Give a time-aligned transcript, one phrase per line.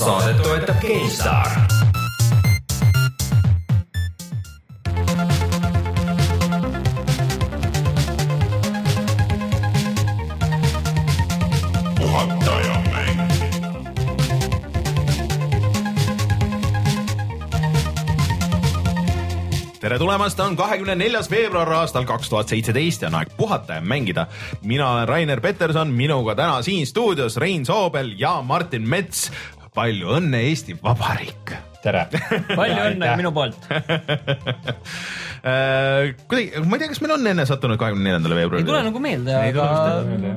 [0.00, 1.50] saadet toetab GameStar
[19.80, 23.80] tere tulemast, on kahekümne neljas veebruar aastal kaks tuhat seitseteist ja on aeg puhata ja
[23.80, 24.26] mängida.
[24.62, 29.32] mina olen Rainer Peterson, minuga täna siin stuudios Rein Soobel ja Martin Mets.
[29.76, 31.54] Palju õnne, Eesti Vabariik!
[31.80, 32.02] tere!
[32.52, 33.56] palju õnne minu poolt
[35.40, 38.66] Äh, kuidagi, ma ei tea, kas meil on enne sattunud kahekümne neljandale ei veebruarile?
[38.68, 40.32] tule nagu meelde, Ei tule aga meelde,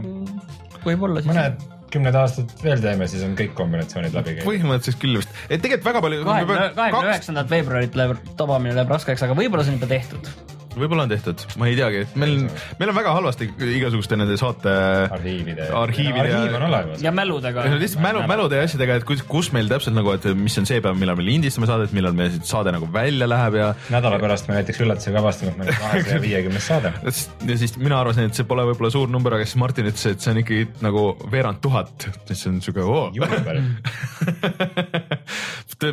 [0.85, 1.27] võib-olla siis.
[1.27, 4.47] mõned kümned aastad veel teeme, siis on kõik kombinatsioonid läbi käinud.
[4.47, 6.21] põhimõtteliselt küll vist, et tegelikult väga palju.
[6.29, 10.31] kahekümne üheksandat veebruarit läheb, tabamine läheb raskeks, aga võib-olla see on juba tehtud.
[10.77, 12.33] Võib-olla on tehtud, ma ei teagi, meil,
[12.79, 14.73] meil on väga halvasti igasuguste nende saate
[15.13, 15.67] arhiivide.
[15.77, 17.03] arhiivide ja- arhiiv on olemas.
[17.03, 17.65] ja mäludega.
[17.81, 20.81] lihtsalt mälu, mälude ja asjadega, et kus, kus meil täpselt nagu, et mis on see
[20.83, 24.57] päev, millal me lindistame saadet, millal meie saade nagu välja läheb ja nädala pärast me
[24.59, 26.93] näiteks üllatusega avastame, et meil on kahesaja viiekümnes saade.
[27.49, 30.23] ja siis mina arvasin, et see pole võib-olla suur number, aga siis Martin ütles, et
[30.23, 33.05] see on ikkagi nagu veerand tuhat, siis on siuke oo.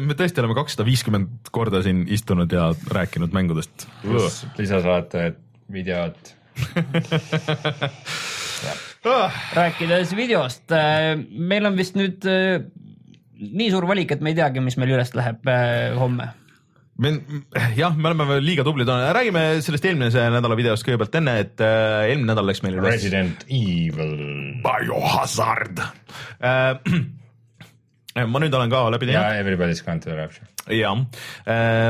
[0.07, 3.87] me tõesti oleme kakssada viiskümmend korda siin istunud ja rääkinud mängudest.
[4.03, 5.41] pluss lisasaated,
[5.73, 6.19] videod.
[9.09, 10.69] Ah, rääkides videost,
[11.31, 12.61] meil on vist nüüd äh,
[13.41, 16.27] nii suur valik, et me ei teagi, mis meil üles läheb äh, homme.
[17.01, 17.15] me,
[17.79, 21.65] jah, me oleme veel liiga tublid olnud, räägime sellest eelmise nädala videost kõigepealt enne, et
[21.65, 24.13] äh, eelmine nädal läks meil üles Resident Evil.
[24.67, 26.77] Biohazard äh.
[28.17, 30.47] ma nüüd olen ka läbi teinud, Everybody's Gone to the Rapture.
[30.75, 30.97] jah,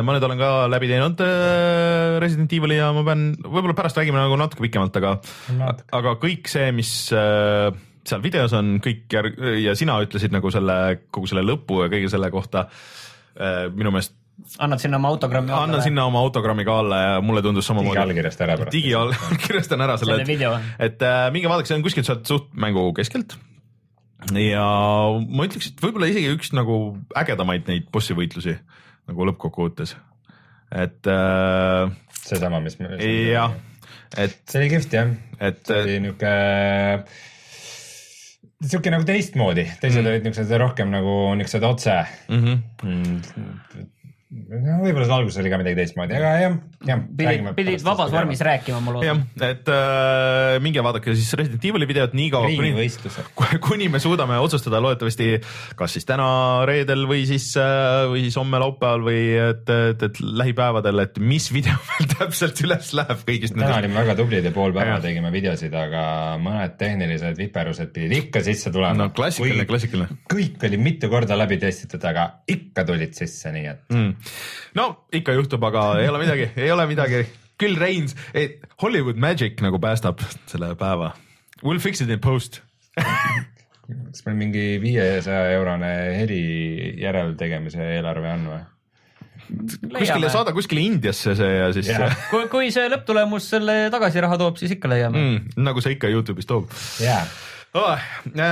[0.05, 4.21] ma nüüd olen ka läbi teinud äh, Resident Evil'i ja ma pean, võib-olla pärast räägime
[4.21, 5.17] nagu natuke pikemalt, aga
[5.97, 7.71] aga kõik see, mis äh,
[8.07, 10.79] seal videos on kõik järg- ja sina ütlesid nagu selle
[11.13, 14.17] kogu selle lõpu ja kõige selle kohta äh, minu meelest
[14.59, 15.53] annad sinna oma autogrammi.
[15.53, 17.97] annan sinna oma autogrammi ka alla ja mulle tundus samamoodi.
[17.97, 18.73] digiallkirjast ära pärast.
[18.77, 20.25] digiallkirjastan ära selle,
[20.79, 23.37] et äh, minge vaadake, see on kuskilt sealt suht mängu keskelt.
[24.37, 24.67] Ja
[25.27, 26.77] ma ütleks, et võib-olla isegi üks nagu
[27.17, 28.57] ägedamaid neid bossi võitlusi
[29.11, 29.97] nagu lõppkokkuvõttes.
[30.71, 32.93] et äh, seesama, mis me.
[33.01, 33.57] jah,
[34.17, 36.35] et, see oli kihvt jah, et see oli niuke,
[38.61, 40.13] siuke nagu teistmoodi, teised mm.
[40.13, 41.97] olid niuksed rohkem nagu niuksed otse
[42.29, 42.61] mm.
[42.85, 43.89] mm,.
[44.31, 46.53] Võib-olla seal alguses oli ka midagi teistmoodi, aga jah,
[46.87, 47.01] jah.
[47.19, 51.89] pidid, pidid vabas vormis rääkima, ma jah loodan., et äh, minge vaadake siis Resident Evil'i
[51.91, 52.87] videot nii kaua, kuni,
[53.67, 55.33] kuni me suudame otsustada loodetavasti
[55.79, 56.29] kas siis täna
[56.69, 57.49] reedel või siis,
[58.13, 62.93] või siis homme laupäeval või et, et, et lähipäevadel, et mis video meil täpselt üles
[63.01, 65.05] läheb kõigist täna olime väga tublid ja pool päeva Jah.
[65.09, 66.05] tegime videosid, aga
[66.43, 68.95] mõned tehnilised viperused pidid ikka sisse tulema.
[68.95, 73.85] no klassikaline, klassikaline kõik oli mitu korda läbi testitud, aga ikka tulid sisse, nii et
[73.91, 74.20] mm..
[74.79, 77.25] No ikka juhtub, aga ei ole midagi, ei ole midagi.
[77.61, 78.17] küll Reins,
[78.83, 81.15] Hollywood Magic nagu päästab selle päeva.
[81.63, 82.63] We'll fix it in post.
[83.91, 86.43] kas meil mingi viiesaja eurone heli
[87.01, 88.61] järeltegemise eelarve on või?
[89.97, 92.15] kuskile saada kuskile Indiasse see ja siis Jah.
[92.33, 96.47] kui, kui see lõpptulemus selle tagasiraha toob, siis ikka leiame mm, nagu see ikka Youtube'is
[96.47, 96.71] toob
[97.03, 97.25] jaa,
[97.75, 97.99] oh,.
[98.31, 98.45] Äh,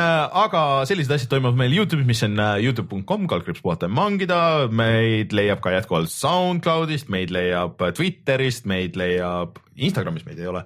[0.42, 4.40] aga sellised asjad toimuvad meil Youtube'is, mis on äh, Youtube.com, kaldkriips puhata ja mangida,
[4.70, 10.64] meid leiab ka jätkuvalt SoundCloudist, meid leiab äh, Twitterist, meid leiab Instagramis meid ei ole.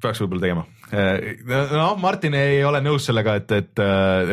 [0.00, 0.64] peaks võib-olla tegema.
[1.74, 3.82] noh, Martin ei ole nõus sellega, et, et,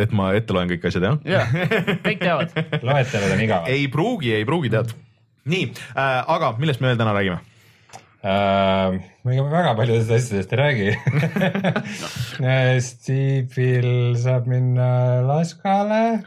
[0.06, 1.54] et ma ette loen kõik asjad jah jah,
[2.06, 2.56] kõik teavad.
[2.80, 3.72] loetelud on igavad.
[3.74, 4.96] ei pruugi, ei pruugi tead.
[5.52, 7.51] nii äh,, aga millest me veel täna räägime?
[8.22, 12.78] Uh, me ega väga paljudest asjadest ei räägi uh.
[12.88, 14.90] Steve'il saab minna
[15.26, 16.22] laskale.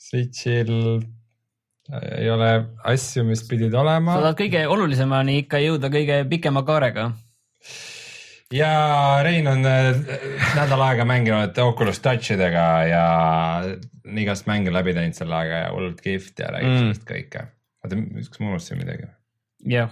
[0.00, 0.72] Switch'il
[2.00, 2.48] ei ole
[2.88, 7.08] asju, mis pidid olema sa tahad kõige olulisemani ikka jõuda kõige pikema kaarega.
[8.54, 8.72] ja
[9.26, 9.90] Rein on äh,
[10.56, 13.04] nädal aega mänginud Oculus Touch idega ja
[14.24, 16.78] igast mänge läbi teinud selle aega ja hullult kihvt ja räägib Mm.
[16.86, 17.44] sellest kõike.
[17.84, 18.00] oota,
[18.30, 19.10] kas ma unustasin midagi?
[19.68, 19.90] jah.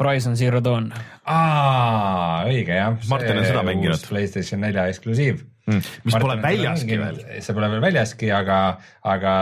[0.00, 0.90] Horizon Zero Dawn.
[1.28, 2.96] aa, õige jah.
[3.10, 4.04] Martin on seda mänginud.
[4.08, 5.44] Playstation nelja eksklusiiv.
[5.70, 7.18] Mm, mis pole väljaski veel.
[7.44, 8.56] see pole veel väljaski, aga,
[9.06, 9.34] aga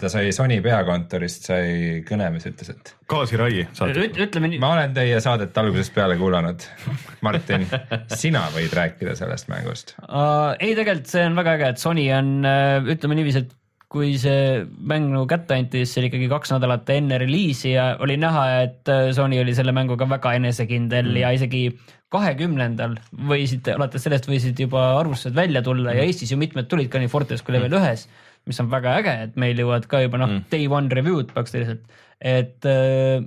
[0.00, 4.00] ta sai Sony peakontorist sai kõne, mis ütles, et gaasirai saad.
[4.08, 6.64] ütleme nii, ma olen teie saadet algusest peale kuulanud.
[7.26, 7.68] Martin,
[8.16, 9.94] sina võid rääkida sellest mängust.
[10.08, 12.34] Uh, ei, tegelikult see on väga äge, et Sony on,
[12.96, 13.57] ütleme niiviisi, et
[13.88, 17.94] kui see mäng nagu kätte anti, siis see oli ikkagi kaks nädalat enne reliisi ja
[18.04, 21.20] oli näha, et äh, Sony oli selle mänguga väga enesekindel mm.
[21.22, 21.62] ja isegi
[22.12, 22.98] kahekümnendal
[23.30, 26.00] võisid, alates sellest võisid juba arvustused välja tulla mm.
[26.00, 28.94] ja Eestis ju mitmed tulid ka nii Fortes kui level ühes mm., mis on väga
[29.00, 31.84] äge, et meil jõuavad ka juba noh mm., day one review'd praktiliselt,
[32.20, 33.24] et äh,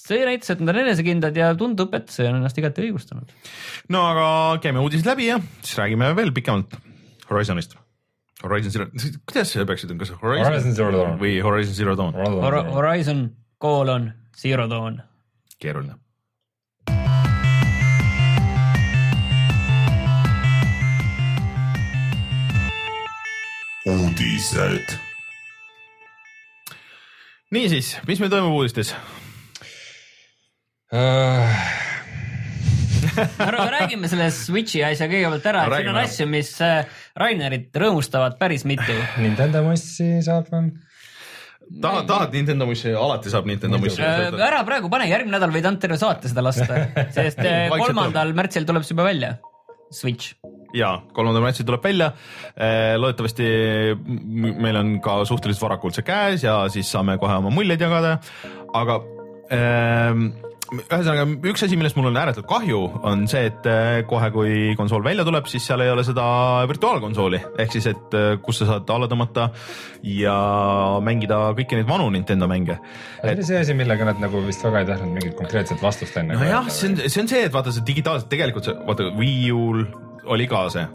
[0.00, 3.32] see näitas, et nad on enesekindlad ja tundub, et see on ennast igati õigustanud.
[3.92, 4.26] no aga
[4.64, 6.76] käime uudised läbi ja siis räägime veel pikemalt
[7.28, 7.76] Horizonist.
[8.42, 8.86] Horizon Zero,
[9.26, 11.18] kuidas sa peaksid, kas Horizon, Horizon Zero Dawn.
[11.20, 12.14] või Horizon Zero Dawn?
[12.14, 13.30] Hor Horizon
[13.62, 15.02] koolon Zero Dawn.
[15.58, 15.98] keeruline.
[23.82, 24.92] uudised
[27.52, 28.94] niisiis, mis meil toimub uudistes?
[30.92, 31.62] Äh,
[33.72, 37.76] räägime selle Switchi asja kõigepealt ära No no,, et siin on asju, mis äh, Rainerit
[37.76, 38.94] rõõmustavad päris mitu.
[39.20, 44.02] Nintendo mussi saab tahad, tahad Nintendo mussi, alati saab Nintendo mussi.
[44.02, 46.84] Äh, ära praegu pane, järgmine nädal võid terve saate seda lasta,
[47.16, 49.36] sest äh, kolmandal märtsil tuleb see juba välja.
[49.92, 50.32] Switch.
[50.72, 52.06] ja kolmandal märtsil tuleb välja.
[52.96, 53.48] loodetavasti
[53.92, 58.14] m- meil on ka suhteliselt varakult see käes ja siis saame kohe oma muljeid jagada.
[58.72, 58.96] aga
[59.52, 60.30] ähm,
[60.72, 65.04] ühesõnaga üks asi, millest mul on ääretult kahju, on see, et äh, kohe, kui konsool
[65.04, 66.24] välja tuleb, siis seal ei ole seda
[66.70, 69.48] virtuaalkonsooli ehk siis, et äh, kus sa saad alla tõmmata
[70.08, 70.36] ja
[71.04, 72.78] mängida kõiki neid vanu Nintendo mänge.
[73.20, 76.38] see oli see asi, millega nad nagu vist väga ei tahtnud mingit konkreetset vastust enne.
[76.40, 79.86] nojah, see on, see on see, et vaata see digitaalselt tegelikult see, vaata Wii U-l
[80.32, 80.88] oli ka see.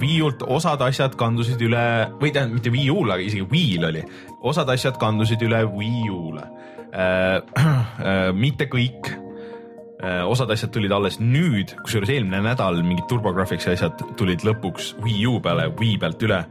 [0.00, 1.82] Wii U-lt osad asjad kandusid üle
[2.20, 4.04] või tähendab mitte Wii U-l, aga isegi Wii'l oli,
[4.46, 6.54] osad asjad kandusid üle Wii U-le äh,.
[6.54, 6.75] Äh,
[8.44, 14.46] mitte kõik äh, osad asjad tulid alles nüüd, kusjuures eelmine nädal mingid TurboGrafxi asjad tulid
[14.46, 16.44] lõpuks Wii U peale, Wii pealt üle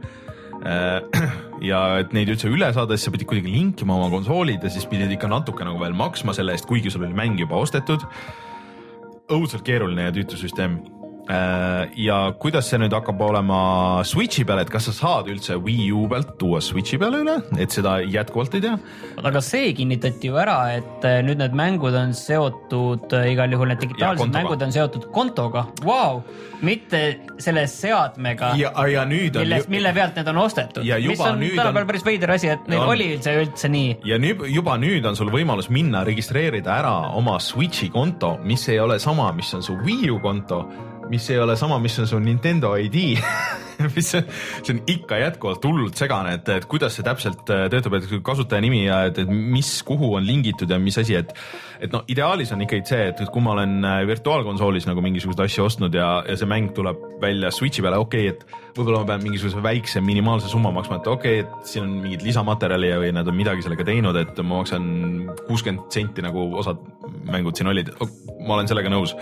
[0.66, 1.02] Äh,
[1.70, 4.86] ja et neid üldse üle saada, siis sa pidid kuidagi linkima oma konsoolid ja siis
[4.90, 8.06] pidid ikka natuke nagu veel maksma selle eest, kuigi sul oli mäng juba ostetud.
[9.26, 10.78] õudselt keeruline ja tüütu süsteem.
[11.26, 13.56] Äh, ja kuidas see nüüd hakkab olema
[14.06, 17.74] Switchi peal, et kas sa saad üldse Wii U pealt tuua Switchi peale üle, et
[17.74, 18.76] seda jätkuvalt ei tea.
[19.26, 23.72] aga see kinnitati ju ära, et äh, nüüd need mängud on seotud äh, igal juhul,
[23.72, 26.22] need digitaalsed mängud on seotud kontoga wow,,
[26.62, 27.02] mitte
[27.42, 31.42] selle seadmega, ja, ja nüüd on milles, mille pealt need on ostetud, Ja mis on
[31.42, 32.94] tänapäeval on- päris veider asi, et neil On.
[32.94, 33.96] oli see üldse nii.
[34.06, 38.78] ja nüüd juba nüüd on sul võimalus minna registreerida ära oma Switchi konto, mis ei
[38.78, 40.62] ole sama, mis on su Wii U konto,
[41.10, 43.16] mis ei ole sama, mis on su Nintendo ID
[43.96, 44.24] mis on,
[44.62, 48.82] see on ikka jätkuvalt hullult segane, et, et kuidas see täpselt äh, töötab, et kasutajanimi
[48.86, 51.34] ja et, et mis, kuhu on lingitud ja mis asi, et
[51.76, 55.66] et no ideaalis on ikkagi see, et kui ma olen äh, virtuaalkonsoolis nagu mingisuguseid asju
[55.66, 59.24] ostnud ja, ja see mäng tuleb välja Switchi peale, okei okay,, et võib-olla ma pean
[59.24, 63.12] mingisuguse väikse minimaalse summa maksma, et okei okay,, et siin on mingit lisamaterjali ja- või
[63.16, 64.88] nad on midagi sellega teinud, et ma maksan
[65.44, 66.80] kuuskümmend senti nagu osad
[67.28, 67.92] mängud siin olid,
[68.46, 69.12] ma olen sellega nõus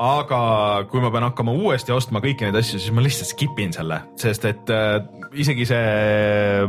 [0.00, 0.40] aga
[0.88, 4.00] kui ma pean hakkama uuesti ostma kõiki neid asju, siis ma lihtsalt skip in selle,
[4.20, 4.96] sest et äh,
[5.36, 6.64] isegi see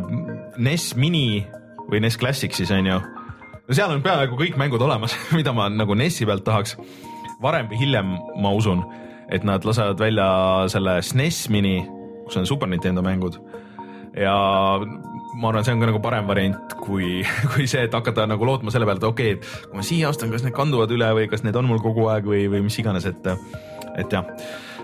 [0.60, 1.44] NES Mini
[1.88, 5.69] või NES Classic siis on ju, no seal on peaaegu kõik mängud olemas, mida ma
[5.72, 6.75] nagu NES-i pealt tahaks.
[7.42, 8.83] varem või hiljem ma usun,
[9.31, 10.28] et nad lasevad välja
[10.69, 11.80] selle SNES Mini,
[12.25, 13.39] kus on Super Nintendo mängud
[14.18, 14.36] ja
[15.36, 17.22] ma arvan, see on ka nagu parem variant kui,
[17.54, 20.12] kui see, et hakata nagu lootma selle peale, et okei okay,, et kui ma siia
[20.12, 22.80] ostan, kas need kanduvad üle või kas need on mul kogu aeg või, või mis
[22.81, 23.31] iganes, et,
[24.01, 24.28] et jah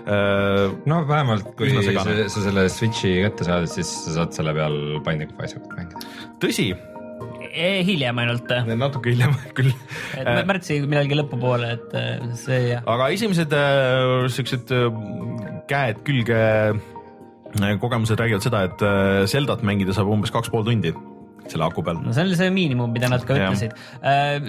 [0.04, 4.78] äh, no vähemalt kui sa, sa selle Switchi kätte saad, siis sa saad selle peal
[5.06, 6.14] paindlikku asjaga mängida.
[6.42, 6.70] tõsi,
[7.48, 9.72] E, hiljem ainult, natuke hiljem küll
[10.18, 12.84] et märtsi millalgi lõpupoole, et äh, see jah.
[12.86, 14.86] aga esimesed äh, siuksed äh,
[15.70, 16.38] käed külge
[17.80, 20.92] kogemused räägivad seda, et äh, Zeldat mängida saab umbes kaks pool tundi
[21.48, 21.96] selle aku peal.
[22.04, 23.48] no see oli see miinimum, mida nad ka Jah.
[23.48, 23.72] ütlesid.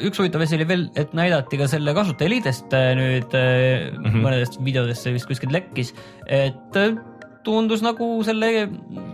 [0.10, 4.10] üks huvitav asi oli veel, et näidati ka selle kasutajaliidest äh, nüüd mm Mhm.
[4.10, 4.25] -hmm.
[4.25, 5.94] mõnedest videodest see vist kuskilt lekkis,
[6.27, 6.98] et äh,
[7.44, 8.68] tundus nagu selle,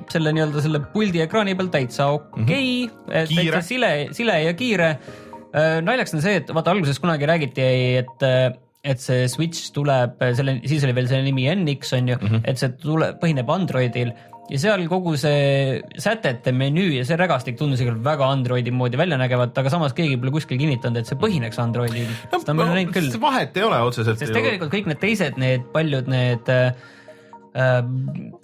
[0.09, 3.51] selle nii-öelda selle puldi ekraani peal täitsa okei okay,, Kiire.
[3.51, 4.97] täitsa sile, sile ja kiire.
[5.85, 7.61] naljaks on see, et vaata alguses kunagi räägiti,
[8.01, 8.23] et
[8.85, 12.41] et see Switch tuleb selle, siis oli veel selle nimi NX on ju mm, -hmm.
[12.45, 14.13] et see tuleb, põhineb Androidil
[14.51, 19.17] ja seal kogu see sätete menüü ja see rägastik tundus ikka väga Androidi moodi välja
[19.17, 22.41] nägevat, aga samas keegi pole kuskil kinnitanud, et see põhineks Androidil no,.
[22.41, 24.21] seda me oleme näinud küll, vahet ei ole otseselt.
[24.21, 26.77] sest tegelikult kõik need teised, need paljud need äh,
[27.57, 27.79] äh,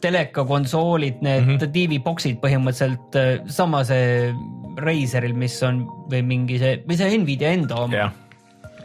[0.02, 1.76] telekakonsoolid, need mm -hmm.
[1.78, 4.34] TV-boksid põhimõtteliselt äh, sama see
[4.82, 8.18] Razeril, mis on või mingi see või see Nvidia enda oma jah,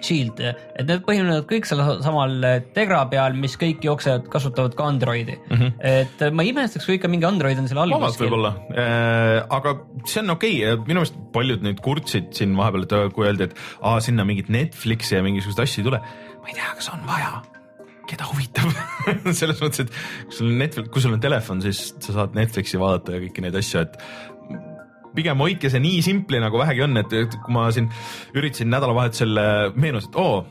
[0.05, 2.37] Shield, et need põhinevad kõik sellel samal
[2.77, 5.57] Tegra peal, mis kõik jooksejad kasutavad ka Androidi mm.
[5.57, 5.73] -hmm.
[5.81, 8.55] et ma ei imestaks, kui ikka mingi Android on seal all vabalt võib-olla,
[9.59, 13.51] aga see on okei okay., minu meelest paljud nüüd kurtsid siin vahepeal, et kui öeldi,
[13.51, 16.01] et aa, sinna mingit Netflixi ja mingisuguseid asju ei tule.
[16.43, 17.43] ma ei tea, kas on vaja,
[18.11, 18.71] keda huvitab
[19.41, 19.93] selles mõttes, et
[20.29, 23.45] kui sul on Netflix, kui sul on telefon, siis sa saad Netflixi vaadata ja kõiki
[23.45, 23.99] neid asju, et
[25.17, 27.91] pigem hoidke see nii simpli nagu vähegi on, et kui ma siin
[28.37, 29.43] üritasin nädalavahetusel
[29.75, 30.45] meenus, et oo,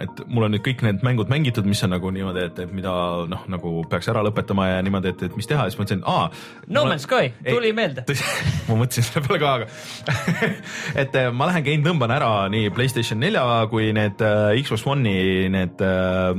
[0.00, 2.92] et mul on nüüd kõik need mängud mängitud, mis on nagu niimoodi, et, et mida
[3.30, 6.30] noh, nagu peaks ära lõpetama ja niimoodi, et, et mis teha, siis mõtlesin, aa.
[6.72, 8.06] No Man's Sky tuli meelde.
[8.68, 10.32] ma mõtlesin selle peale ka, aga
[11.04, 15.50] et eh, ma lähen käin, tõmban ära nii Playstation nelja kui need äh, Xbox One'i
[15.52, 16.32] need äh,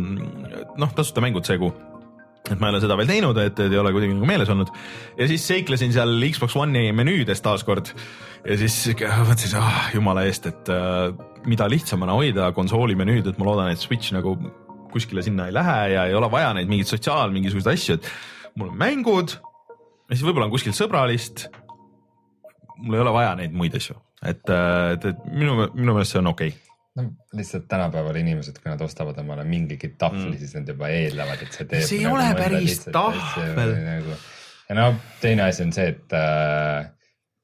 [0.82, 1.91] noh, tasuta mängud see kuu
[2.50, 4.72] et ma ei ole seda veel teinud, et, et ei ole kuidagi nagu meeles olnud
[5.20, 10.72] ja siis seiklesin seal Xbox One'i menüüdes taaskord ja siis mõtlesin, ah jumala eest, et
[10.74, 11.12] äh,
[11.50, 14.36] mida lihtsam on hoida konsooli menüüd, et ma loodan, et Switch nagu
[14.92, 18.10] kuskile sinna ei lähe ja ei ole vaja neid mingeid sotsiaal mingisuguseid asju, et
[18.58, 21.48] mul on mängud ja siis võib-olla on kuskil sõbralist.
[22.82, 23.96] mul ei ole vaja neid muid asju,
[24.26, 26.71] et, et, et minu, minu meelest see on okei okay.
[26.96, 27.04] No
[27.38, 30.38] lihtsalt tänapäeval inimesed, kui nad ostavad omale mingigi tahvli Mm.
[30.38, 31.86] siis nad juba eeldavad, et see teeb.
[31.88, 33.76] See ei ole päris tahvel.
[33.86, 34.18] Nagu...
[34.70, 36.90] ja no teine asi on see, et äh,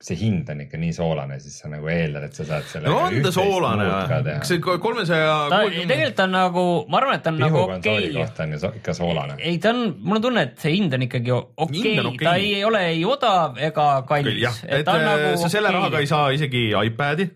[0.03, 2.91] see hind on ikka nii soolane, siis sa nagu eeldad, et sa saad selle.
[2.91, 3.87] no on ta soolane,
[4.27, 8.19] kas see kolmesaja ta tegelikult on nagu, ma arvan, et ta on nagu pihukonsooli okei
[8.19, 9.39] kohta on ju so- ikka soolane.
[9.39, 12.27] ei, ta on, mul on tunne, et see hind on ikkagi okei okay., okei.
[12.27, 15.79] ta ei ole ei odav ega kallis jah, et ta on nagu sa selle okei.
[15.79, 17.31] rahaga ei saa isegi iPad'i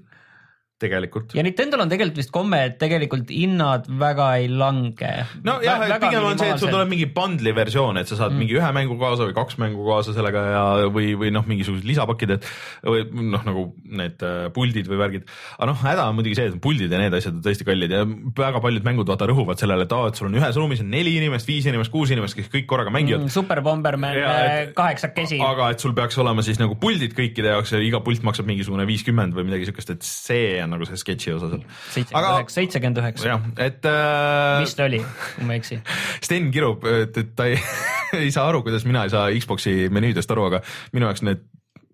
[0.81, 1.35] tegelikult.
[1.37, 5.11] ja Nintendo'l on tegelikult vist komme, et tegelikult hinnad väga ei lange.
[5.47, 8.41] nojah, et pigem on see, et sul tuleb mingi bundle'i versioon, et sa saad mm.
[8.43, 12.35] mingi ühe mängu kaasa või kaks mängu kaasa sellega ja, või, või noh, mingisugused lisapakid,
[12.37, 12.49] et
[12.85, 13.65] või noh, nagu
[14.01, 15.27] need äh, puldid või värgid.
[15.57, 18.03] aga noh, häda on muidugi see, et puldid ja need asjad on tõesti kallid ja
[18.37, 21.15] väga paljud mängud vaata rõhuvad sellele, et aa, et sul on ühes ruumis on neli
[21.19, 23.33] inimest, viis inimest, kuus inimest, kes kõik korraga mängivad mm..
[23.33, 25.39] Super Bomberman et- kaheksakesi.
[25.45, 28.85] aga et sul peaks olema siis nagu puldid kõikide jaoks ja iga pult maksab mingisugune
[28.89, 31.63] viiskümmend või midagi siukest, et see on nagu see sketši osa seal.
[31.95, 35.01] seitsekümmend üheksa, seitsekümmend üheksa, jah, et äh, vist oli,
[35.35, 35.79] kui ma ei eksi.
[36.25, 37.59] Sten kirub, et, et ta ei,
[38.23, 40.63] ei saa aru, kuidas mina ei saa Xbox'i menüüdest aru, aga
[40.95, 41.45] minu jaoks need,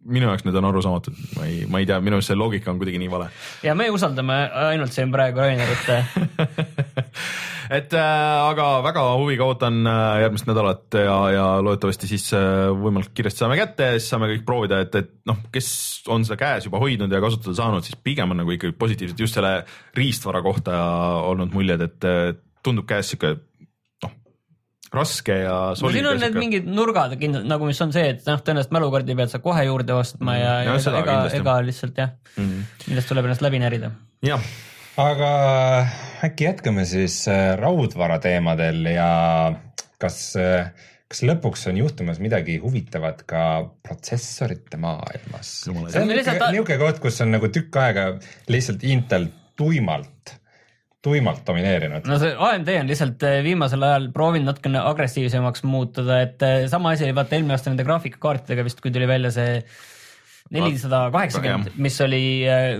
[0.08, 2.82] minu jaoks need on arusaamatud, ma ei, ma ei tea, minu meelest see loogika on
[2.82, 3.30] kuidagi nii vale.
[3.66, 5.86] ja me usaldame ainult siin praegu Rainerit.
[7.74, 13.16] et äh, aga väga huviga ootan äh, järgmist nädalat ja, ja loodetavasti siis äh, võimalikult
[13.18, 15.70] kiiresti saame kätte ja siis saame kõik proovida, et, et noh, kes
[16.14, 19.38] on seda käes juba hoidnud ja kasutada saanud, siis pigem on nagu ikkagi positiivselt just
[19.40, 19.60] selle
[19.98, 20.78] riistvara kohta
[21.28, 22.10] olnud muljed, et
[22.66, 23.34] tundub käes sihuke
[24.06, 24.16] noh,
[24.94, 28.42] raske ja solid siin on need mingid nurgad kindlalt nagu, mis on see, et noh,
[28.44, 32.16] tõenäoliselt mälukaardi pead sa kohe juurde ostma ja, Ja ja seda ega, ega lihtsalt jah
[32.36, 32.66] mm..
[32.90, 33.92] millest tuleb ennast läbi närida.
[34.26, 34.52] jah,
[35.02, 35.32] aga
[36.26, 39.10] äkki jätkame siis äh, raudvara teemadel ja
[40.02, 40.20] kas,
[41.10, 43.44] kas lõpuks on juhtumas midagi huvitavat ka
[43.86, 45.54] protsessorite maailmas?
[45.66, 48.08] See on niisugune koht, kus on nagu tükk aega
[48.52, 50.36] lihtsalt Intel tuimalt,
[51.06, 52.10] tuimalt domineerinud.
[52.10, 57.06] no see AMD on lihtsalt eh, viimasel ajal proovinud natukene agressiivsemaks muutuda, et sama asi
[57.08, 59.62] oli vaata eelmine aasta nende graafikakaartidega vist, kui tuli välja see
[60.54, 62.78] nelisada kaheksakümmend, mis oli eh,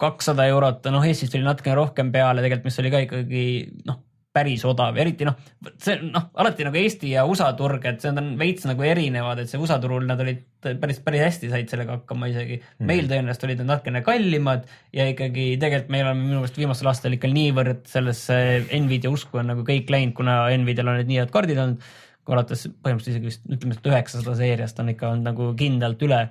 [0.00, 3.44] kakssada eurot, noh Eestis tuli natukene rohkem peale tegelikult, mis oli ka ikkagi
[3.88, 4.02] noh,
[4.34, 5.36] päris odav, eriti noh,
[5.78, 9.50] see noh, alati nagu Eesti ja USA turg, et need on veits nagu erinevad, et
[9.50, 10.42] see USA turul nad olid
[10.82, 12.88] päris, päris hästi said sellega hakkama isegi mm..
[12.88, 14.66] meil tõenäoliselt olid nad natukene kallimad
[14.96, 18.40] ja ikkagi tegelikult meil on minu meelest viimastel aastatel ikka niivõrd sellesse
[18.74, 21.86] Nvidia usku on nagu kõik läinud, kuna Nvidial on need nii head kaardid olnud,
[22.34, 26.24] alates põhimõtteliselt isegi vist ütleme, et üheksasada seeriast on ikka on nagu kindlalt üle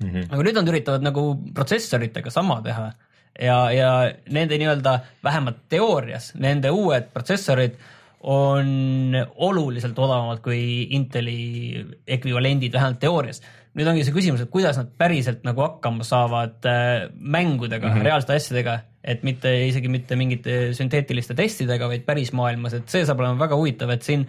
[0.00, 0.10] mm.
[0.10, 0.28] -hmm.
[0.30, 2.92] aga nüüd nad üritavad nagu protsessoritega sama teha
[3.40, 3.90] ja, ja
[4.30, 7.78] nende nii-öelda vähemalt teoorias nende uued protsessorid
[8.24, 13.42] on oluliselt odavamad kui Inteli ekvivalendid, vähemalt teoorias.
[13.74, 18.06] nüüd ongi see küsimus, et kuidas nad päriselt nagu hakkama saavad äh, mängudega mm, -hmm.
[18.06, 23.20] reaalsete asjadega, et mitte isegi mitte mingite sünteetiliste testidega, vaid päris maailmas, et see saab
[23.20, 24.26] olema väga huvitav, et siin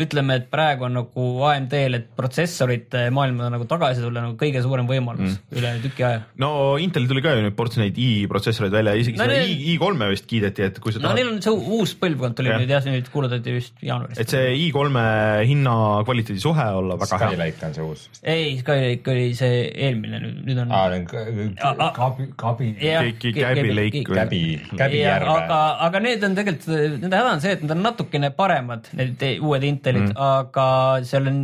[0.00, 4.88] ütleme, et praegu on nagu AMD-l, et protsessorite maailma nagu tagasi tulla nagu kõige suurem
[4.88, 5.58] võimalus mm.
[5.58, 6.50] üle tüki aja no
[6.82, 9.76] Intel tuli ka ju nüüd ports neid i-protsessoreid välja, isegi No no, seda neil- i,
[9.76, 12.62] i3-e vist kiideti, et kui sa no tahad neil on see uus põlvkond tuli Jah.
[12.62, 14.18] nüüd jah, nüüd kuulutati vist jaanuaris.
[14.18, 15.76] et see i3-e hinna
[16.08, 17.30] kvaliteedi suhe olla väga hea.
[17.34, 18.04] Skylake on see uus.
[18.22, 24.42] ei, Skylake oli see eelmine nüüd, nüüd on aa, Kabi, Kabi, Käbi Lake Käbi,
[24.76, 25.36] Käbi ja, järve.
[25.38, 29.22] aga, aga need on tegelikult, nende häda on see, et nad on natukene paremad, need
[29.44, 30.66] uued Intelid mm., aga
[31.04, 31.40] seal on,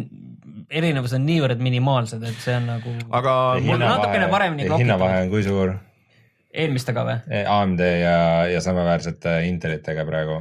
[0.71, 2.95] erinevused on niivõrd minimaalsed, et see on nagu.
[3.21, 3.35] aga
[3.67, 5.77] mul natukene paremini hinnavahe on kui suur?
[6.51, 7.19] eelmistega või?
[7.47, 8.17] AMD ja,
[8.51, 10.41] ja samaväärsete Intelitega praegu.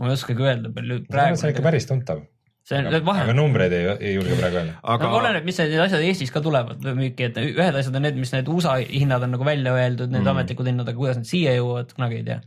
[0.00, 1.64] ma ei oskagi öelda, palju see praegu on ikka.
[1.70, 2.26] päris tuntav.
[2.68, 4.74] See on aga vahe, numbreid ei, ei julge praegu öelda.
[4.94, 8.18] aga no oleneb, mis need asjad Eestis ka tulevad müüki, et ühed asjad on need,
[8.20, 10.34] mis need USA hinnad on nagu välja öeldud, need Mm.
[10.34, 12.40] ametlikud hinnad, aga kuidas need siia jõuavad, kunagi ei tea.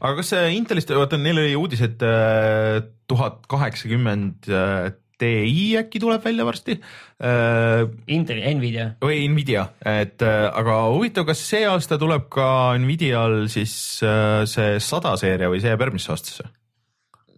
[0.00, 4.90] aga kas see Intelist, vaata neil oli uudis, et äh, tuhat kaheksakümmend äh,
[5.20, 11.42] Ti äkki tuleb välja varsti äh, Inteli, Nvidia, või Nvidia, et äh, aga huvitav, kas
[11.44, 16.48] see aasta tuleb ka Nvidial siis äh, see sada seeria või see jääb järgmisse aastasse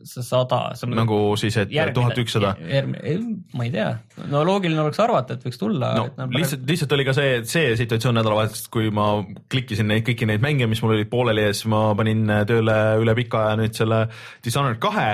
[0.09, 0.61] sada,
[0.93, 2.55] nagu siis, et tuhat ükssada.
[3.57, 3.89] ma ei tea,
[4.31, 8.19] no loogiline oleks arvata, et võiks tulla no lihtsalt, lihtsalt oli ka see, see situatsioon
[8.21, 9.09] nädalavahetusest, kui ma
[9.53, 13.17] klikkisin neid kõiki neid mänge, mis mul olid pooleli ja siis ma panin tööle üle
[13.19, 14.05] pika aja nüüd selle
[14.45, 15.11] Dishonored kahe,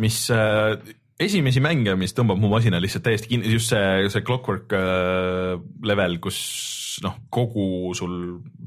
[0.00, 0.76] mis äh,
[1.20, 5.56] esimesi mänge, mis tõmbab mu masina lihtsalt täiesti kinni, just see, see clockwork äh,
[5.86, 6.38] level, kus
[7.04, 8.14] noh, kogu sul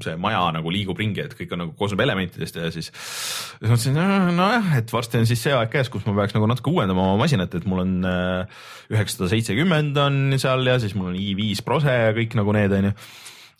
[0.02, 3.98] see maja nagu liigub ringi, et kõik on nagu koosneb elementidest ja siis siis mõtlesin,
[4.36, 7.22] nojah, et varsti on siis see aeg käes, kus ma peaks nagu natuke uuendama oma
[7.24, 11.94] masinat, et mul on äh, üheksasada seitsekümmend on seal ja siis mul on i5 Prose
[11.94, 12.94] ja kõik nagu need onju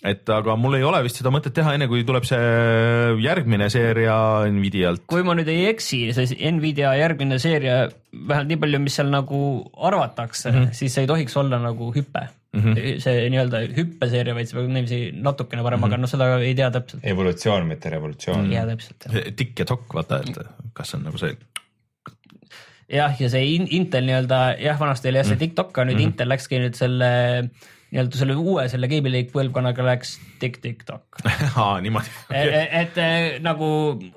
[0.04, 2.38] et aga mul ei ole vist seda mõtet teha, enne kui tuleb see
[3.24, 4.16] järgmine seeria
[4.52, 5.06] Nvidialt.
[5.08, 9.40] kui ma nüüd ei eksi, see Nvidia järgmine seeria, vähemalt nii palju, mis seal nagu
[9.76, 10.64] arvatakse mm, Mhm.
[10.68, 10.72] -hmm.
[10.80, 12.60] siis see ei tohiks olla nagu hüpe mm.
[12.60, 13.00] -hmm.
[13.00, 15.90] see nii-öelda hüppeseeria, vaid see peab niiviisi natukene parem mm, Mhm.
[15.90, 15.94] -hmm.
[15.94, 17.00] aga noh, seda ei tea täpselt.
[17.02, 18.52] evolutsioon, mitte revolutsioon.
[18.52, 19.32] jaa, täpselt jah.
[19.36, 20.38] tikk ja tokk, vaata, et
[20.74, 21.36] kas see on nagu see.
[22.92, 25.32] jah, ja see in, Intel nii-öelda jah, vanasti oli jah Mhm.
[25.38, 26.12] see TikTok, aga nüüd mm -hmm.
[26.12, 27.10] Intel läkski nüüd selle
[27.94, 31.20] nii-öelda selle uue, selle Gaby Lake põlvkonnaga läks Tik-Tiktok.
[31.62, 32.10] aa, niimoodi.
[32.34, 33.68] et, et eh, nagu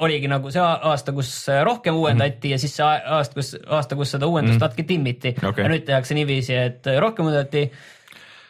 [0.01, 1.29] oligi nagu see aasta, kus
[1.67, 5.63] rohkem uuendati ja siis see a- aasta, kus, aasta, kus seda uuendust natuke timmiti Okei.
[5.67, 7.67] ja nüüd tehakse niiviisi, et rohkem uuendati,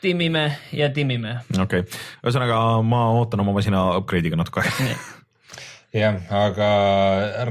[0.01, 0.45] timmime
[0.77, 1.39] ja timmime.
[1.59, 1.83] okei,
[2.23, 4.95] ühesõnaga ma ootan oma masina upgrade'iga natuke aega.
[6.03, 6.69] jah, aga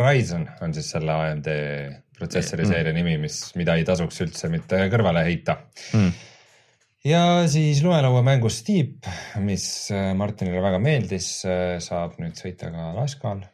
[0.00, 1.50] Ryzen on siis selle AMD
[2.16, 5.58] protsessori seeria nimi, mis, mida ei tasuks üldse mitte kõrvale heita
[5.92, 6.14] Mm.
[7.06, 9.10] Ja siis lumelauamäng Steep,
[9.42, 11.30] mis äh, Martinile väga meeldis,
[11.86, 13.46] saab nüüd sõita ka Laskaal.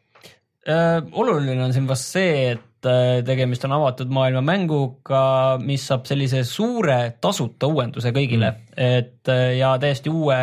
[0.63, 5.23] Äh, oluline on siin vast see, et äh, tegemist on avatud maailma mänguga,
[5.59, 10.39] mis saab sellise suure tasuta uuenduse kõigile mm., et äh, ja täiesti uue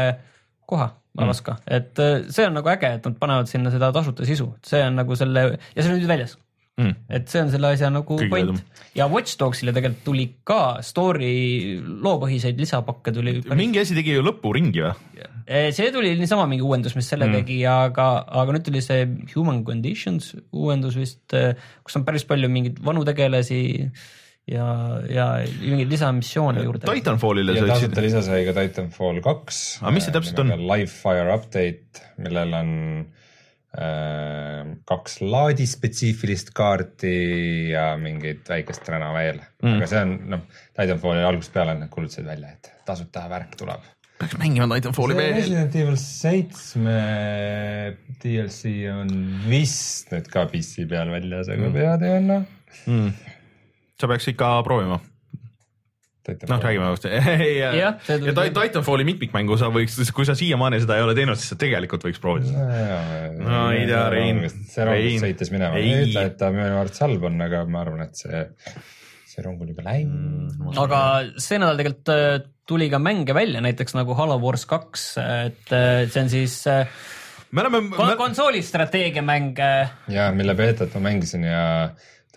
[0.68, 0.90] koha.
[1.20, 4.52] Alaska mm., et äh, see on nagu äge, et nad panevad sinna seda tasuta sisu,
[4.68, 6.36] see on nagu selle ja see on nüüd väljas,
[6.80, 6.94] Mm.
[7.12, 8.60] et see on selle asja nagu Kõige point edum.
[8.96, 11.34] ja Watch Dogsile tegelikult tuli ka story
[11.84, 13.34] loopõhiseid lisapakke tuli.
[13.52, 14.94] mingi asi tegi ju lõpuringi või?
[15.76, 17.42] see tuli niisama mingi uuendus, mis selle mm.
[17.42, 18.08] tegi, aga,
[18.42, 21.36] aga nüüd tuli see Human Conditions uuendus vist,
[21.84, 23.62] kus on päris palju mingeid vanu tegelasi
[24.48, 24.68] ja,
[25.10, 26.88] ja mingeid lisamissioone juurde.
[26.88, 29.64] Titanfallile ja sa tasuta ütlesid, lisa sai ka Titanfall kaks.
[29.84, 30.56] Aga mis see täpselt on?
[30.70, 33.19] Livefire update, millel on äh,
[34.90, 39.76] kaks laadispetsiifilist kaarti ja mingit väikest räna veel mm..
[39.76, 40.42] aga see on noh,
[40.74, 43.86] Titanfalli algusest peale nad kuulutasid välja, et tasuta värk tuleb.
[44.18, 45.36] peaks mängima Titanfalli veel.
[45.38, 46.98] Resident Evil seitsme
[48.24, 49.14] DLC on
[49.46, 52.42] vist nüüd ka PC peal väljas, aga pead ei anna.
[52.90, 53.14] Mm.
[54.02, 54.98] sa peaks ikka proovima,
[56.50, 57.14] noh, räägime ausalt.
[57.82, 61.54] ja tuli- Ti- Titanfalli mitmikmängu sa võiks, kui sa siiamaani seda ei ole teinud, siis
[61.54, 62.68] sa tegelikult võiks proovida.
[63.40, 64.44] No ei tea, Rein.
[64.70, 65.92] see rong sõitis minema, Ei.
[65.94, 68.44] ei ütle, et ta minu arvates halb on, aga ma arvan, et see,
[69.30, 70.76] see rong on juba läinud.
[70.86, 71.02] aga
[71.42, 72.34] see nädal tegelikult äh,
[72.70, 76.86] tuli ka mänge välja, näiteks nagu Halo Wars kaks, et äh, see on siis äh,
[77.52, 79.58] me oleme, kon konsooli strateegiamäng.
[80.14, 81.64] ja mille beetat ma mängisin ja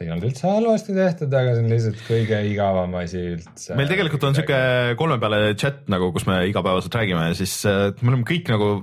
[0.02, 3.76] ei olnud üldse halvasti tehtud, aga see on lihtsalt kõige igavam asi üldse.
[3.78, 4.62] meil tegelikult on sihuke
[5.00, 8.74] kolme peale chat nagu, kus me igapäevaselt räägime ja siis äh, me oleme kõik nagu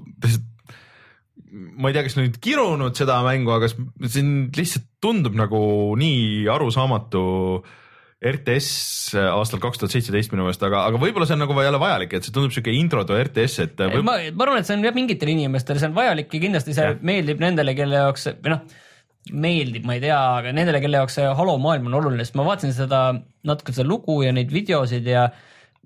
[1.50, 5.62] ma ei tea, kas nüüd kirunud seda mängu, aga siin lihtsalt tundub nagu
[6.00, 7.24] nii arusaamatu
[8.20, 12.18] RTS aastal kaks tuhat seitseteist minu meelest, aga, aga võib-olla see on nagu jälle vajalik,
[12.18, 14.04] et see tundub sihuke intro to RTS, et võib...
[14.04, 16.90] ma, ma arvan, et see on jah mingitele inimestele, see on vajalik ja kindlasti see
[16.90, 16.98] ja.
[17.00, 18.66] meeldib nendele, kelle jaoks või noh,
[19.32, 22.48] meeldib, ma ei tea, aga nendele, kelle jaoks see Halo maailm on oluline, sest ma
[22.48, 23.04] vaatasin seda
[23.48, 25.30] natuke seda lugu ja neid videosid ja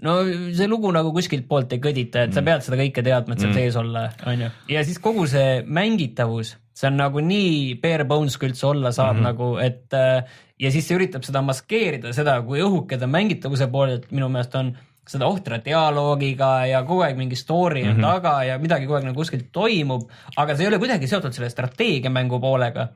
[0.03, 3.43] no see lugu nagu kuskilt poolt ei kõdita, et sa pead seda kõike teadma, et
[3.43, 4.49] seal sees olla, onju.
[4.73, 9.19] ja siis kogu see mängitavus, see on nagu nii bare bones, kui üldse olla saab
[9.19, 9.29] mm -hmm.
[9.29, 14.09] nagu, et äh, ja siis see üritab seda maskeerida, seda, kui õhuke ta mängitavuse poolelt
[14.11, 14.73] minu meelest on
[15.09, 18.07] seda ohtra dialoogiga ja kogu aeg mingi story on mm -hmm.
[18.07, 21.49] taga ja midagi kogu aeg nagu kuskil toimub, aga see ei ole kuidagi seotud selle
[21.49, 22.87] strateegiamängu poolega.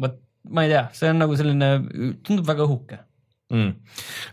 [0.00, 1.68] Vot ma ei tea, see on nagu selline,
[2.26, 2.98] tundub väga õhuke.
[3.52, 3.72] mm..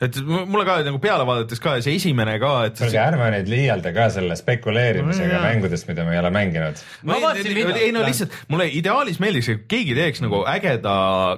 [0.01, 3.51] et mu- mulle ka nagu peale vaadates ka see esimene ka, et kuulge, ärme nüüd
[3.51, 5.43] liialda ka selle spekuleerimisega jaa.
[5.45, 6.81] mängudest, mida me ei ole mänginud.
[7.05, 7.81] Ma vaatasin ei, videot.
[7.81, 10.95] ei no lihtsalt mulle ideaalis meeldiks, et keegi teeks nagu ägeda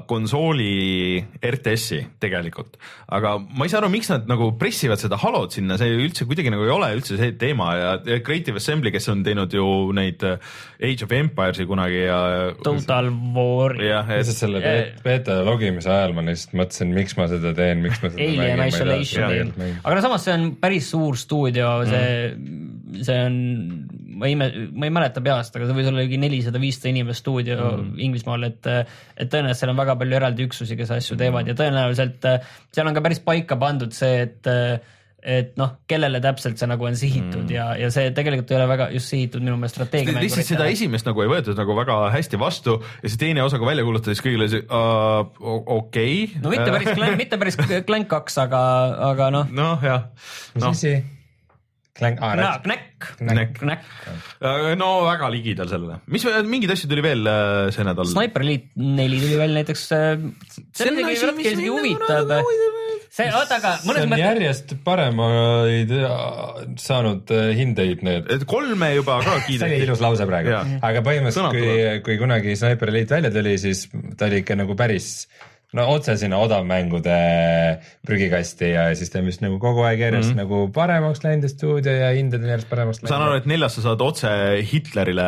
[0.10, 2.80] konsooli RTS-i tegelikult,
[3.16, 6.54] aga ma ei saa aru, miks nad nagu pressivad seda Halot sinna, see üldse kuidagi
[6.54, 7.92] nagu ei ole üldse see teema ja
[8.26, 10.40] Creative Assembly, kes on teinud ju neid äh,
[10.86, 12.20] Age of Empires'i kunagi ja.
[12.64, 17.54] Total War, jah, et selle be- beeta logimise ajal ma lihtsalt mõtlesin, miks ma seda
[17.58, 19.52] teen, miks ma seda Alien mängin, Isolation,
[19.82, 23.38] aga no samas see on päris suur stuudio, see mm., see on,
[24.16, 24.48] ma ei, ma
[24.88, 27.96] ei mäleta peast, aga see võis olla ligi nelisada, viissada inimest stuudio mm.
[28.08, 32.30] Inglismaal, et et tõenäoliselt seal on väga palju eraldi üksusi, kes asju teevad ja tõenäoliselt
[32.76, 34.54] seal on ka päris paika pandud see, et
[35.26, 37.54] et noh, kellele täpselt see nagu on sihitud mm.
[37.54, 41.24] ja, ja see tegelikult ei ole väga just sihitud minu meelest lihtsalt seda esimest nagu
[41.24, 44.48] ei võetud nagu väga hästi vastu ja see teine osa, kui välja kuulutati, siis kõigile
[44.52, 45.26] see uh,
[45.80, 46.44] okei okay..
[46.44, 47.60] no mitte päris, mitte päris
[47.90, 48.62] Clank kaks, aga,
[49.10, 50.08] aga noh, noh, jah,
[50.54, 50.96] mis noh, asi?
[51.96, 53.60] Clank, aa, Knäkk, Knäkk.
[53.62, 53.84] Knäkk,
[54.76, 58.10] no väga ligidal sellele, mis mingeid asju tuli veel äh, see nädal?
[58.12, 59.86] Sniper Elite neli tuli välja näiteks.
[59.88, 62.36] see on isegi natuke isegi huvitav.
[63.16, 68.30] see, oota, aga mõnes on mõttes, järjest paremaid äh, saanud äh, hindeid need.
[68.36, 69.82] et kolme juba ka see oli kiideti.
[69.88, 73.88] ilus lause praegu Jaa., aga põhimõtteliselt Sõnad kui, kui kunagi Sniper Elite välja tuli, siis
[74.20, 75.28] ta oli ikka nagu päris
[75.76, 77.16] no otse sinna odavmängude
[78.06, 80.44] prügikasti ja siis ta on vist nagu kogu aeg järjest mm -hmm.
[80.44, 83.76] nagu paremaks läinud ja stuudio ja hinded on järjest paremaks ma saan aru, et neljas
[83.76, 84.30] sa saad otse
[84.72, 85.28] Hitlerile.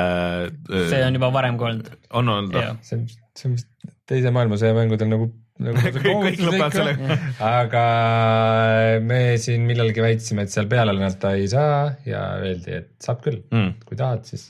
[0.90, 1.90] see on juba varem ka olnud.
[2.14, 2.76] on olnud Jah.
[2.76, 3.08] või?
[3.36, 3.68] see on vist
[4.08, 5.32] teise maailmasõja mängudel nagu,
[5.64, 5.78] nagu
[6.26, 7.18] Kõik- lõpevad sellega.
[7.52, 7.86] aga
[9.08, 13.42] me siin millalgi väitsime, et seal peale lennata ei saa ja öeldi, et saab küll
[13.52, 13.74] Mm.
[13.88, 14.50] kui tahad, siis.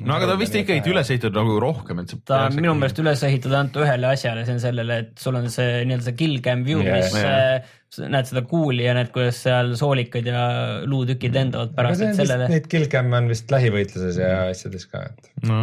[0.00, 3.22] no aga ta vist ikkagi üles ehitatud nagu rohkem, et ta on minu meelest üles
[3.28, 6.64] ehitatud ainult ühele asjale, see on sellele, et sul on see nii-öelda see kill cam
[6.66, 6.96] view Jaa.
[6.98, 7.38] mis Jaa.
[7.56, 10.42] äh, näed seda kuuli ja näed, kuidas seal soolikad ja
[10.90, 15.06] luutükid lendavad aga pärast, et on sellele, neid killcam on vist lähivõitluses ja asjades ka,
[15.12, 15.62] et no..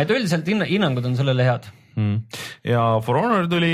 [0.00, 1.70] et üldiselt hinna- hinnangud on sellele head.
[1.96, 2.18] Mm.
[2.68, 3.70] ja For Honor tuli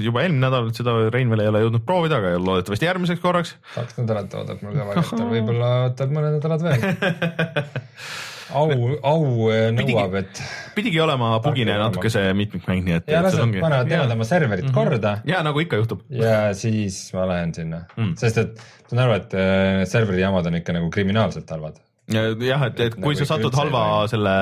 [0.00, 3.54] juba eelmine nädal, seda Rein veel ei ole jõudnud proovida, aga loodetavasti järgmiseks korraks.
[3.74, 7.70] kaks nädalat ootab mul ka väga, võib-olla ootab mõned nädalad veel.
[8.56, 8.66] au,
[9.06, 10.40] au äh, nõuab, et
[10.74, 13.12] pidigi olema bugine natuke see mitmikmäng, nii et.
[13.12, 14.74] ja lased, panevad, teevad oma serverit Mhm.
[14.74, 16.00] korda ja nagu ikka juhtub.
[16.10, 18.08] ja siis ma lähen sinna Mm.
[18.08, 18.58] mm., sest et
[18.90, 21.76] saan aru, et need serveri jamad on ikka nagu kriminaalselt halvad.
[22.10, 24.10] jah, et, et kui Nagu sa satud halva toimi.
[24.14, 24.34] selle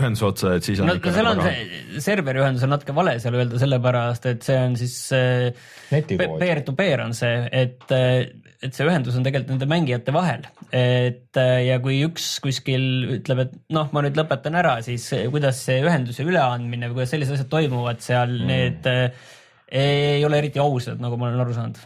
[0.00, 2.72] ühenduse otsa, et siis on no ikka seal nagu on väga- see serveri ühendus on
[2.74, 7.34] natuke vale seal öelda, sellepärast et see on siis äh, peer to peer on see,
[7.50, 13.18] et, et see ühendus on tegelikult nende mängijate vahel, et äh, ja kui üks kuskil
[13.18, 17.38] ütleb, et noh, ma nüüd lõpetan ära, siis kuidas see ühenduse üleandmine või kuidas sellised
[17.38, 19.30] asjad toimuvad seal mm., need äh,
[19.74, 21.78] ei ole eriti ausad, nagu ma olen aru saanud.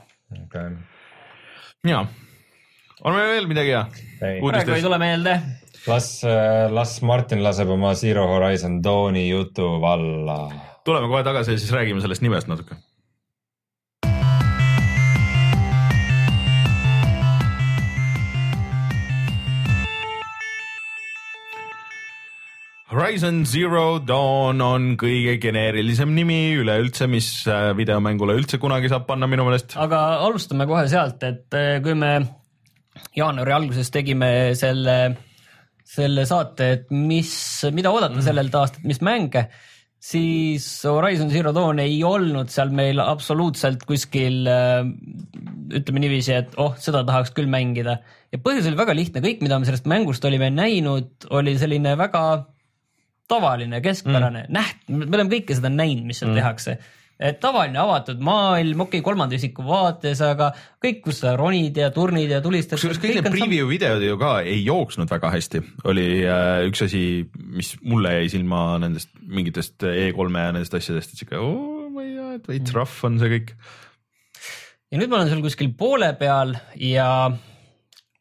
[0.43, 0.73] okay..
[1.89, 2.03] ja,
[3.09, 3.85] on meil veel midagi hea?
[4.19, 5.39] Praegu ei tule meelde.
[5.89, 6.11] las,
[6.75, 10.43] las Martin laseb oma Zero Horizon Dawni jutu valla.
[10.85, 12.77] tuleme kohe tagasi ja siis räägime sellest nimest natuke.
[22.89, 29.29] Horizon Zero Dawn on kõige geneerilisem nimi üleüldse, mis äh, videomängule üldse kunagi saab panna
[29.29, 29.77] minu meelest.
[29.77, 32.15] aga alustame kohe sealt, et eh, kui me
[33.19, 34.99] jaanuari alguses tegime selle,
[35.87, 37.33] selle saate, et mis,
[37.75, 39.49] mida oodata sellelt aastalt, mis mänge,
[39.99, 44.87] siis Horizon Zero Dawn ei olnud seal meil absoluutselt kuskil eh,
[45.81, 47.99] ütleme niiviisi, et oh, seda tahaks küll mängida
[48.33, 52.23] ja põhjus oli väga lihtne, kõik, mida me sellest mängust olime näinud, oli selline väga
[53.29, 56.41] tavaline, keskpärane mm., näht-, me oleme kõike seda näinud, mis seal mm.
[56.41, 56.79] tehakse.
[57.19, 60.53] Et tavaline avatud maailm, okei okay,, kolmanda isiku vaates, aga
[60.83, 62.79] kõik, kus sa ronid ja turnid ja tulistad.
[62.79, 67.03] kusjuures kõik need preview videod ju ka ei jooksnud väga hästi, oli äh, üks asi,
[67.35, 72.15] mis mulle jäi silma nendest mingitest E3-e ja nendest asjadest, et sihuke oh, ma ei
[72.15, 73.51] tea, et veits rough on see kõik.
[74.95, 77.09] ja nüüd ma olen seal kuskil poole peal ja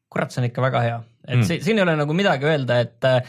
[0.09, 1.43] kurat, see on ikka väga hea, et Mm.
[1.43, 1.61] mm.
[1.61, 3.21] siin ei ole nagu midagi öelda, et äh,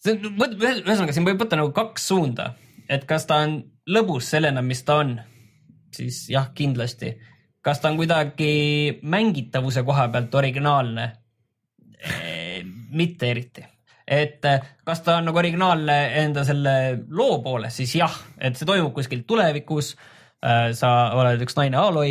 [0.00, 2.52] see on, ühesõnaga siin võib võtta nagu kaks suunda,
[2.88, 3.58] et kas ta on
[3.90, 5.14] lõbus sellena, mis ta on,
[5.94, 7.14] siis jah, kindlasti.
[7.64, 11.12] kas ta on kuidagi mängitavuse koha pealt originaalne?
[12.94, 13.62] mitte eriti,
[14.06, 16.74] et äh, kas ta on nagu originaalne enda selle
[17.08, 19.94] loo poolest, siis jah, et see toimub kuskil tulevikus.
[20.76, 22.10] sa oled üks naine Aloy,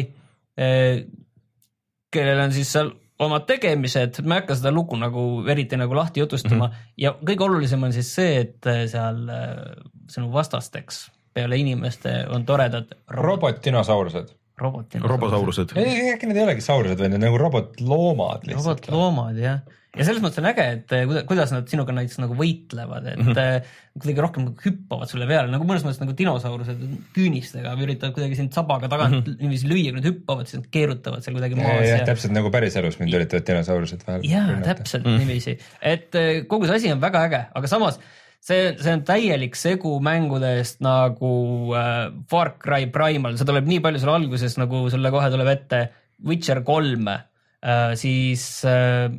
[2.10, 2.90] kellel on siis seal
[3.22, 6.88] omad tegemised, ma ei hakka seda lugu nagu eriti nagu lahti jutustama mm -hmm.
[6.98, 9.22] ja kõige olulisem on siis see, et seal
[10.10, 14.34] sinu vastasteks peale inimeste on toredad robot, robot-dinosaurused.
[14.58, 14.96] robot.
[15.02, 15.78] robosaurused.
[15.78, 18.86] äkki need ei olegi saurused, vaid need nagu robotloomad lihtsalt.
[18.86, 22.38] robotloomad jah, ja selles mõttes on äge, et eh, kuida- kuidas nad sinuga näiteks nagu
[22.38, 23.68] võitlevad, et mm -hmm.
[24.00, 26.82] kuidagi rohkem hüppavad sulle peale nagu mõnes mõttes nagu dinosaurused
[27.14, 29.42] küünistega või üritavad kuidagi sind sabaga tagant mm -hmm.
[29.42, 32.50] niiviisi lüüa, kui nad hüppavad, siis nad keerutavad seal kuidagi maas jah, ja täpselt nagu
[32.50, 34.26] päriselus mind üritavad dinosaurused vahel.
[34.26, 35.22] jaa, täpselt mm.
[35.22, 38.00] niiviisi, et eh, kogu see asi on väga äge, aga samas
[38.44, 41.34] see, see on täielik segu mängudest nagu
[41.78, 45.84] äh, Far Cry Primal, see tuleb nii palju sulle alguses nagu sulle kohe tuleb ette.
[46.24, 49.10] Witcher kolm äh,, siis äh,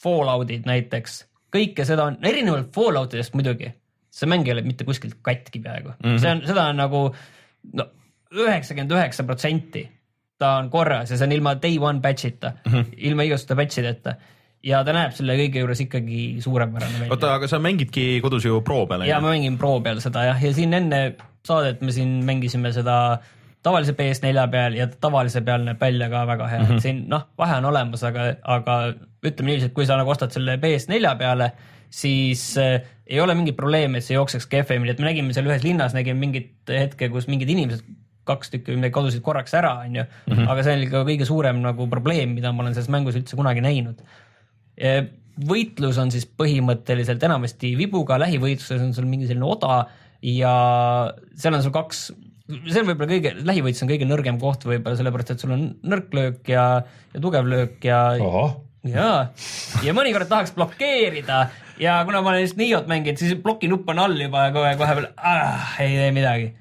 [0.00, 1.20] Falloutid näiteks,
[1.52, 3.70] kõike seda on erinevalt Falloutidest muidugi,
[4.12, 5.94] see mäng ei ole mitte kuskilt katki peaaegu.
[5.98, 6.20] Mm, -hmm.
[6.20, 7.06] see on, seda on nagu
[7.76, 7.88] no
[8.30, 9.86] üheksakümmend üheksa protsenti.
[10.40, 12.92] Ta on korras ja see on ilma day one patch'ita mm, -hmm.
[12.96, 14.14] ilma igasuguste patch ideta
[14.66, 17.12] ja ta näeb selle kõige juures ikkagi suurepärane välja.
[17.14, 20.40] oota, aga sa mängidki kodus ju pro peal ja ma mängin Pro peal seda jah,
[20.42, 21.02] ja siin enne
[21.46, 23.20] saadet me siin mängisime seda
[23.64, 26.60] tavalise PS4 peal ja tavalise peal näeb välja ka väga hea.
[26.60, 26.76] Mm, -hmm.
[26.76, 28.76] et siin noh, vahe on olemas, aga, aga
[29.24, 31.50] ütleme niiviisi, et kui sa nagu ostad selle PS4 peale,
[31.90, 35.64] siis äh, ei ole mingit probleemi, et see jookseks kehvemini, et me nägime seal ühes
[35.66, 37.84] linnas, nägime mingit hetke, kus mingid inimesed
[38.24, 40.04] kaks tükki midagi kadusid korraks ära, onju,
[40.46, 43.64] aga see oli ka kõige suurem nagu probleem, mida ma olen selles mängus üldse kunagi
[43.64, 44.04] näinud
[45.48, 49.84] võitlus on siis põhimõtteliselt enamasti vibuga, lähivõitluses on sul mingi selline oda
[50.24, 50.54] ja
[51.38, 52.02] seal on sul kaks,
[52.50, 56.12] see on võib-olla kõige, lähivõitlus on kõige nõrgem koht võib-olla sellepärast, et sul on nõrk
[56.16, 56.66] löök ja,
[57.14, 59.10] ja tugev löök ja ohoh, ja,
[59.84, 61.46] ja mõnikord tahaks blokeerida
[61.80, 64.98] ja kuna ma olen just Niot mänginud, siis plokinupp on all juba ja kohe, kohe
[64.98, 66.52] veel ah, ei tee midagi.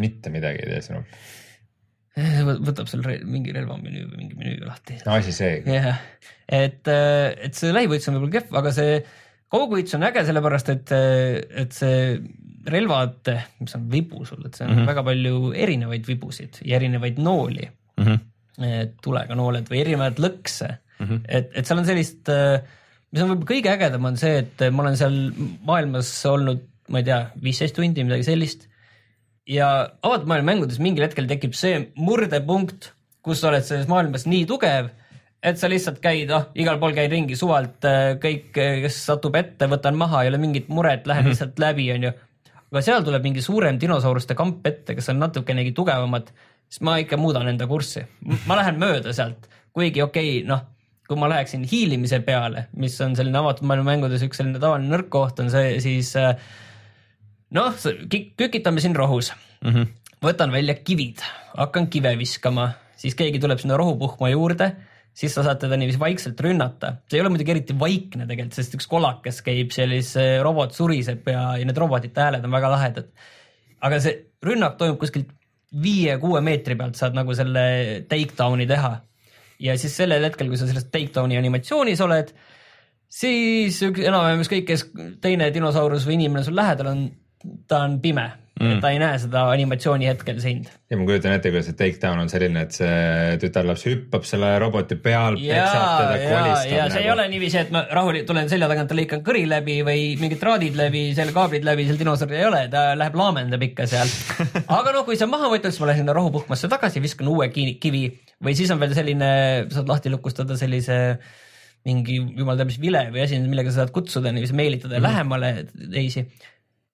[0.00, 1.04] mitte midagi ei tee sinu.
[2.68, 5.74] võtab seal re mingi relvamenüü või mingi menüü lahti asi seegi.
[5.74, 5.98] jah,
[6.46, 8.98] et, et see lähivõitlus on võib-olla kehv, aga see
[9.54, 10.92] kaugvõitlus on äge, sellepärast et,
[11.64, 11.96] et see
[12.70, 14.90] relvad, mis on vibu sul, et see on mm -hmm.
[14.92, 18.04] väga palju erinevaid vibusid ja erinevaid nooli mm.
[18.04, 18.94] -hmm.
[19.02, 21.06] tulega nooled või erinevaid lõkse mm.
[21.06, 21.20] -hmm.
[21.28, 22.30] et, et seal on sellist,
[23.10, 25.18] mis on võib-olla kõige ägedam, on see, et ma olen seal
[25.66, 28.68] maailmas olnud, ma ei tea, viisteist tundi, midagi sellist
[29.50, 29.70] ja
[30.04, 32.92] avatud maailma mängudes mingil hetkel tekib see murdepunkt,
[33.24, 34.90] kus sa oled selles maailmas nii tugev,
[35.44, 37.84] et sa lihtsalt käid, ah, igal pool käid ringi suvalt,
[38.22, 41.34] kõik, kes satub ette, võtan maha, ei ole mingit muret, lähen mm -hmm.
[41.34, 42.12] lihtsalt läbi, onju.
[42.72, 46.32] aga seal tuleb mingi suurem dinosauruste kamp ette, kes on natukenegi tugevamad,
[46.68, 48.06] siis ma ikka muudan enda kurssi,
[48.48, 50.64] ma lähen mööda sealt, kuigi okei okay,, noh,
[51.08, 55.10] kui ma läheksin hiilimise peale, mis on selline avatud maailma mängudes üks selline tavaline nõrk
[55.12, 56.32] koht on see, siis äh,
[57.54, 57.76] noh,
[58.10, 59.70] kükitame siin rohus mm.
[59.70, 59.92] -hmm.
[60.24, 61.22] võtan välja kivid,
[61.56, 64.72] hakkan kive viskama, siis keegi tuleb sinna rohupuhkma juurde,
[65.14, 66.96] siis sa saad teda niiviisi vaikselt rünnata.
[67.08, 71.28] see ei ole muidugi eriti vaikne tegelikult, sest üks kolakas käib seal, siis robot suriseb
[71.30, 73.08] ja, ja need robotite hääled on väga lahedad.
[73.80, 75.30] aga see rünnak toimub kuskilt
[75.82, 78.96] viie-kuue meetri pealt saad nagu selle takedown'i teha.
[79.62, 82.34] ja siis sellel hetkel, kui sa selles takedown'i animatsioonis oled,
[83.06, 84.88] siis enam-vähem ükskõik, kes
[85.22, 87.04] teine dinosaurus või inimene sul lähedal on,
[87.68, 88.30] ta on pime
[88.60, 90.68] mm., ta ei näe seda animatsiooni hetkel sind.
[90.90, 94.98] ja ma kujutan ette, kuidas see takedown on selline, et see tütarlaps hüppab selle roboti
[95.04, 98.68] peal, ja, peksab teda, kolistab ja see ei ole niiviisi, et ma rahulikult tulen selja
[98.70, 102.64] tagant lõikan kõri läbi või mingid traadid läbi, selle kaablid läbi, seal dinosauri ei ole,
[102.72, 104.12] ta läheb laamendab ikka seal.
[104.78, 107.74] aga noh, kui sa maha võtad, siis ma lähen sinna rohupuhkmasse tagasi, viskan uue ki-
[107.82, 108.06] kivi
[108.44, 109.32] või siis on veel selline,
[109.74, 111.18] saad lahti lukustada sellise
[111.84, 115.08] mingi jumal teab mis vile või asi, millega sa saad kutsuda niiviisi meelitada mm -hmm.
[115.10, 116.24] lähemale teisi.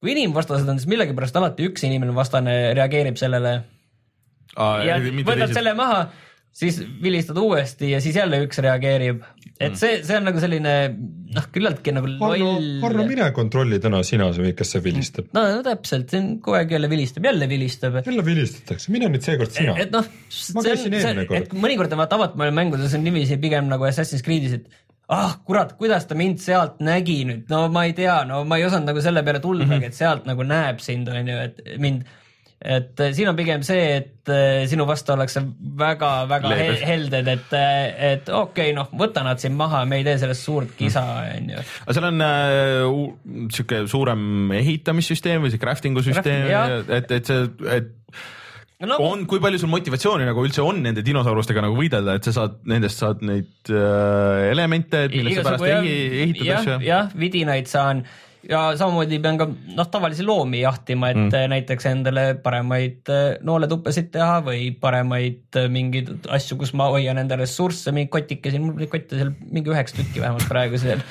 [0.01, 3.61] Kui inimvastased on, siis millegipärast alati üks inimene vastane reageerib sellele
[4.57, 6.07] ja võtad selle maha,
[6.51, 9.23] siis vilistad uuesti ja siis jälle üks reageerib.
[9.61, 10.75] et see, see on nagu selline
[11.37, 13.07] noh, küllaltki nagu Arno, Arno, loll.
[13.13, 15.31] mine kontrolli täna sina, kas see vilistab.
[15.37, 18.01] no, no täpselt, see on kogu aeg jälle vilistab, jälle vilistab.
[18.03, 19.77] jälle vilistatakse, mine nüüd seekord sina.
[19.79, 20.09] et noh,
[21.55, 25.75] mõnikord on vaata avatud maailma mängudes on niiviisi pigem nagu Assassin's Creed'is, et ah kurat,
[25.79, 29.03] kuidas ta mind sealt nägi nüüd, no ma ei tea, no ma ei osanud nagu
[29.05, 29.93] selle peale tullagi mm, -hmm.
[29.93, 32.09] et sealt nagu näeb sind, on ju, et mind
[32.61, 35.41] et eh, siin on pigem see, et eh, sinu vastu ollakse
[35.81, 36.51] väga-väga
[36.85, 40.75] helded, et, et okei okay,, noh, võta nad siin maha, me ei tee sellest suurt
[40.77, 41.05] kisa,
[41.39, 41.63] on ju.
[41.87, 47.49] aga seal on äh, sihuke suurem ehitamissüsteem või see crafting'u süsteem Crafting,, et, et see,
[47.79, 47.97] et
[48.89, 52.37] no on, kui palju sul motivatsiooni nagu üldse on nende dinosaurustega nagu võidelda, et sa
[52.39, 56.81] saad, nendest saad neid äh, elemente, millest sa pärast ehi- ehitad asju.
[56.87, 58.05] jah, vidinaid saan
[58.49, 61.51] ja samamoodi pean ka noh, tavalisi loomi jahtima, et mm.
[61.53, 67.37] näiteks endale paremaid äh, nooletuppesid teha või paremaid äh, mingeid asju, kus ma hoian enda
[67.41, 71.05] ressursse, mingeid kotikesi, mul neid kotte seal mingi üheksa tükki vähemalt praegu seal,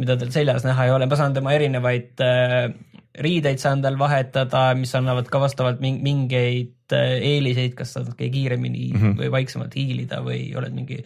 [0.00, 2.72] mida tal seljas näha ei ole, ma saan tema erinevaid äh,
[3.20, 8.88] riideid saan tal vahetada, mis annavad ka vastavalt ming- mingeid äh, eeliseid, kas saad kiiremini
[8.92, 9.16] mm -hmm.
[9.20, 11.02] või vaiksemalt hiilida või oled mingi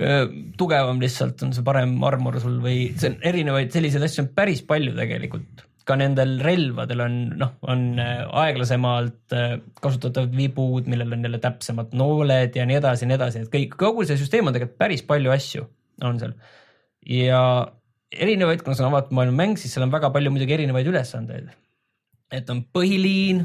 [0.00, 0.26] öö,
[0.58, 4.62] tugevam lihtsalt, on see parem armor sul või see on erinevaid selliseid asju on päris
[4.62, 5.64] palju tegelikult.
[5.86, 11.94] ka nendel relvadel on noh, on äh, aeglasemalt äh, kasutatavad vibud, millel on jälle täpsemad
[11.94, 15.02] nooled ja nii edasi ja nii edasi, et kõik, kogu see süsteem on tegelikult päris
[15.06, 15.66] palju asju
[16.02, 16.34] on seal
[17.06, 17.40] ja
[18.12, 21.52] erinevaid, kuna see on avatud maailma mäng, siis seal on väga palju muidugi erinevaid ülesandeid.
[22.34, 23.44] et on põhiliin,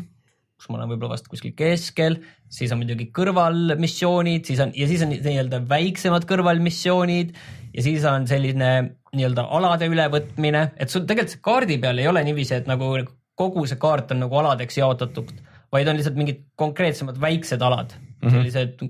[0.58, 2.18] kus ma olen võib-olla vast kuskil keskel,
[2.50, 7.36] siis on muidugi kõrvalmissioonid, siis on ja siis on nii-öelda väiksemad kõrvalmissioonid
[7.76, 8.72] ja siis on selline
[9.14, 12.94] nii-öelda alade ülevõtmine, et sul tegelikult kaardi peal ei ole niiviisi, et nagu
[13.38, 15.30] kogu see kaart on nagu aladeks jaotatud,
[15.74, 18.34] vaid on lihtsalt mingid konkreetsemad väiksed alad mm, -hmm.
[18.36, 18.84] sellised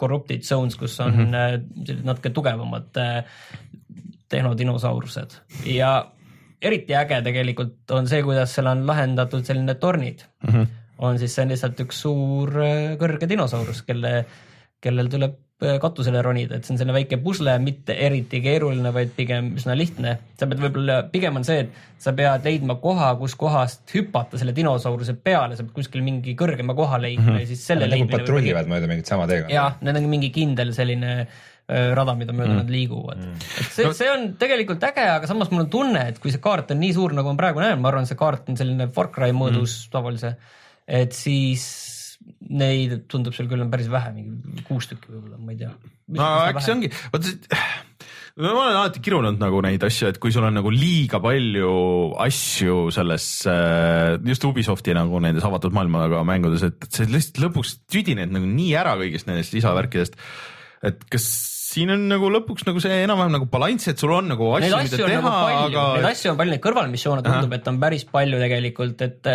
[0.00, 2.04] corrupted zones, kus on mm -hmm.
[2.08, 3.24] natuke tugevamad äh,
[4.30, 5.92] tehnodinosaurused ja
[6.62, 10.52] eriti äge tegelikult on see, kuidas seal on lahendatud selline tornid mm.
[10.52, 10.72] -hmm.
[10.98, 14.24] on siis, see on lihtsalt üks suur äh, kõrge dinosaurus, kelle,
[14.80, 19.14] kellel tuleb äh, katusele ronida, et see on selline väike pusle, mitte eriti keeruline, vaid
[19.16, 20.18] pigem üsna lihtne.
[20.36, 24.56] sa pead võib-olla, pigem on see, et sa pead leidma koha, kus kohast hüpata selle
[24.56, 27.40] dinosauruse peale, sa pead kuskil mingi kõrgema koha leidma mm -hmm.
[27.40, 29.54] ja siis selle nagu leidmine patrullivad mööda mingit sama teekonda.
[29.54, 31.48] jah, need on mingi kindel selline öö,
[31.96, 32.62] rada, mida mööda mm.
[32.62, 33.44] nad liiguvad mm..
[33.62, 36.74] et see, see on tegelikult äge, aga samas mul on tunne, et kui see kaart
[36.74, 39.34] on nii suur, nagu ma praegu näen, ma arvan, see kaart on selline Far Cry
[39.36, 39.92] mõõdus mm.
[39.94, 40.34] tavalise,
[41.00, 41.68] et siis
[42.50, 45.70] neid tundub seal küll on päris vähe, mingi kuus tükki võib-olla, ma ei tea.
[46.16, 47.30] no äkki see ongi, vot
[48.40, 51.72] ma olen alati kirunud nagu neid asju, et kui sul on nagu liiga palju
[52.24, 57.76] asju selles äh, just Ubisofti nagu nendes avatud maailmaga mängudes, et et sa lihtsalt lõpuks
[57.90, 60.16] tüdined nagu nii ära kõigist nendest lisavärkidest.
[60.86, 61.26] et kas
[61.70, 64.80] siin on nagu lõpuks nagu see enam-vähem nagu balanss, et sul on nagu asju, mida
[64.80, 68.06] on nagu teha, palju aga..., neid asju on palju, neid kõrvalmissioone tundub, et on päris
[68.10, 69.30] palju tegelikult, et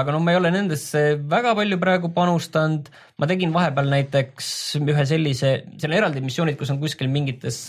[0.00, 2.90] aga no ma ei ole nendesse väga palju praegu panustanud.
[3.18, 4.50] ma tegin vahepeal näiteks
[4.82, 7.64] ühe sellise, seal on eraldi missioonid, kus on kuskil mingites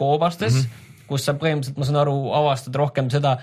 [0.00, 1.06] koobastes mm, -hmm.
[1.10, 3.38] kus sa põhimõtteliselt, ma saan aru, avastad rohkem seda,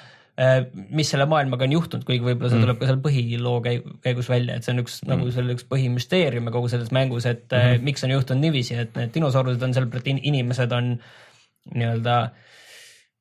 [0.93, 4.57] mis selle maailmaga on juhtunud, kuigi võib-olla see tuleb ka seal põhiloo käi- käigus välja,
[4.57, 5.09] et see on üks mm.
[5.09, 7.87] nagu selle üks põhimüsteeriume kogu selles mängus, et mm -hmm.
[7.89, 9.73] miks on juhtunud niiviisi, et need dinosaurused on
[10.05, 10.93] in- inimesed on
[11.73, 12.19] nii-öelda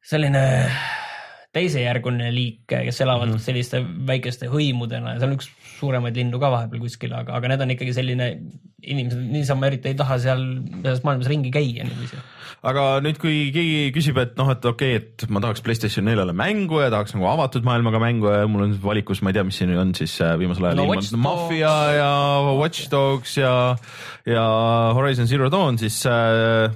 [0.05, 0.44] selline
[1.57, 3.49] teisejärguline liik, kes elavad mm -hmm.
[3.49, 7.64] selliste väikeste hõimudena ja seal on üks suuremaid linnu ka vahepeal kuskil, aga, aga need
[7.64, 8.31] on ikkagi selline,
[8.87, 12.21] inimesed niisama eriti ei taha seal selles maailmas ringi käia niiviisi.
[12.66, 16.33] aga nüüd, kui keegi küsib, et noh, et okei okay,, et ma tahaks Playstation neljale
[16.37, 19.61] mängu ja tahaks nagu avatud maailmaga mängu ja mul on valikus, ma ei tea, mis
[19.61, 21.21] siin on siis äh, viimasel ajal No ilmunud.
[21.21, 22.11] Mafia ja
[22.57, 23.55] Watch Dogs ja,
[24.27, 24.49] ja
[24.97, 26.73] Horizon Zero Dawn, siis äh,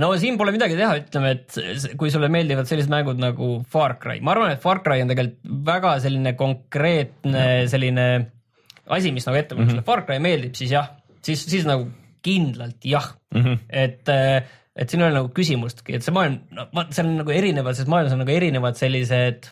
[0.00, 4.22] no siin pole midagi teha, ütleme, et kui sulle meeldivad sellised mängud nagu Far Cry,
[4.24, 8.06] ma arvan, et Far Cry on tegelikult väga selline konkreetne selline
[8.86, 9.86] asi, mis nagu ette paneb mm, -hmm.
[9.88, 10.90] Far Cry meeldib, siis jah,
[11.24, 11.88] siis, siis nagu
[12.26, 13.62] kindlalt jah mm, -hmm.
[13.68, 14.14] et,
[14.76, 17.90] et siin ei ole nagu küsimustki, et see maailm, no seal on nagu erinevad, selles
[17.92, 19.50] maailmas on nagu erinevad sellised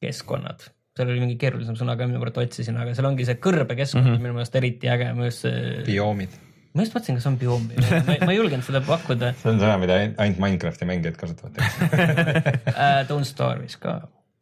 [0.00, 4.04] keskkonnad seal oli mingi keerulisem sõna ka, mille pärast otsisin, aga seal ongi see kõrbekeskkond
[4.04, 4.24] mm -hmm.
[4.26, 6.34] minu meelest eriti äge, minu meelest see bioomid,
[6.74, 7.76] ma just mõtlesin, kas on bioomi,
[8.22, 11.60] ma ei julgenud seda pakkuda see on sõna, mida ainult Minecrafti mängijad kasutavad.
[11.60, 13.02] uh,.
[13.10, 14.00] Don't Starve vist ka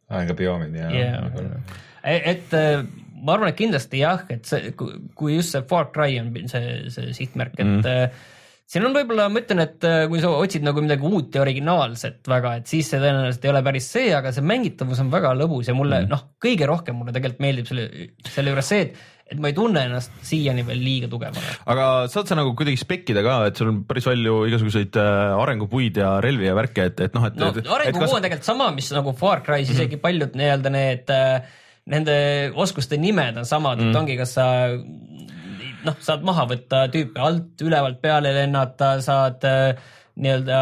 [0.09, 1.61] on ka bioomid ja yeah..
[2.03, 2.81] et äh,
[3.19, 7.13] ma arvan, et kindlasti jah, et see, kui just see Far Cry on see, see
[7.17, 8.15] sihtmärk, et mm.
[8.69, 12.55] siin on võib-olla, ma ütlen, et kui sa otsid nagu midagi uut ja originaalset väga,
[12.61, 15.77] et siis see tõenäoliselt ei ole päris see, aga see mängitavus on väga lõbus ja
[15.77, 16.11] mulle mm.
[16.13, 17.89] noh, kõige rohkem mulle tegelikult meeldib selle,
[18.29, 21.55] selle juures see, et et ma ei tunne ennast siiani veel liiga tugevana.
[21.69, 26.01] aga saad sa nagu kuidagi spekkida ka, et sul on päris palju igasuguseid äh, arengupuid
[26.01, 27.39] ja relvi ja värke, et, et noh, et.
[27.39, 30.03] no arengukuu on tegelikult sama, mis nagu Far Cry's isegi Mhm.
[30.05, 31.41] paljud nii-öelda need äh,
[31.89, 33.89] Nende oskuste nimed on samad mm, -hmm.
[33.89, 34.43] et ongi, kas sa
[35.87, 39.79] noh, saad maha võtta tüüpe alt, ülevalt peale lennata, saad äh,
[40.19, 40.59] nii-öelda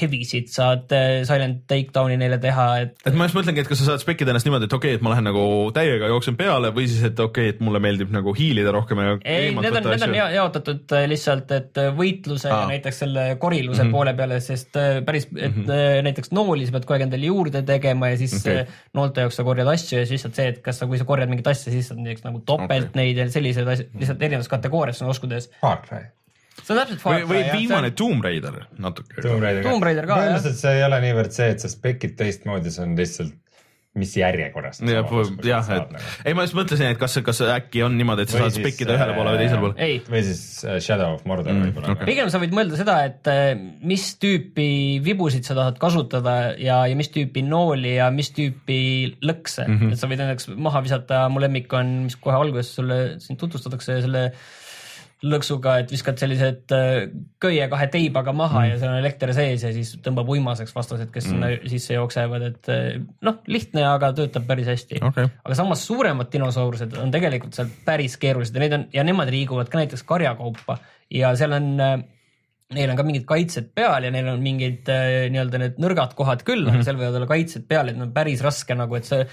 [0.00, 3.90] heavy'sid saad äh, silent takedown'i neile teha, et et ma just mõtlengi, et kas sa
[3.90, 5.44] saad spekkida ennast niimoodi, et okei okay,, et ma lähen nagu
[5.76, 9.18] täiega jooksen peale või siis, et okei okay,, et mulle meeldib nagu hiilida rohkem ja.
[9.20, 12.70] ei, need on, need on ja- jaotatud äh, lihtsalt, et äh, võitluse ja Aa.
[12.72, 13.88] näiteks selle koriluse mm Mhm.
[13.88, 13.92] -hmm.
[13.98, 16.02] poole peale, sest päris, et mm -hmm.
[16.08, 18.64] näiteks nooli sa pead kogu aeg endale juurde tegema ja siis okay.
[18.94, 21.28] noolte jaoks sa korjad asju ja siis lihtsalt see, et kas sa, kui sa korjad
[21.28, 22.98] mingit asja, siis saad näiteks nagu topelt okay.
[23.02, 25.50] neid ja selliseid asju, lihtsalt erinevas kategoorias on oskudes.
[25.60, 26.04] Far Cry,
[26.60, 27.28] see on täpselt Far või, Cry.
[27.32, 29.20] või viimane Tomb Raider natuke.
[29.20, 30.26] Tomb Raider Raider ka, jah.
[30.26, 33.38] põhimõtteliselt see ei ole niivõrd see, et sa spekid teistmoodi, see on lihtsalt,
[33.92, 34.78] mis järjekorras.
[34.80, 35.08] jah,
[35.44, 35.90] jah, et
[36.24, 38.64] ei, ma just mõtlesin, et kas, kas äkki on niimoodi, et sa Või saad siis,
[38.64, 39.76] spekkida ühele poole või äh, teisele poole.
[39.84, 42.08] ei, või siis äh, Shadow of Mordor Mm, võib-olla okei.
[42.08, 43.50] pigem sa võid mõelda seda, et äh,
[43.84, 44.70] mis tüüpi
[45.04, 48.80] vibusid sa tahad kasutada ja, ja mis tüüpi nooli ja mis tüüpi
[49.20, 49.76] lõkse mm.
[49.76, 49.92] -hmm.
[49.92, 54.00] et sa võid näiteks maha visata, mu lemmik on, mis kohe alguses sulle siin tutvustatakse
[54.06, 54.30] selle
[55.22, 57.04] lõksuga, et viskad sellised äh,
[57.42, 58.64] köie kahe teibaga maha Mhm.
[58.64, 58.70] mm.
[58.72, 61.30] ja seal on elekter sees ja siis tõmbab uimaseks vastased, kes mm.
[61.30, 66.32] sinna sisse jooksevad, et äh, noh, lihtne, aga töötab päris hästi okei, aga samas suuremad
[66.32, 70.80] dinosaurused on tegelikult seal päris keerulised ja neid on ja nemad liiguvad ka näiteks karjakaupa
[71.12, 71.94] ja seal on äh,
[72.72, 76.40] Neil on ka mingid kaitsed peal ja neil on mingid äh, nii-öelda need nõrgad kohad
[76.46, 76.80] küll mm, -hmm.
[76.80, 79.26] aga seal võivad olla kaitsed peal, et on päris raske nagu, et see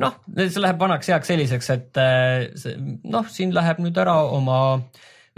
[0.00, 4.58] noh, see läheb vanaks heaks selliseks, et äh, see noh, siin läheb nüüd ära oma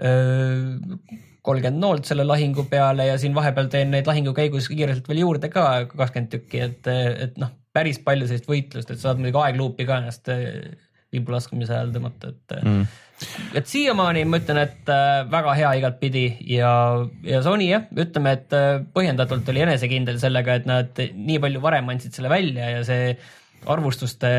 [0.01, 5.51] kolmkümmend noolt selle lahingu peale ja siin vahepeal teen neid lahingu käigus kiirelt veel juurde
[5.53, 6.91] ka kakskümmend tükki, et,
[7.27, 10.73] et noh, päris palju sellist võitlust, et saad muidugi aegluupi ka ennast äh,
[11.15, 12.83] vibu laskmise ajal tõmmata, et mm.
[13.59, 16.25] et siiamaani ma ütlen, et äh, väga hea igatpidi
[16.55, 16.73] ja,
[17.27, 21.91] ja Sony jah, ütleme, et äh, põhjendatult oli enesekindel sellega, et nad nii palju varem
[21.95, 23.15] andsid selle välja ja see
[23.71, 24.31] arvustuste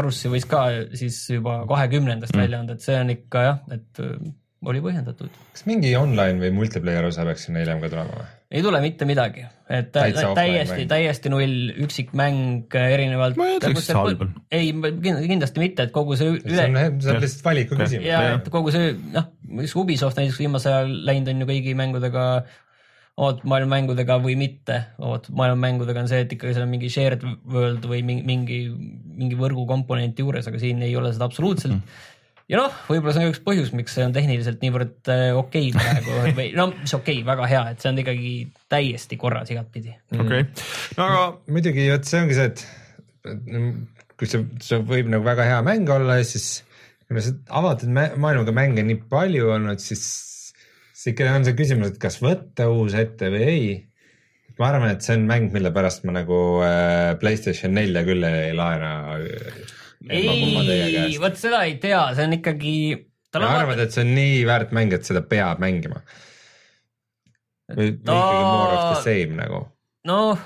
[0.00, 0.64] arvustusi võis ka
[0.96, 2.44] siis juba kahekümnendast mm.
[2.44, 4.16] välja anda, et see on ikka jah, et äh,
[4.64, 5.42] oli põhjendatud.
[5.52, 8.32] kas mingi online või multiplayer osa peaks sinna hiljem ka tulema või?
[8.54, 13.38] ei tule mitte midagi, et Täitsa täiesti täiesti null üksikmäng äh, erinevalt.
[13.40, 14.34] Ma ei ütleks, et halb on.
[14.54, 14.70] ei,
[15.02, 18.06] kindlasti mitte, et kogu see see üle on, see on lihtsalt valiku küsimus.
[18.06, 22.28] ja et kogu see noh, mis Ubisoft näiteks viimasel ajal läinud on ju kõigi mängudega,
[23.14, 26.90] avatud maailma mängudega või mitte avatud maailma mängudega on see, et ikkagi seal on mingi
[26.90, 28.58] shared world või mingi,
[29.14, 31.86] mingi, võrgukomponent juures, aga siin ei ole seda absoluutselt mm.
[31.86, 32.12] -hmm
[32.50, 35.80] ja noh, võib-olla see on üks põhjus, miks see on tehniliselt niivõrd äh, okei okay
[35.80, 38.34] praegu või no mis okei okay,, väga hea, et see on ikkagi
[38.72, 39.94] täiesti korras igatpidi.
[40.12, 40.44] okei,
[40.98, 42.66] no aga muidugi vot see ongi see, et
[44.20, 46.58] kui see, see võib nagu väga hea mäng olla ja siis
[47.08, 50.04] kuna see avatud maailmaga mänge nii palju olnud, siis
[51.04, 53.72] siis ikka on see küsimus, et kas võtta uus ette või ei.
[54.58, 58.54] ma arvan, et see on mäng, mille pärast ma nagu äh, Playstation nelja küll ei
[58.56, 59.18] laena.
[60.08, 62.76] ei, vot seda ei tea, see on ikkagi.
[63.36, 66.00] ma arvan, et see on nii väärt mäng, et seda peab mängima.
[67.74, 69.64] või või ikkagi more of the same nagu.
[70.08, 70.40] noh,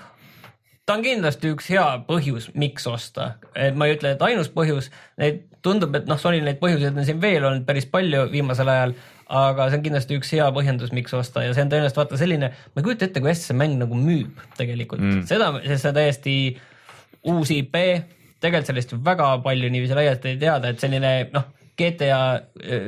[0.87, 4.91] ta on kindlasti üks hea põhjus, miks osta, et ma ei ütle, et ainus põhjus,
[5.23, 8.97] neid tundub, et noh, Sonyl neid põhjuseid on siin veel olnud päris palju viimasel ajal,
[9.29, 12.49] aga see on kindlasti üks hea põhjendus, miks osta ja see on tõenäoliselt vaata selline,
[12.53, 15.93] ma ei kujuta ette, kui hästi see mäng nagu müüb tegelikult mm., seda, sest see
[15.93, 16.39] on täiesti
[17.29, 17.77] uus IP,
[18.41, 21.47] tegelikult sellest ju väga palju niiviisi laialt ei teada, et selline noh,
[21.79, 22.87] GTA äh,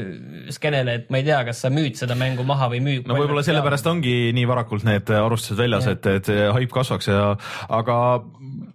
[0.50, 3.02] skeenele, et ma ei tea, kas sa müüd seda mängu maha või müü.
[3.06, 7.34] no võib-olla sellepärast ongi nii varakult need arvustused väljas, et, et haip kasvaks ja,
[7.68, 8.00] aga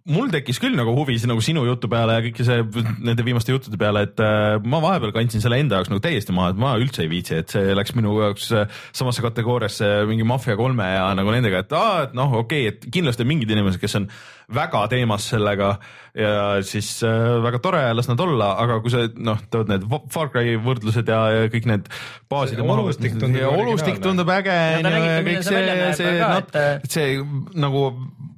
[0.05, 2.61] mul tekkis küll nagu huvi nagu sinu jutu peale ja kõike see
[3.07, 6.51] nende viimaste juttude peale, et äh, ma vahepeal kandsin selle enda jaoks nagu täiesti maha,
[6.53, 10.57] et ma üldse ei viitsi, et see läks minu jaoks äh, samasse kategooriasse mingi Mafia
[10.59, 13.81] kolme ja nagu nendega, et aa, et noh, okei okay,, et kindlasti on mingid inimesed,
[13.81, 14.05] kes on
[14.53, 15.71] väga teemas sellega
[16.13, 20.29] ja siis äh, väga tore, las nad olla, aga kui sa noh, tood need Far
[20.29, 21.89] Cry võrdlused ja, ja kõik need
[22.29, 25.65] baaside See olustik tundub ja olustik tundub äge onju, nägite, ja kõik see
[25.97, 26.13] see,
[26.53, 27.09] see et see
[27.57, 27.87] nagu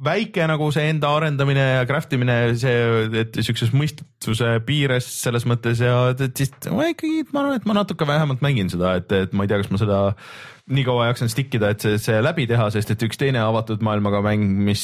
[0.03, 2.75] väike nagu see enda arendamine ja craft imine, see,
[3.23, 7.65] et siukses mõistuse piires selles mõttes ja et, et siis ma ikkagi, ma arvan, et
[7.69, 10.03] ma natuke vähemalt mängin seda, et, et ma ei tea, kas ma seda
[10.67, 13.83] nii kaua jaksan stick ida, et see, see läbi teha, sest et üks teine avatud
[13.87, 14.83] maailmaga mäng, mis,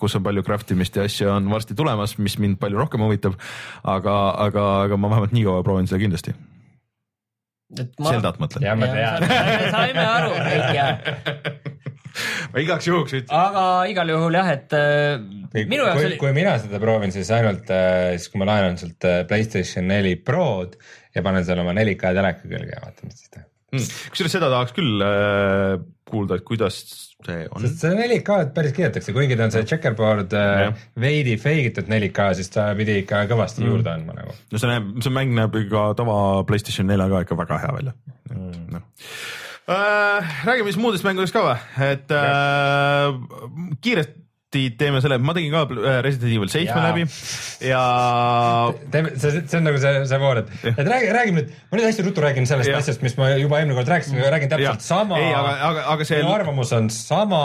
[0.00, 3.36] kus on palju craft imist ja asju, on varsti tulemas, mis mind palju rohkem huvitab.
[3.82, 6.36] aga, aga, aga ma vähemalt nii kaua proovin seda kindlasti.
[7.74, 8.62] Zeldat mõtlen.
[8.62, 9.26] ja ma tean.
[9.74, 10.86] saime aru kõik ja,
[12.52, 13.32] ma igaks juhuks ütlen.
[13.38, 15.16] aga igal juhul jah, et äh,
[15.52, 18.78] kui, minu jaoks oli, kui mina seda proovin, siis ainult äh, siis, kui ma laenan
[18.80, 20.78] sult äh, Playstation neli Prod
[21.14, 23.50] ja panen seal oma 4K teleka külge ja vaatan, mis siis teeb.
[23.74, 23.90] Mm.
[24.12, 26.78] kusjuures seda tahaks küll äh, kuulda, et kuidas
[27.24, 27.62] see on.
[27.64, 30.66] sest see 4K-d päris kiidetakse, kuigi ta on see checkerboard äh,
[31.00, 33.72] veidi fake itud 4K, siis ta pidi ikka kõvasti mm.
[33.72, 34.34] juurde andma nagu.
[34.52, 37.96] no see näeb, see mäng näeb ikka tava Playstation neljaga ikka väga hea välja
[38.30, 38.68] mm..
[38.74, 38.84] No.
[39.64, 41.54] Äh, räägime siis muudest mängudest ka või,
[41.86, 43.14] et äh,
[43.80, 47.06] kiiresti teeme selle, ma tegin ka äh, Resident Evil seitsme läbi
[47.64, 47.80] ja
[48.92, 51.88] teeme, see, see on nagu see, see voor, et, et räägi, räägime nüüd, ma nüüd
[51.88, 52.84] hästi ruttu räägin sellest Jah.
[52.84, 54.76] asjast, mis ma juba eelmine kord rääkisin, räägin Jah.
[54.76, 55.22] täpselt sama.
[55.24, 57.44] ei, aga, aga, aga see minu arvamus on sama.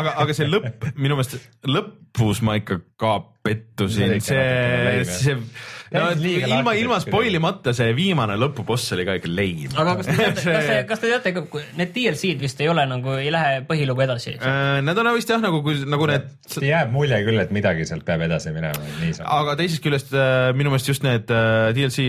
[0.00, 1.36] aga, aga see lõpp, minu meelest
[1.68, 7.92] lõpus ma ikka ka pettusin, See see, see no, liiga ilma, ilma spoil imata see
[7.96, 9.72] viimane lõpuboss oli ka ikka leim.
[9.74, 13.16] aga kas te teate, kas te, kas te teate, need DLC-d vist ei ole nagu,
[13.20, 14.36] ei lähe põhilugu edasi?
[14.38, 16.28] Äh, Need on vist jah, nagu, nagu need,
[16.64, 19.28] jääb mulje küll, et midagi sealt peab edasi minema, niisama.
[19.40, 22.08] aga teisest küljest äh, minu meelest just need äh, DLC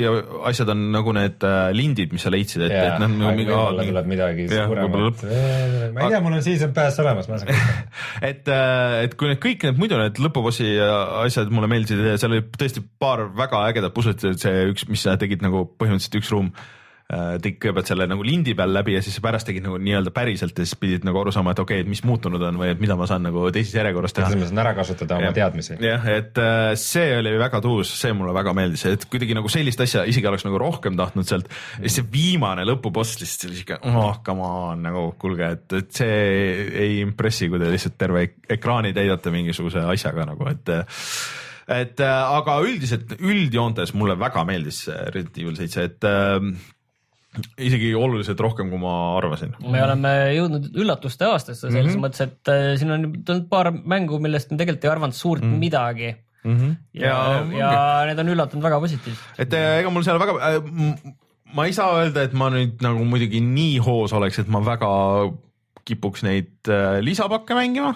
[0.50, 4.12] asjad on nagu need äh, lindid, mis sa leidsid, et, et noh, nagu võib-olla tuleb
[4.12, 5.24] midagi suuremat.
[5.96, 7.64] ma ei tea, mul on season pass olemas, ma saan.
[8.30, 8.52] et,
[9.06, 10.72] et kui need kõik need muidu need lõpubossi
[11.26, 15.46] asjad mulle meeldisid seal oli tõesti paar väga ägedat puslet, see üks, mis sa tegid
[15.46, 16.70] nagu põhimõtteliselt üks ruum äh,
[17.10, 20.66] tegid kõigepealt selle nagu lindi peal läbi ja siis pärast tegid nagu nii-öelda päriselt ja
[20.68, 22.98] siis pidid nagu aru saama, et okei okay,, et mis muutunud on või et mida
[23.00, 25.38] ma saan nagu teises järjekorras teha mõttes on ära kasutada oma Jah.
[25.40, 25.80] teadmisi.
[25.82, 29.82] jah, et äh, see oli väga tuus, see mulle väga meeldis, et kuidagi nagu sellist
[29.86, 33.82] asja isegi oleks nagu rohkem tahtnud sealt ja siis see viimane lõpuboss lihtsalt oli siuke,
[33.90, 36.24] oh come on nagu kuulge, et, et see
[36.86, 40.76] ei impressi, kui te lihtsalt terve ek- ekraani täidate mingisuguse asjaga nagu, et
[41.70, 46.40] et äh, aga üldiselt üldjoontes mulle väga meeldis see Resident Evil seitse, et äh,
[47.62, 49.54] isegi oluliselt rohkem, kui ma arvasin.
[49.62, 52.08] me oleme jõudnud üllatuste aastasse selles mm -hmm.
[52.08, 55.54] mõttes, et äh, siin on tulnud paar mängu, millest me tegelikult ei arvanud suurt mm
[55.54, 55.66] -hmm.
[55.66, 56.16] midagi.
[56.44, 56.76] Mm -hmm.
[56.94, 57.16] ja,
[57.52, 59.40] ja, ja need on üllatunud väga positiivselt.
[59.40, 61.14] et äh, ega mul seal väga äh,,
[61.54, 64.90] ma ei saa öelda, et ma nüüd nagu muidugi nii hoos oleks, et ma väga
[65.86, 67.96] kipuks neid äh, lisapakke mängima.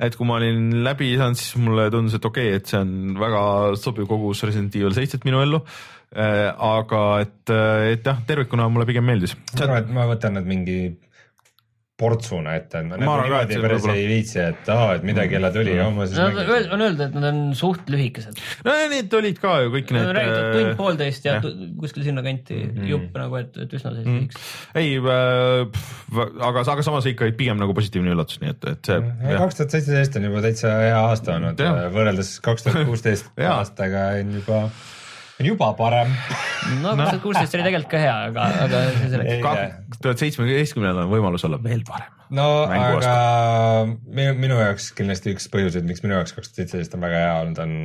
[0.00, 3.18] Et kui ma olin läbi saanud, siis mulle tundus, et okei okay,, et see on
[3.20, 3.42] väga
[3.80, 5.62] sobiv kogus Resident Evil seitset minu ellu.
[6.10, 7.52] aga et,
[7.92, 9.36] et jah, tervikuna mulle pigem meeldis.
[9.54, 10.78] ma arvan, et ma võtan need mingi
[12.00, 15.50] portsuna ette, et ma Ma nagu niimoodi päris ei viitsi, et aa, et midagi jälle
[15.54, 16.72] tuli, homme siis Nad mängin.
[16.72, 18.40] on öeldud, et nad on suht lühikesed.
[18.64, 23.36] no need olid ka ju kõik Need räägitud tund-poolteist ja tu- kuskil sinnakanti jupp nagu,
[23.42, 24.80] et, et üsna sellised lühikesed.
[24.80, 24.96] ei,
[26.50, 29.00] aga, aga samas ikka pigem nagu positiivne üllatus, nii et, et see.
[29.42, 31.82] kaks tuhat seitseteist on juba täitsa hea aasta olnud, Jah.
[31.94, 34.62] võrreldes kaks tuhat kuusteist aastaga on juba,
[35.46, 36.12] juba parem.
[36.82, 39.42] no kaks tuhat kuusteist oli tegelikult ka hea, aga, aga see selleks.
[39.44, 42.14] Kaks tuhat seitsmeteistkümnendal on võimalus olla veel parem.
[42.36, 43.14] no Mängu aga
[44.06, 47.36] minu, minu jaoks kindlasti üks põhjuseid, miks minu jaoks kaks tuhat seitseteist on väga hea
[47.42, 47.76] olnud, on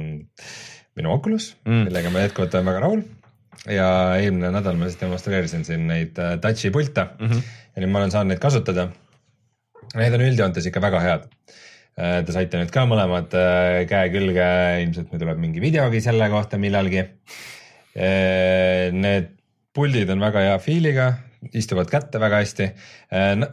[0.96, 3.06] minu Oculus mm., millega ma jätkuvalt olen väga rahul.
[3.72, 3.88] ja
[4.20, 7.54] eelmine nädal ma siis demonstreerisin siin neid äh, touch'i pilte mm -hmm.
[7.76, 8.90] ja nüüd ma olen saanud neid kasutada.
[9.96, 11.28] Need on üldjoontes ikka väga head.
[11.96, 14.48] Te saite nüüd ka mõlemad äh, käe külge,
[14.84, 17.06] ilmselt meil tuleb mingi videogi selle kohta millalgi.
[17.96, 19.30] Need
[19.76, 21.08] puldid on väga hea feel'iga,
[21.56, 22.70] istuvad kätte väga hästi.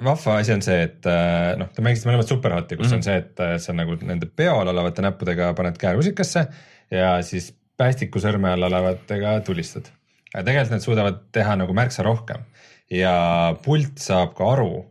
[0.02, 2.96] vahva asi on see, et äh, noh, te mängisite mõlemad Superhoti, kus mm -hmm.
[2.96, 6.46] on see, et äh, sa nagu nende peal olevate näppudega paned käe rusikasse
[6.90, 9.90] ja siis päästiku sõrme all olevatega tulistad.
[10.34, 12.44] aga tegelikult need suudavad teha nagu märksa rohkem
[12.90, 14.86] ja pult saab ka aru,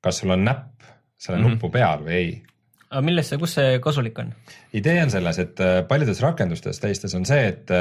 [0.00, 0.82] kas sul on näpp
[1.16, 1.50] selle mm -hmm.
[1.50, 2.42] nupu peal või ei
[2.90, 4.34] aga millest see, kus see kasulik on?
[4.76, 7.72] idee on selles, et äh, paljudes rakendustes teistes on see, et,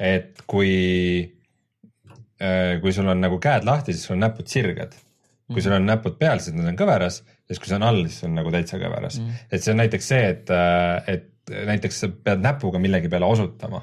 [0.00, 0.72] et kui,
[2.80, 4.96] kui sul on nagu käed lahti, siis sul on näpud sirged.
[5.50, 8.26] kui sul on näpud peal, siis nad on kõveras, siis kui see on all, siis
[8.28, 9.46] on nagu täitsa kõveras mm..
[9.50, 10.52] et see on näiteks see, et,
[11.10, 13.82] et näiteks sa pead näpuga millegi peale osutama.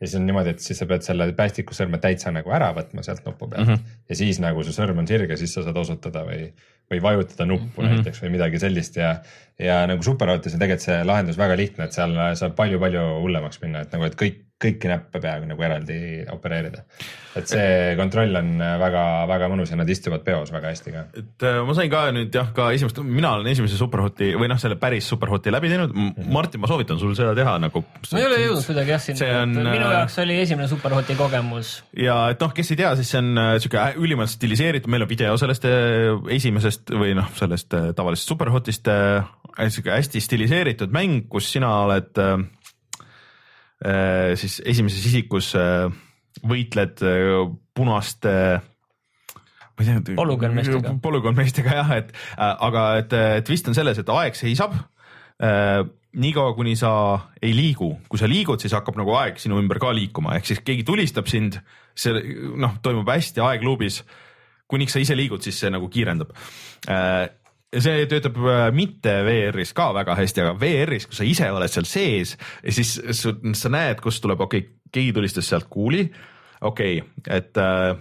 [0.00, 3.24] ja siis on niimoodi, et siis sa pead selle päästikusõrme täitsa nagu ära võtma sealt
[3.26, 4.00] nupu pealt mm -hmm.
[4.08, 6.50] ja siis nagu su sõrm on sirge, siis sa saad osutada või,
[6.90, 7.94] või vajutada nuppu mm -hmm.
[8.00, 9.14] näiteks või midagi sellist ja,
[9.58, 13.84] ja nagu Superautos on tegelikult see lahendus väga lihtne, et seal saab palju-palju hullemaks minna,
[13.84, 15.96] et nagu, et kõik, kõiki näppe peaaegu nagu eraldi
[16.34, 16.82] opereerida.
[17.38, 21.02] et see kontroll on väga-väga mõnus ja nad istuvad peos väga hästi ka.
[21.20, 24.58] et äh, ma sain ka nüüd jah, ka esimest, mina olen esimese Superhoti või noh,
[24.58, 25.94] selle päris Superhoti läbi teinud.
[26.26, 27.84] Martin, ma soovitan sul seda teha nagu.
[28.10, 31.18] ma ei ole jõudnud kuidagi jah sinna See, on, minu äh, jaoks oli esimene Superhoti
[31.18, 31.72] kogemus.
[31.94, 35.12] ja et noh, kes ei tea, siis see on äh, sihuke ülimalt stiliseeritud, meil on
[35.12, 35.70] video sellest
[36.38, 38.90] esimesest või noh, sellest tavalisest Superhotist
[39.66, 42.36] sihuke hästi stiliseeritud mäng, kus sina oled äh,
[43.78, 45.86] siis esimeses isikus äh,
[46.42, 48.34] võitled äh, punaste
[49.78, 50.16] ma ei tea.
[50.18, 50.94] Polügoonmeestega.
[51.02, 55.82] polügoonmeestega jah, et äh, aga et, vist on selles, et aeg seisab äh,
[56.18, 56.92] niikaua, kuni sa
[57.42, 60.62] ei liigu, kui sa liigud, siis hakkab nagu aeg sinu ümber ka liikuma, ehk siis
[60.64, 61.60] keegi tulistab sind,
[61.98, 62.16] see
[62.58, 64.02] noh, toimub hästi aegluubis.
[64.68, 66.34] kuniks sa ise liigud, siis see nagu kiirendab
[66.90, 67.28] äh,
[67.68, 71.88] see töötab äh, mitte VR-is ka väga hästi, aga VR-is, kui sa ise oled seal
[71.88, 76.06] sees ja siis sa, sa näed, kust tuleb, okei okay,, keegi tulistas sealt kuuli,
[76.64, 77.92] okei okay,, et äh,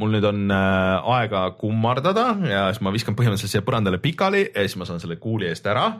[0.00, 4.64] mul nüüd on äh, aega kummardada ja siis ma viskan põhimõtteliselt siia põrandale pikali ja
[4.64, 5.90] siis ma saan selle kuuli eest ära.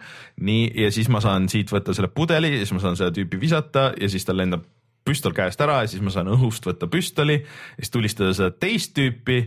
[0.40, 3.40] nii, ja siis ma saan siit võtta selle pudeli ja siis ma saan seda tüüpi
[3.40, 4.66] visata ja siis tal lendab
[5.04, 8.94] püstol käest ära ja siis ma saan õhust võtta püstoli ja siis tulistada seda teist
[8.96, 9.44] tüüpi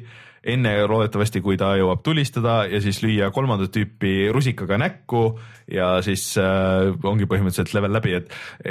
[0.48, 5.24] enne loodetavasti, kui ta jõuab tulistada ja siis lüüa kolmandat tüüpi rusikaga näkku
[5.72, 8.30] ja siis äh, ongi põhimõtteliselt level läbi, et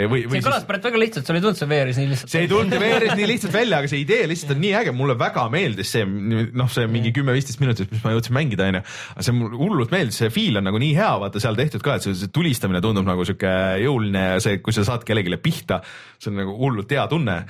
[0.08, 2.32] või, see või kõlas siis praegu väga lihtsalt, sul ei tulnud see veeris nii lihtsalt.
[2.32, 5.16] see ei tulnud veeris nii lihtsalt välja, aga see idee lihtsalt on nii äge, mulle
[5.20, 8.82] väga meeldis see, noh, see mingi kümme-viisteist minutit, mis ma jõudsin mängida, onju.
[9.12, 11.98] aga see mulle hullult meeldis, see feel on nagu nii hea, vaata seal tehtud ka,
[11.98, 15.82] et see, see tulistamine tundub nagu sihuke jõuline ja see, kui sa saad kellelegi pihta,
[16.16, 17.42] see on nagu hullult hea tunne.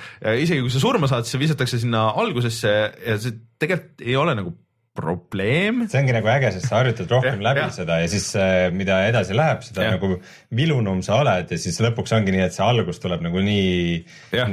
[0.43, 4.35] isegi kui sa surma saad, siis see visatakse sinna algusesse ja see tegelikult ei ole
[4.37, 4.57] nagu
[4.97, 5.85] probleem.
[5.91, 7.71] see ongi nagu äge, sest sa harjutad rohkem Jah, läbi jah.
[7.75, 9.95] seda ja siis äh, mida edasi läheb, seda Jah.
[9.97, 10.17] nagu
[10.57, 13.99] vilunum sa oled ja siis lõpuks ongi nii, et see algus tuleb nagu nii,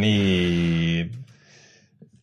[0.00, 1.06] nii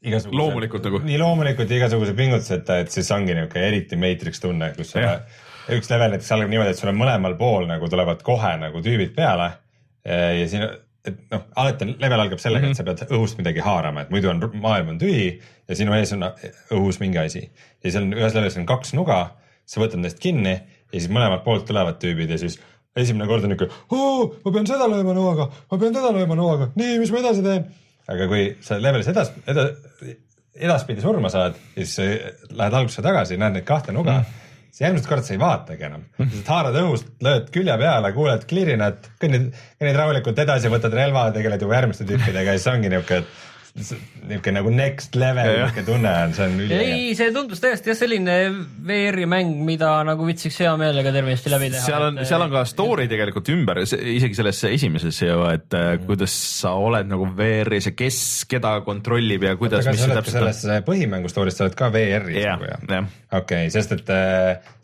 [0.02, 1.02] igasuguse, Loomulikult nagu.
[1.06, 5.18] nii loomulikult ja igasuguse pingutuseta, et siis ongi niisugune eriti Matrix tunne, kus sa
[5.72, 9.14] üks level näiteks algab niimoodi, et sul on mõlemal pool nagu tulevad kohe nagu tüübid
[9.18, 9.52] peale
[10.06, 10.66] ja siin,
[11.06, 12.92] et noh, alati level algab sellega mm, -hmm.
[12.92, 15.32] et sa pead õhust midagi haarama, et muidu on maailm on tühi
[15.68, 16.28] ja sinu ees on
[16.78, 17.42] õhus mingi asi
[17.84, 19.22] ja seal on ühes levelis on kaks nuga,
[19.66, 22.60] sa võtad neist kinni ja siis mõlemalt poolt tulevad tüübid ja siis
[22.96, 23.70] esimene kord on niuke,
[24.46, 27.66] ma pean seda lööma noaga, ma pean teda lööma noaga, nii, mis ma edasi teen.
[28.12, 29.70] aga kui sa levelis edas-, eda-,
[30.68, 32.16] edaspidi surma saad, siis äh,
[32.52, 34.40] lähed algusesse tagasi, näed neid kahte nuga mm.,
[34.72, 36.04] siis järgmist korda sa ei vaatagi enam,
[36.48, 39.50] haarad õhust, lööd külje peale, kuuled klirinat, kõnnid,
[39.82, 43.22] kõnnid rahulikult edasi, võtad relva, tegeled juba järgmiste tüüpidega ja siis ongi niuke,
[43.72, 46.88] niuke nagu next level niuke tunne on, see on üliäge.
[46.92, 48.36] ei, see tundus tõesti jah selline
[48.88, 51.84] VR-i mäng, mida nagu viitsiks hea meelega tervenisti läbi teha.
[51.86, 56.36] seal on, seal on ka story tegelikult ümber, isegi selles esimeses ju, et äh, kuidas
[56.36, 58.20] sa oled nagu VR-is ja kes
[58.52, 60.52] keda kontrollib ja kuidas, aga mis sa oled täpselt on.
[60.52, 62.86] selles põhimängu story's, sa oled ka VR-is jah nagu, jah?
[62.98, 64.14] jah, okei okay,, sest et,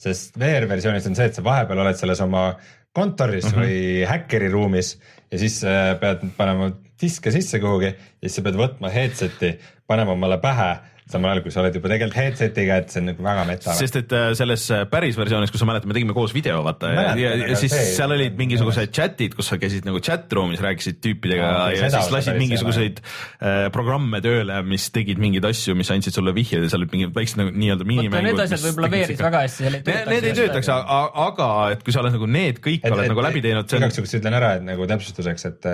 [0.08, 2.50] sest VR-versioonis on see, et sa vahepeal oled selles oma
[2.96, 3.54] kontoris mm.
[3.54, 3.68] -hmm.
[3.68, 4.96] või häkkeri ruumis
[5.28, 5.60] ja siis
[6.00, 6.72] pead panema
[7.02, 9.56] diske sisse kuhugi ja siis sa pead võtma headset'i,
[9.88, 10.72] panema omale pähe,
[11.08, 13.72] samal ajal kui sa oled juba tegelikult headset'iga, et see on nagu väga meta.
[13.78, 16.90] sest et äh, selles äh, päris versioonis, kus sa mäletad, me tegime koos video, vaata
[16.92, 20.60] ja, ja, ja siis see- seal olid mingisugused chat'id, kus sa käisid nagu chat room'is,
[20.66, 25.78] rääkisid tüüpidega Aa, ja, ja siis lasid mingisuguseid äh, programme tööle, mis tegid mingeid asju,
[25.80, 28.28] mis andsid sulle vihjeid ja seal olid mingid väiksed nagu nii-öelda vot miinimängud.
[28.28, 32.28] need asjad võib-olla VR-is väga hästi Need, ei töötaks, aga et kui sa oled nagu
[32.36, 35.72] need kõik et, oled nagu läbi teinud, igaks juhuks ütlen ära, et nagu täpsustuseks, et,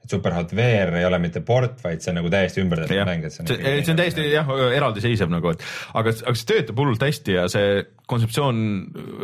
[0.00, 3.08] et Superhot VR ei ole mitte port, vaid see on nagu täiesti ümber tehtud jah,
[3.08, 6.52] mäng, et see, see see, see on täiesti jah, eraldiseisev nagu, et aga, aga see
[6.52, 8.62] töötab hullult hästi ja see kontseptsioon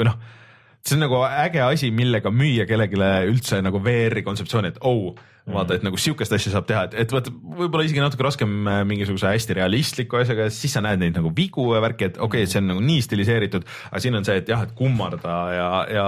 [0.01, 0.19] või noh,
[0.87, 3.01] see on nagu äge asi, millega müüa kellelegi
[3.33, 5.17] üldse nagu VR-i kontseptsiooni, et oh,
[5.55, 8.81] vaata, et nagu sihukest asja saab teha, et, et vaata, võib-olla isegi natuke raskem äh,
[8.89, 12.51] mingisuguse hästi realistliku asjaga, siis sa näed neid nagu vigu ja värki, et okei okay,,
[12.51, 16.07] see on nagu nii stiliseeritud, aga siin on see, et jah, et kummarda ja, ja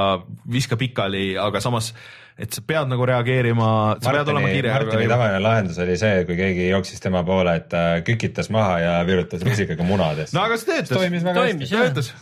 [0.51, 1.93] viska pikali, aga samas,
[2.39, 3.69] et sa pead nagu reageerima,
[4.03, 4.75] sa pead olema Martini, kiire.
[4.75, 8.97] Martini tavaline lahendus oli see, kui keegi jooksis tema poole, et ta kükitas maha ja
[9.07, 10.97] virutas rusikaga munadesse no aga see töötas.
[10.99, 12.13] toimis väga toimis, töötas,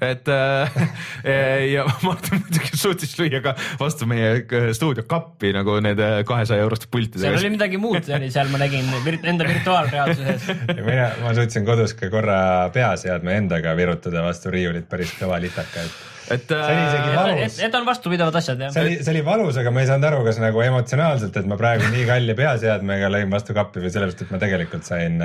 [0.00, 0.76] et äh,
[1.74, 6.86] ja Martin muidugi suutis lüüa ka vastu meie k- stuudio kappi nagu nende kahesaja euroste
[6.86, 7.50] seal pultidega oli.
[7.56, 8.88] midagi muud, oli seal ma nägin
[9.22, 10.48] enda virtuaalreaalsuses.
[10.88, 12.38] mina, ma suutsin kodus ka korra
[12.74, 16.00] peaseadme endaga virutada vastu riiulit päris kõva litaka, et
[16.32, 18.82] et see oli isegi äh, valus et on vastupidavad asjad jah see.
[18.84, 21.90] oli, see oli valus, aga ma ei saanud aru, kas nagu emotsionaalselt, et ma praegu
[21.92, 25.18] nii kalli peaseadmega lõin vastu kappi või sellepärast, et ma tegelikult sain,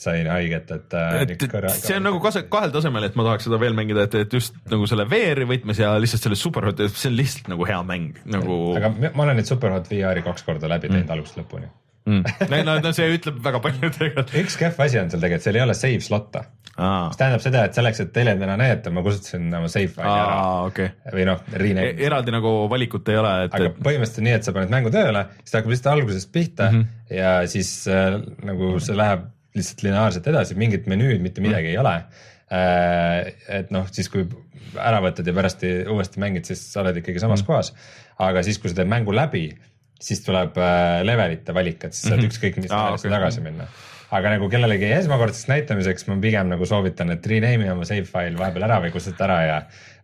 [0.00, 1.42] sain haiget, et, äh, et
[1.76, 4.56] see on nagu kase- kahel tasemel, et ma tahaks seda veel mängida, et, et just
[4.72, 8.60] nagu selle VR-i võtmes ja lihtsalt selle superhot, see on lihtsalt nagu hea mäng nagu.
[8.80, 11.12] aga ma olen nüüd Superhot VR-i kaks korda läbi teinud mm.
[11.16, 11.68] algusest lõpuni.
[12.08, 12.48] mm.
[12.64, 14.32] no, no see ütleb väga palju tegelikult.
[14.44, 16.44] üks kehv asi on seal tegelikult, seal ei ole save slot'e,
[16.80, 20.38] aa mis, tähendab seda, et selleks, et teljendina näidata, ma kustutasin oma save faili ära
[20.70, 20.94] okei.
[21.12, 21.90] või noh, rename.
[22.08, 25.26] eraldi nagu valikut ei ole, et, aga et põhimõtteliselt nii, et sa paned mängu tööle,
[25.42, 27.20] siis ta hakkab lihtsalt algusest pihta mm -hmm.
[27.20, 28.16] ja siis äh,
[28.48, 31.96] nagu see läheb lihtsalt lineaarselt edasi, mingit menüüd, mitte midagi mm ei ole
[32.50, 33.32] äh,.
[33.60, 34.26] et noh, siis kui
[34.78, 37.74] ära võtad ja pärast uuesti mängid, siis sa oled ikkagi samas mm kohas.
[38.18, 39.48] aga siis, kui sa teed mängu läbi,
[40.00, 42.32] siis tuleb äh, levelite valik, et siis saad mm -hmm.
[42.32, 43.16] ükskõik mis levelisse okei.
[43.18, 43.68] tagasi minna
[44.10, 48.66] aga nagu kellelegi esmakordseks näitamiseks ma pigem nagu soovitan, et rename'i oma save file vahepeal
[48.66, 49.58] ära või kustuta ära ja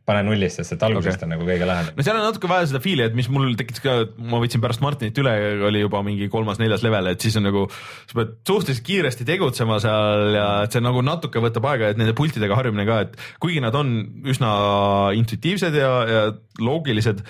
[0.06, 1.26] pane nullist, sest et algusest okay.
[1.26, 1.96] on nagu kõige lähedam.
[1.96, 3.94] no seal on natuke vaja seda feel'i, et mis mul tekitas ka,
[4.30, 5.32] ma võtsin pärast Martinit üle,
[5.66, 7.64] oli juba mingi kolmas-neljas level, et siis on nagu,
[8.06, 12.14] sa pead suhteliselt kiiresti tegutsema seal ja et see nagu natuke võtab aega, et nende
[12.18, 13.96] pultidega harjumine ka, et kuigi nad on
[14.30, 14.52] üsna
[15.18, 16.22] intuitiivsed ja, ja
[16.62, 17.24] loogilised,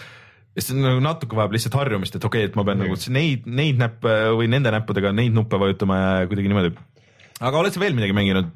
[0.56, 3.48] siis on nagu natuke vajab lihtsalt harjumist, et okei okay,, et ma pean nagu neid,
[3.48, 6.76] neid näppe või nende näppudega neid nuppe vajutama ja kuidagi niimoodi.
[7.36, 8.52] Aga oled sa veel midagi mänginud?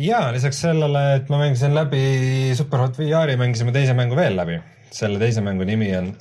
[0.00, 2.04] ja lisaks sellele, et ma mängisin läbi
[2.58, 4.60] Superhot VR-i, mängisime teise mängu veel läbi.
[4.94, 6.12] selle teise mängu nimi on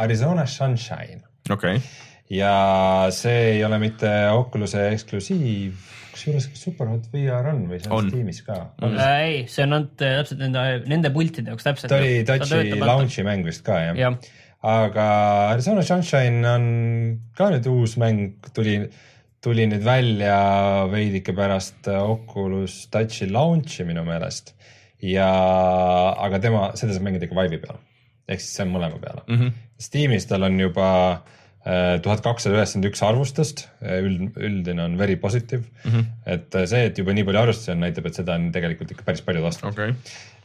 [0.00, 1.86] Arizona Sunshine okei okay.,
[2.30, 2.52] ja
[3.14, 5.80] see ei ole mitte Oculus'e eksklusiiv,
[6.12, 8.12] kusjuures kas Superhot VR on või see on, On.
[8.12, 8.58] Steamis ka?
[8.86, 11.90] Äh, ei, see on ainult äh, täpselt nende, nende pultide jaoks täpselt.
[11.90, 14.12] ta oli Touchi launch'i mäng vist ka jah ja.?
[14.12, 15.06] jah, aga
[15.54, 16.66] Arizona Sunshine on
[17.38, 18.82] ka nüüd uus mäng, tuli,
[19.44, 20.36] tuli nüüd välja
[20.92, 24.54] veidike pärast Oculus Touchi launch'i minu meelest.
[25.02, 25.30] ja,
[26.20, 27.78] aga tema, seda saab mängida ikka Vive'i peal.
[28.28, 29.36] ehk siis see on mõlema peale mm.
[29.36, 29.52] -hmm.
[29.80, 30.88] Steamis tal on juba
[32.00, 35.90] tuhat kakssada üheksakümmend üks arvustust, üld, üldine on very positive mm.
[35.90, 36.04] -hmm.
[36.26, 39.04] et äh, see, et juba nii palju arvustusi on, näitab, et seda on tegelikult ikka
[39.04, 39.92] päris palju ostnud okei,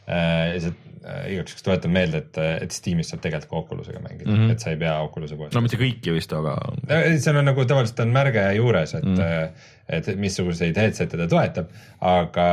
[0.06, 4.02] Äh, ja see äh, igaks juhuks tuletan meelde, et, et Steamis saab tegelikult ka Oculusega
[4.04, 4.52] mängida mm, -hmm.
[4.54, 6.54] et sa ei pea Oculus'e poest no mitte kõiki vist, aga
[6.86, 11.68] Äh, seal on nagu tavaliselt on märge juures, et mm., et missuguseid headset'e ta toetab,
[12.02, 12.46] aga,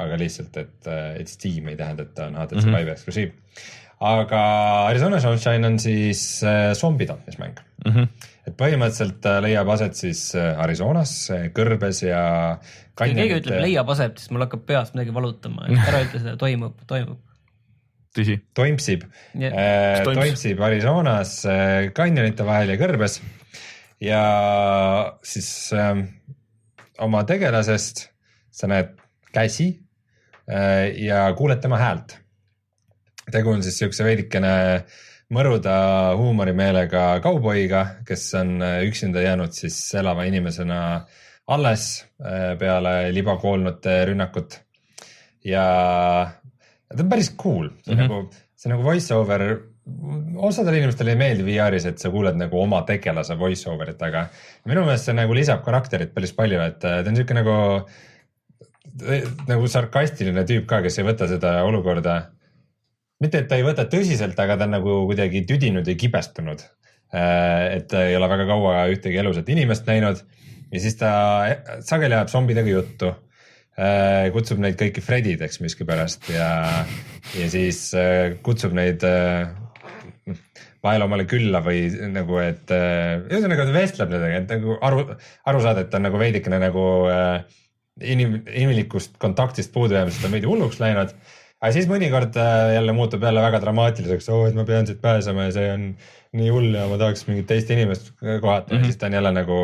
[0.00, 0.88] aga lihtsalt, et,
[1.20, 2.78] et Steam ei tähenda, et ta on HTC mm -hmm.
[2.78, 3.32] Vive eksklusiiv.
[4.00, 4.42] aga
[4.86, 7.56] Arizona Sunshine on siis äh, zombi tapmismäng
[7.86, 7.92] mm.
[7.92, 8.08] -hmm.
[8.46, 12.58] et põhimõtteliselt leiab aset siis äh, Arizonas äh, kõrbes ja.
[12.98, 13.62] Kui keegi ütleb.
[13.64, 17.18] leiab aset, siis mul hakkab peas midagi valutama, ära ütle seda, toimub, toimub.
[18.16, 19.04] tõsi, toimsib
[19.38, 20.22] yeah., Toimps.
[20.22, 23.20] toimsib Arizonas äh, kanjonite vahel ja kõrbes
[24.02, 24.22] ja
[25.26, 26.00] siis äh,
[27.04, 28.08] oma tegelasest
[28.50, 28.96] sa näed
[29.34, 29.68] käsi
[30.50, 32.16] äh, ja kuuled tema häält.
[33.30, 34.54] tegu on siis siukse veidikene
[35.34, 40.80] mõruda huumorimeelega kauboiga, kes on äh, üksinda jäänud siis elava inimesena
[41.48, 41.84] alles
[42.20, 44.58] äh, peale libakoolnute rünnakut
[45.46, 45.64] ja
[46.88, 48.08] ta on päris cool, see on mm -hmm.
[48.08, 49.44] nagu, see on nagu voice over,
[50.36, 54.28] osadele inimestele ei meeldi VR-is, et sa kuuled nagu oma tegelase voice over'it, aga
[54.64, 57.58] minu meelest see nagu lisab karakterit päris palju, et äh, ta on siuke nagu,
[59.48, 62.18] nagu sarkastiline tüüp ka, kes ei võta seda olukorda
[63.20, 66.60] mitte, et ta ei võta tõsiselt, aga ta on nagu kuidagi tüdinud ja kibestunud.
[67.12, 70.18] et ta ei ole väga kaua ühtegi elusat inimest näinud
[70.72, 71.10] ja siis ta
[71.80, 73.14] sageli ajab zombidega juttu.
[74.34, 76.48] kutsub neid kõiki Fredideks miskipärast ja,
[77.38, 79.46] ja siis äh, kutsub neid äh,
[80.84, 85.04] vahel omale külla või nagu, et äh, ühesõnaga ta vestleb nendega, et nagu aru,
[85.50, 87.58] aru saada, et ta on nagu veidikene nagu äh,
[88.14, 91.14] inim-, inimlikust kontaktist puudu jäämisest on veidi hulluks läinud.
[91.58, 95.48] aga siis mõnikord äh, jälle muutub jälle väga dramaatiliseks, oo, et ma pean siit pääsema
[95.48, 95.88] ja see on
[96.38, 98.84] nii hull ja ma tahaks mingit teist inimest kohata mm -hmm.
[98.84, 99.58] siis ta on jälle nagu,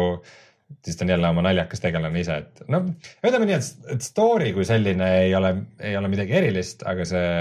[0.85, 2.89] siis ta on jälle oma naljakas tegelane ise, et noh,
[3.25, 7.33] ütleme nii, et, et story kui selline ei ole, ei ole midagi erilist, aga see,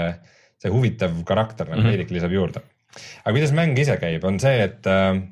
[0.62, 1.96] see huvitav karakter nagu mm -hmm.
[1.96, 2.64] veidike lisab juurde.
[3.24, 5.22] aga kuidas mäng ise käib, on see, et äh,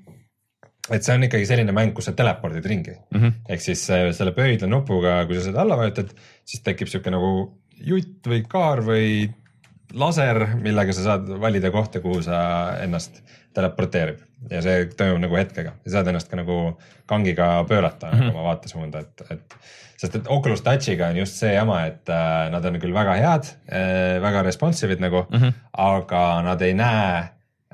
[0.90, 3.20] et see on ikkagi selline mäng, kus sa telepordid ringi mm.
[3.20, 3.32] -hmm.
[3.49, 6.11] ehk siis äh, selle pöidla nupuga, kui sa seda alla vajutad,
[6.45, 9.30] siis tekib sihuke nagu jutt või kaar või
[9.93, 12.43] laser, millega sa saad valida kohta, kuhu sa
[12.82, 13.22] ennast
[13.55, 14.20] teleporteerib
[14.51, 16.59] ja see toimub nagu hetkega ja saad ennast ka nagu
[17.07, 18.34] kangiga pöörata mm -hmm.
[18.34, 19.57] oma vaatesuunda, et, et
[19.97, 23.55] sest et Oculus Touchiga on just see jama, et äh, nad on küll väga head
[23.68, 25.53] äh,, väga responsive'id nagu mm, -hmm.
[25.72, 27.18] aga nad ei näe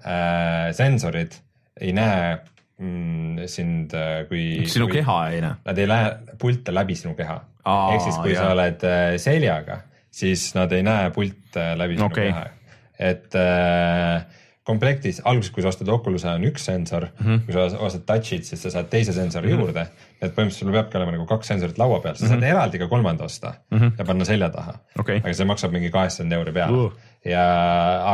[0.05, 1.33] äh,, sensorid
[1.81, 2.39] ei näe
[2.79, 4.67] mm, sind äh, kui.
[4.67, 5.59] sinu kui, keha ei näe.
[5.65, 6.11] Nad ei lähe
[6.41, 7.39] pilte läbi sinu keha.
[7.69, 8.47] Ehk siis, kui jah.
[8.47, 12.31] sa oled äh, seljaga, siis nad ei näe pilte läbi sinu Okei.
[12.33, 12.47] keha.
[12.99, 14.25] et äh,
[14.69, 17.35] komplektis alguses, kui sa ostad Oculus'e on üks sensor mm, Mhm.
[17.35, 17.45] -hmm.
[17.47, 19.61] kui sa ostad Touch'it, siis sa saad teise sensori mm -hmm.
[19.61, 19.87] juurde.
[20.23, 22.51] et põhimõtteliselt sul peabki olema nagu kaks sensorit laua peal, sa saad mm -hmm.
[22.51, 23.93] eraldi ka kolmanda osta mm -hmm.
[23.99, 25.01] ja panna selja taha Mhm.
[25.01, 25.17] Okei.
[25.25, 26.93] aga see maksab mingi kaheksakümmend euri peale Uh.
[27.25, 27.45] ja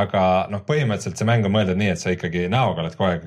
[0.01, 3.23] aga noh, põhimõtteliselt see mäng on mõeldud nii, et sa ikkagi näoga oled kogu aeg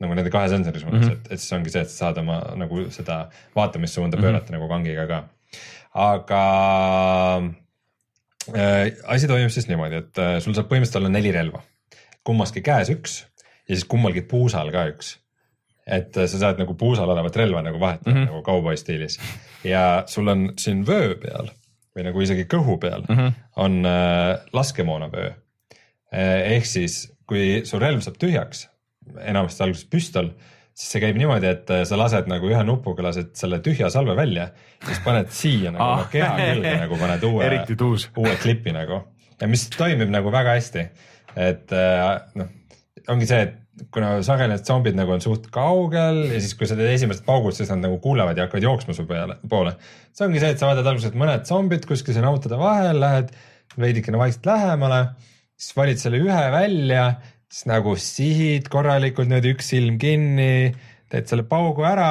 [0.00, 1.12] nagu nende kahe sensori suunas mm, -hmm.
[1.26, 4.52] et, et siis ongi see, et sa saad oma nagu seda vaatamissuunda pöörata mm -hmm.
[4.52, 5.24] nagu kangiga ka.
[5.94, 6.42] aga
[8.54, 11.62] äh, asi toimub siis niimoodi, et äh, sul saab põhimõtteliselt olla neli relva,
[12.24, 13.22] kummaski käes üks
[13.68, 15.16] ja siis kummalgi puusal ka üks.
[15.86, 18.26] et äh, sa saad nagu puusal olevat relva nagu vahetada mm -hmm.
[18.26, 19.20] nagu kauboi stiilis
[19.64, 21.50] ja sul on siin vöö peal
[21.96, 23.32] või nagu isegi kõhu peal mm -hmm.
[23.56, 25.32] on äh, laskemoonavöö
[26.08, 28.64] Eh, ehk siis, kui su relv saab tühjaks,
[29.28, 30.30] enamasti alguses püstol,
[30.72, 34.16] siis see käib niimoodi, et eh, sa lased nagu ühe nupuga lased selle tühja salve
[34.16, 34.48] välja,
[34.86, 36.06] siis paned siia nagu Ah.
[36.12, 37.50] keha külge nagu paned uue
[38.22, 39.02] uue klipi nagu
[39.38, 40.88] ja mis toimib nagu väga hästi.
[41.36, 42.04] Et eh,
[42.38, 42.52] noh,
[43.12, 43.56] ongi see, et
[43.94, 47.54] kuna sageli need zombid nagu on suht kaugel ja siis, kui sa teed esimesed paugud,
[47.54, 49.76] siis nad nagu kuulevad ja hakkavad jooksma su peale, poole.
[50.16, 53.30] see ongi see, et sa vaatad alguses mõned zombid kuskil siin autode vahel, lähed
[53.78, 55.00] veidikene vaikselt lähemale,
[55.58, 57.04] siis valid selle ühe välja,
[57.50, 60.72] siis nagu sihid korralikult niimoodi üks silm kinni,
[61.12, 62.10] teed selle paugu ära.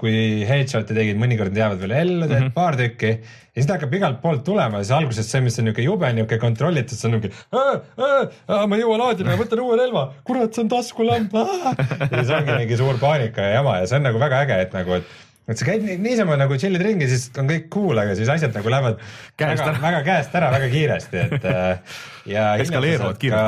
[0.00, 0.12] Kui
[0.48, 2.54] headshot'i tegid, mõnikord jäävad veel ellu, teed mm -hmm.
[2.56, 5.66] paar tükki ja siis ta hakkab igalt poolt tulema ja siis alguses see, mis on
[5.68, 7.32] niuke jube, niuke kontrollitud, see on niuke.
[7.52, 11.34] ma ei jõua laadida, ma võtan uue relva, kurat, see on taskulamp.
[11.34, 14.78] ja siis ongi mingi suur paanika ja jama ja see on nagu väga äge, et
[14.78, 15.18] nagu, et
[15.50, 18.54] et sa käid ni- niisama nagu chill'id ringi, siis on kõik cool, aga siis asjad
[18.54, 19.00] nagu lähevad
[19.40, 19.80] Käest väga, ära.
[19.82, 21.96] väga käest ära väga kiiresti, et äh,
[22.36, 23.42] ja hiljem sa saad ka,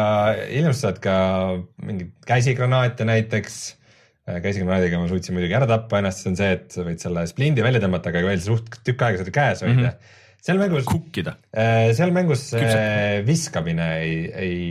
[0.49, 1.15] hiljem sa saad ka
[1.87, 3.61] mingeid käsigranaate näiteks.
[4.27, 7.65] Käsigranaadiga ma suutsin muidugi ära tappa ennast, see on see, et sa võid selle splindi
[7.65, 9.89] välja tõmmata, aga veel suht tükk aega seda käes hoida mm.
[9.89, 10.21] -hmm.
[10.47, 11.35] seal mängus kukkida.
[11.51, 14.15] Äh, seal mängus see viskamine ei,
[14.45, 14.63] ei,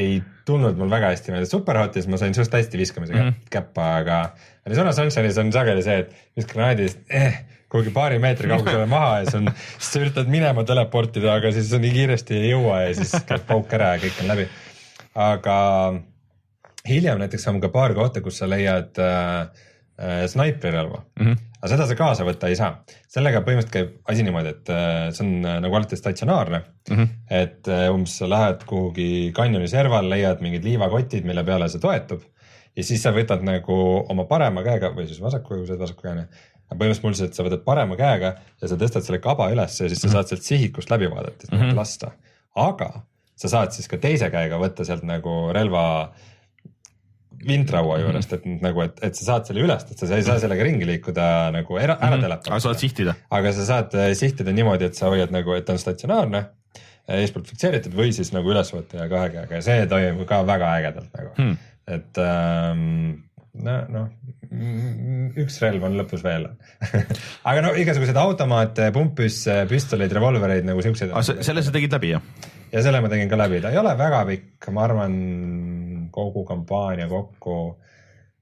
[0.00, 0.16] ei
[0.48, 3.52] tulnud mul väga hästi meelde, Superhotis ma sain suht hästi viskamisega mm -hmm.
[3.52, 4.18] käppa, aga
[4.66, 9.24] Arizona Sunshine'is on sageli see, et viskad granaadist eh, kuhugi paari meetri kaugusele maha ja
[9.24, 13.12] siis on, siis sa üritad minema teleportida, aga siis nii kiiresti ei jõua ja siis
[13.28, 14.48] käib pauk ära ja kõik on läbi.
[15.14, 15.58] aga
[16.88, 19.48] hiljem näiteks on ka paar kohta, kus sa leiad äh,
[19.98, 21.24] äh, snaiprirelva mm.
[21.24, 21.32] Mhm.
[21.32, 21.44] -hmm.
[21.58, 22.84] aga seda sa kaasa võtta ei saa.
[23.08, 26.96] sellega põhimõtteliselt käib asi niimoodi, et äh, see on äh, nagu alati statsionaarne mm.
[26.96, 27.02] Mhm.
[27.02, 27.08] -hmm.
[27.42, 32.22] et äh, umbes sa lähed kuhugi kanjoni serval, leiad mingid liivakotid, mille peale see toetub
[32.78, 33.74] ja siis sa võtad nagu
[34.08, 36.26] oma parema käega või siis vasakuga, kui sa oled vasakukäene.
[36.68, 40.28] põhimõtteliselt sa võtad parema käega ja sa tõstad selle kaba üles ja siis sa saad
[40.30, 41.76] sealt sihikust läbi vaadata, et mm -hmm.
[41.76, 42.12] lasta.
[42.54, 42.90] aga
[43.36, 46.12] sa saad siis ka teise käega võtta sealt nagu relva
[47.46, 50.64] vintraua juurest, et nagu, et, et sa saad selle üles, et sa ei saa sellega
[50.66, 53.14] ringi liikuda nagu ära, ära aga teletada saad sihtida.
[53.38, 56.42] aga sa saad äh, sihtida niimoodi, et sa hoiad nagu, et ta on statsionaarne,
[57.18, 60.74] eespoolt fikseeritud või siis nagu üles võtta ja kahe käega ja see toimub ka väga
[60.80, 61.56] ägedalt nagu Hmm.
[61.88, 63.24] et ähm,
[63.58, 64.10] no noh,
[65.38, 66.50] üks relv on lõpus veel
[67.48, 71.14] aga no igasuguseid automaate, pumppüsse, püstoleid, revolvereid nagu siukseid.
[71.14, 72.24] aga selle sa tegid läbi jah?
[72.72, 75.14] Ja selle ma tegin ka läbi, ta ei ole väga pikk, ma arvan
[76.14, 77.58] kogu kampaania kokku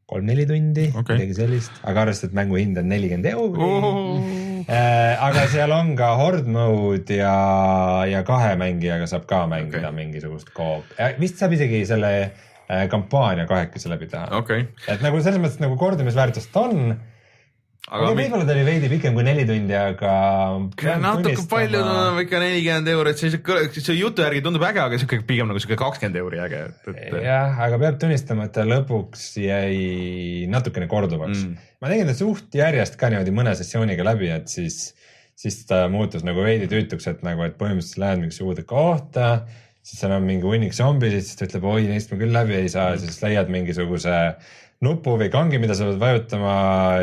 [0.07, 5.45] kolm-neli tundi okay., midagi sellist, aga arvestades, et mängu hind on nelikümmend euri Äh, aga
[5.47, 9.95] seal on ka horde mode ja, ja kahe mängijaga saab ka mängida okay.
[9.95, 10.89] mingisugust koop,
[11.23, 14.65] vist saab isegi selle äh, kampaania kahekesi läbi teha okay..
[14.91, 16.97] et nagu selles mõttes nagu kordumisväärtust on,
[17.87, 20.13] aga mi- võib-olla ta oli veidi pikem kui neli tundi, aga.
[21.03, 23.31] natuke palju tundub ikka nelikümmend eurot, see,
[23.79, 27.55] see jutu järgi tundub äge, aga siuke pigem nagu siuke kakskümmend euri äge, et, jah,
[27.69, 31.57] aga peab tunnistama, et ta lõpuks jäi natukene korduvaks Mm.
[31.83, 34.95] ma tegin ta suht järjest ka niimoodi mõne sessiooniga läbi, et siis,
[35.37, 39.45] siis ta muutus nagu veidi tüütuks, et nagu, et põhimõtteliselt lähed mingisse uude kohta,
[39.87, 42.69] siis seal on mingi hunnik zombisid, siis ta ütleb, oi, neist ma küll läbi ei
[42.73, 44.17] saa mm., siis leiad mingisuguse
[44.85, 46.57] nupu või kangi, mida sa pead vajutama,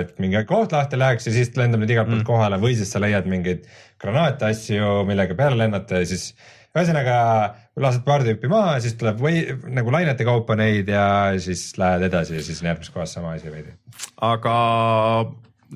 [0.04, 2.28] et mingi koht lahti läheks ja siis lendab nüüd igalt poolt mm.
[2.28, 3.66] kohale või siis sa leiad mingeid
[4.02, 6.32] granaate, asju, millega peale lennata ja siis
[6.74, 7.18] ühesõnaga
[7.82, 9.42] lased paar tüüpi maha, siis tuleb või
[9.74, 11.06] nagu lainete kaupa neid ja
[11.42, 13.74] siis lähed edasi ja siis on järgmises kohas sama asi veidi.
[14.22, 14.56] aga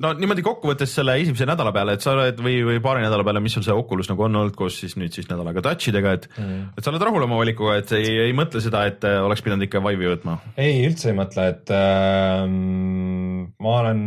[0.02, 3.42] no niimoodi kokkuvõttes selle esimese nädala peale, et sa oled või, või paari nädala peale,
[3.44, 6.14] mis sul see Oculus nagu on olnud koos siis nüüd siis nädal aega touch idega,
[6.18, 9.18] et mm., et sa oled rahul oma valikuga, et ei, ei mõtle seda, et äh,
[9.24, 10.38] oleks pidanud ikka Vive'i võtma.
[10.56, 14.00] ei, üldse ei mõtle, et ähm, ma olen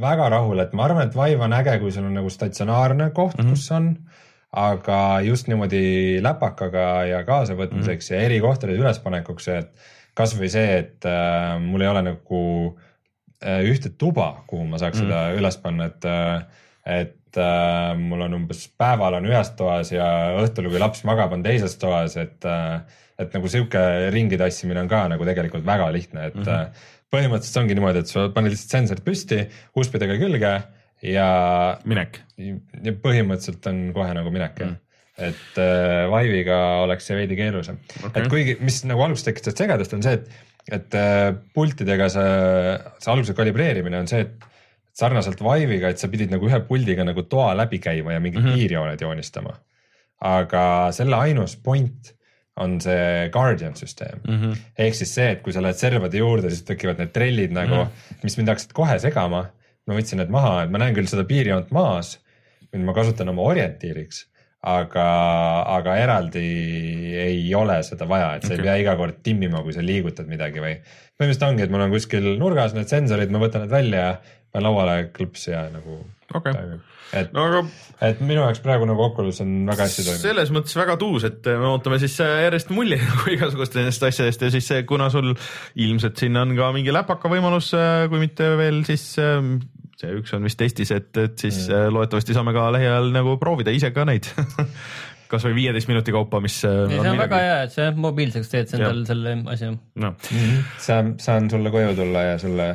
[0.00, 3.38] väga rahul, et ma arvan, et Vive on äge, kui sul on nagu statsionaarne koht
[3.38, 3.56] mm, -hmm.
[3.56, 3.94] kus on,
[4.50, 8.20] aga just niimoodi läpakaga ja kaasavõtmiseks mm -hmm.
[8.20, 12.40] ja eri kohtades ülespanekuks, et kasvõi see, et äh, mul ei ole nagu
[12.70, 12.86] äh,
[13.40, 16.42] ühte tuba, kuhu ma saaks mm seda üles panna, et äh,
[17.00, 20.06] et äh, mul on umbes päeval on ühes toas ja
[20.40, 22.80] õhtul, kui laps magab, on teises toas, et äh,
[23.20, 23.80] et nagu sihuke
[24.14, 26.84] ringi tassimine on ka nagu tegelikult väga lihtne, et mm -hmm.
[27.12, 29.40] põhimõtteliselt ongi niimoodi, et sa paned lihtsalt sensorid püsti
[29.76, 30.52] USB-dega külge
[31.02, 31.30] ja,
[31.84, 32.22] minek.
[32.38, 34.76] ja põhimõtteliselt on kohe nagu minek jah mm..
[35.30, 39.92] et äh, Vive'iga oleks see veidi keerulisem okay., et kuigi, mis nagu alguses tekitas segadust,
[39.96, 40.30] on see, et,
[40.68, 44.46] et äh, pultidega see, see alguse kalibreerimine on see, et
[45.00, 48.46] sarnaselt Vive'iga, et sa pidid nagu ühe puldiga nagu toa läbi käima ja mingid mm
[48.46, 48.58] -hmm.
[48.60, 49.58] piirjooned joonistama.
[50.20, 52.10] aga selle ainus point
[52.60, 54.40] on see Guardian süsteem mm.
[54.40, 54.56] -hmm.
[54.78, 57.88] ehk siis see, et kui sa lähed servade juurde, siis tekivad need trellid nagu mm,
[57.88, 58.22] -hmm.
[58.22, 59.46] mis mind hakkasid kohe segama.
[59.86, 62.20] ma võtsin need maha, et ma näen küll seda piirjoont maas,
[62.72, 64.26] mida ma kasutan oma orientiiriks,
[64.60, 65.06] aga,
[65.78, 66.44] aga eraldi
[67.20, 68.60] ei ole seda vaja, et sa okay.
[68.60, 70.76] Ei pea iga kord timmima, kui sa liigutad midagi või.
[71.16, 74.06] põhimõtteliselt ongi, et mul on kuskil nurgas need sensorid, ma võtan need välja,
[74.52, 76.02] panen lauale klõps ja nagu
[76.34, 76.84] okei, toimib.
[77.16, 77.62] et no aga
[78.10, 80.24] et minu jaoks praegu nagu Oculus on väga hästi toiminud.
[80.26, 84.44] selles mõttes väga tuus, et me ootame siis äh, järjest muljeid nagu igasugustest nendest asjadest
[84.44, 85.32] ja siis äh, kuna sul
[85.80, 87.72] ilmselt siin on ka mingi läpaka võimalus,
[88.12, 89.40] kui mitte veel, siis äh,
[90.00, 91.94] see üks on vist testis, et, et siis mm.
[91.94, 94.28] loodetavasti saame ka lähiajal nagu proovida ise ka neid
[95.30, 96.58] kasvõi viieteist minuti kaupa, mis.
[96.64, 99.72] ja see on väga hea, et sa mobiilseks teed endal selle asja.
[100.04, 100.30] noh,
[100.82, 102.70] saan, saan sulle koju tulla ja sulle,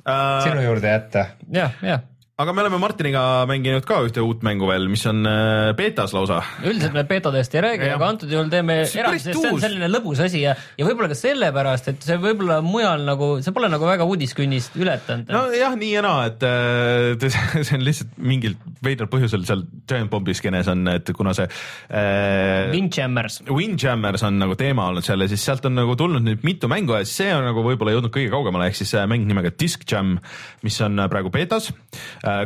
[0.00, 1.26] sinu äh, juurde jätta.
[1.54, 2.02] jah, jah,
[2.40, 6.40] aga me oleme Martiniga mänginud ka ühte uut mängu veel, mis on äh, betas lausa.
[6.64, 10.22] üldiselt me betadest ei räägi, aga antud juhul teeme eraldi, sest see on selline lõbus
[10.24, 14.06] asi ja, ja võib-olla ka sellepärast, et see võib-olla mujal nagu, see pole nagu väga
[14.08, 17.28] uudiskünnist ületanud nojah, nii ja naa, et äh,
[17.66, 22.70] see on lihtsalt mingil veidral põhjusel seal Giant Bombi skeenes on, et kuna see äh,
[22.72, 23.40] Windjammers.
[23.50, 26.96] Windjammers on nagu teema olnud seal ja siis sealt on nagu tulnud nüüd mitu mängu
[26.96, 30.16] ja see on nagu võib-olla jõudnud kõige kaugemale, ehk siis äh, mäng nimega Disc Jam,
[30.64, 31.70] mis on äh, praegu betas.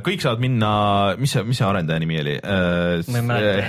[0.05, 0.71] Kõik saavad minna,
[1.21, 2.37] mis see, mis see arendaja nimi oli?
[3.15, 3.65] Mäleta.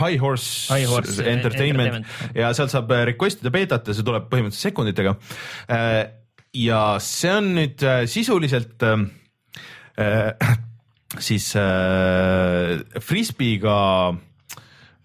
[0.00, 2.36] High Horse, High Horse Entertainment, Entertainment.
[2.36, 5.16] ja sealt saab request ida beetat ja see tuleb põhimõtteliselt sekunditega.
[6.54, 10.54] ja see on nüüd äh, sisuliselt äh,
[11.18, 13.78] siis äh, frisbeega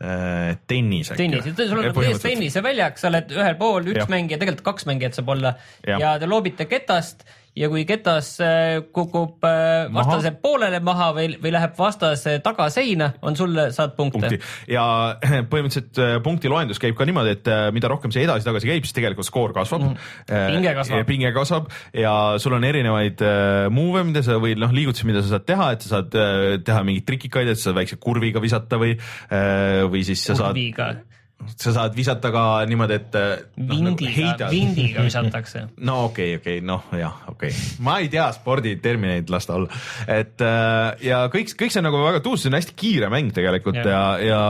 [0.02, 1.12] äh, tennis.
[1.16, 4.12] tennis, sul on ees tenniseväljak, sa oled ühel pool üks Jah.
[4.12, 6.02] mängija, tegelikult kaks mängijat saab olla Jah.
[6.02, 7.26] ja te loobite ketast
[7.60, 13.38] ja kui ketas äh, kukub äh, vastase poolele maha või, või läheb vastase tagaseina, on
[13.40, 14.86] sulle, saad punkte, punkti ja
[15.52, 18.96] põhimõtteliselt äh, punkti loendus käib ka niimoodi, et äh, mida rohkem see edasi-tagasi käib, siis
[18.96, 20.16] tegelikult skoor kasvab mm..
[20.30, 21.06] Pinge kasvab.
[21.10, 25.36] pinge kasvab ja sul on erinevaid äh, move'e, mida sa või noh, liigutusi, mida sa
[25.36, 28.80] saad teha, et sa saad äh, teha mingeid trikikaid, et sa saad väikse kurviga visata
[28.82, 30.94] või äh,, või siis sa saad, kurviga,
[31.56, 34.54] sa saad visata ka niimoodi, et äh, nagu vindiga, heidad.
[34.54, 39.32] vindiga visatakse no okei okay,, okei okay,, noh jah, okei okay., ma ei tea sporditermineid,
[39.34, 42.60] las ta olla, et äh, ja kõik, kõik see on nagu väga tuus, see on
[42.60, 44.42] hästi kiire mäng tegelikult ja, ja, ja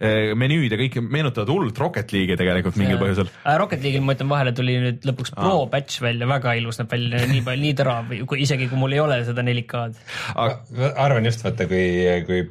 [0.00, 3.30] äh, menüüd ja kõik meenutavad hullult Rocket League'i tegelikult mingil põhjusel.
[3.62, 7.24] Rocket League'il ma ütlen vahele tuli nüüd lõpuks pro patch välja, väga ilus näeb välja,
[7.30, 10.06] nii palju, nii terav, kui isegi kui mul ei ole seda 4K-d.
[10.34, 11.84] aga ma arvan just vaata, kui,
[12.28, 12.44] kui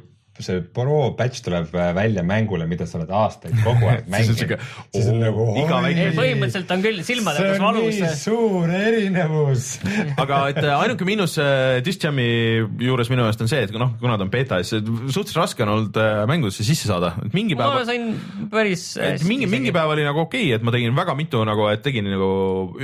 [0.44, 4.40] see pro patch tuleb välja mängule, mida sa oled aastaid kogu aeg Siis on mänginud
[4.40, 4.58] siuke,,
[4.94, 8.10] siis on nagu iga oi, väike- põhimõtteliselt on küll silmade on valus nii.
[8.20, 9.68] suur erinevus.
[10.22, 12.28] aga et äh, ainuke miinus äh, Disc Jami
[12.82, 15.72] juures minu meelest on see, et noh, kuna ta on beeta, siis suhteliselt raske on
[15.76, 18.08] olnud äh, mängudesse sisse saada, et mingi ma päev sain
[18.52, 21.68] päris et mingi, mingi päev oli nagu okei okay,, et ma tegin väga mitu nagu,
[21.72, 22.30] et tegin nagu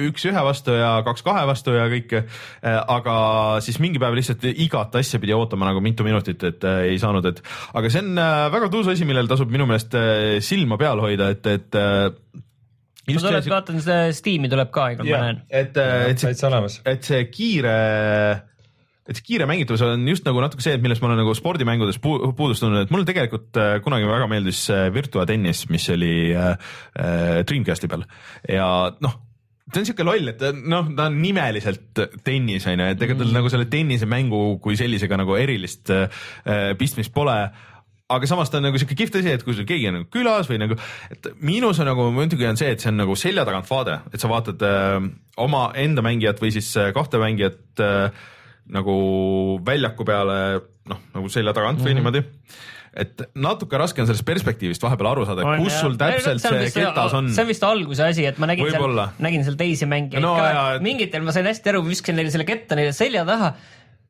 [0.09, 2.25] üks ühe vastu ja kaks kahe vastu ja kõike.
[2.63, 3.17] aga
[3.65, 7.27] siis mingi päev lihtsalt igat asja pidi ootama nagu mitu minutit, et äh, ei saanud,
[7.29, 7.41] et
[7.78, 11.32] aga see on äh, väga tuus asi, millel tasub minu meelest äh, silma peal hoida,
[11.34, 15.43] et, et äh, ma just tuleb, see, vaatan seda Steam'i tuleb ka igal ma näen.
[15.49, 16.32] et, et see
[16.93, 17.74] et see kiire,
[19.09, 21.99] et see kiire mängitavus on just nagu natuke see, et millest ma olen nagu spordimängudes
[22.05, 26.14] pu- puudust tundnud, et mulle tegelikult äh, kunagi väga meeldis äh, Virtua tennis, mis oli
[26.30, 26.55] äh,
[26.95, 28.07] äh, Dreamcasti peal
[28.49, 28.70] ja
[29.03, 29.20] noh
[29.73, 33.37] ta on siuke loll, et noh, ta on nimeliselt tennis onju, et ega tal Mm.
[33.41, 36.09] nagu selle tennisemängu kui sellisega nagu erilist äh,
[36.79, 37.37] pistmist pole
[38.12, 40.45] aga samas ta on nagu siuke kihvt asi, et kui sul keegi on nagu külas
[40.51, 40.77] või nagu,
[41.11, 44.20] et miinus on nagu muidugi on see, et see on nagu selja tagant vaade, et
[44.20, 44.99] sa vaatad äh,
[45.41, 48.11] oma enda mängijat või siis äh, kahte mängijat äh,
[48.73, 48.93] nagu
[49.64, 50.37] väljaku peale
[50.93, 52.03] noh, nagu selja tagant või Mhm.
[52.03, 52.23] niimoodi
[52.93, 57.30] et natuke raske on sellest perspektiivist vahepeal aru saada, kus sul täpselt see ketas on.
[57.32, 60.34] see on vist alguse asi, et ma nägin seal Võib-olla., nägin seal teisi mängijaid No
[60.36, 63.55] ka et-, mingitel ma sain hästi aru, viskasin neile selle ketta neile selja taha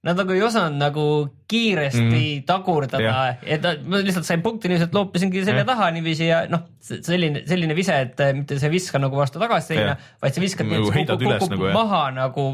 [0.03, 1.03] Nad nagu ei osanud nagu
[1.47, 2.39] kiiresti mm.
[2.49, 7.77] tagurdada et ma lihtsalt sain punkti et loopisingi selja taha niiviisi ja noh, selline, selline
[7.79, 10.91] vise, et äh, mitte sa ei viska nagu vastu tagasi seina vaid sa viskad Nagu
[10.91, 12.49] kukub nagu, maha nagu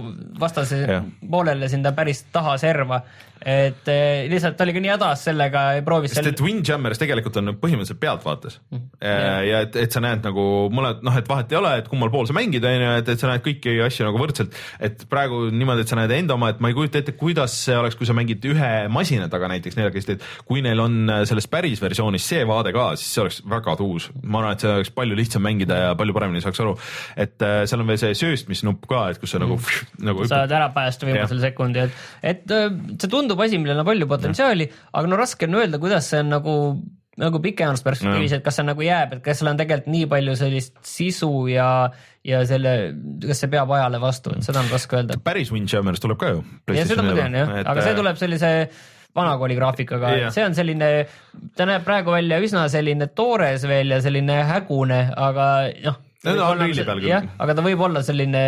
[0.44, 1.08] vastase Jah.
[1.24, 3.00] poolele sinna päris taha serva.
[3.42, 7.00] Et eh, lihtsalt ta oli ka nii hädas sellega ja proovis sest seal et Windjammers
[7.00, 8.86] tegelikult on põhimõtteliselt pealtvaates mm.
[9.48, 12.28] ja et, et sa näed nagu mõned noh, et vahet ei ole, et kummal pool
[12.28, 14.56] sa mängid, onju, et, et sa näed kõiki asju nagu võrdselt.
[14.84, 17.76] et praegu niimoodi, et sa näed enda oma, et ma ei kujuta ette, kuidas see
[17.78, 21.48] oleks, kui sa mängid ühe masina taga näiteks neljakesti, et kui neil on äh, selles
[21.50, 24.08] päris versioonis see vaade ka, siis see oleks väga tuus.
[24.22, 26.76] ma arvan, et see oleks palju lihtsam mängida ja palju paremini saaks aru.
[27.16, 30.70] et seal on veel see sööstmisnupp ka, et kus sa nagu mm., nagu saad ära
[30.74, 35.48] päästa viimasel sekundil, et, et see tundub asi, millel on palju potentsiaali, aga no raske
[35.48, 36.54] on öelda, kuidas see on nagu
[37.18, 40.36] nagu pikemas perspektiivis, et kas see nagu jääb, et kas seal on tegelikult nii palju
[40.38, 41.70] sellist sisu ja,
[42.26, 42.74] ja selle,
[43.24, 45.18] kas see peab ajale vastu, et seda on raske öelda.
[45.24, 46.44] päris Windjammers tuleb ka ju.
[46.76, 48.52] ja seda ma tean jah, aga see tuleb sellise
[49.18, 50.90] vanakooli graafikaga Jah., see on selline,
[51.58, 55.48] ta näeb praegu välja üsna selline toores veel ja selline hägune, aga
[55.86, 56.04] noh.
[56.26, 57.12] No ta on Unreali peal küll.
[57.12, 58.40] jah, aga ta võib olla selline,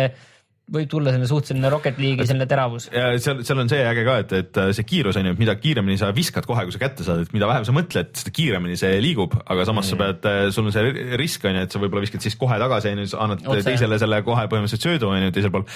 [0.71, 2.87] võib tulla selline suht selline Rocket League'i selline teravus.
[2.93, 5.55] ja seal, seal on see äge ka, et, et see kiirus on ju, et mida
[5.59, 8.77] kiiremini sa viskad kohe, kui sa kätte saad, et mida vähem sa mõtled, seda kiiremini
[8.79, 9.91] see liigub, aga samas mm.
[9.91, 12.59] sa pead, sul on see ri- risk on ju, et sa võib-olla viskad siis kohe
[12.61, 13.65] tagasi on ju, annad Otse.
[13.67, 15.67] teisele selle kohe põhimõtteliselt söödu on ju teisel pool.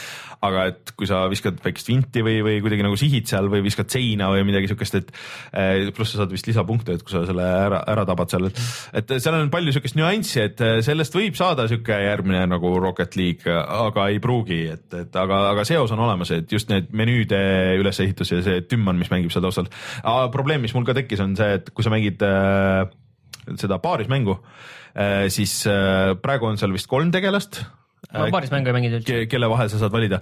[0.47, 3.91] aga et kui sa viskad väikest vinti või, või kuidagi nagu sihid seal või viskad
[3.91, 5.11] seina või midagi siukest, et
[5.51, 8.47] eh, pluss sa saad vist lisapunkte, et kui sa selle ära, ära tabad seal,
[8.95, 13.51] et seal on palju siukest nüanssi, et sellest võib saada siuke järgmine nagu Rocket League,
[13.51, 17.39] aga ei pruugi, et et, et aga, aga seos on olemas, et just need menüüde
[17.81, 19.69] ülesehitus ja see tümman, mis mängib seal taustal.
[20.33, 22.85] probleem, mis mul ka tekkis, on see, et kui sa mängid äh,
[23.59, 27.63] seda paarismängu äh,, siis äh, praegu on seal vist kolm tegelast
[28.13, 29.11] ma paaris mängu ei mänginud üldse.
[29.11, 30.21] ke- kelle vahel sa saad valida.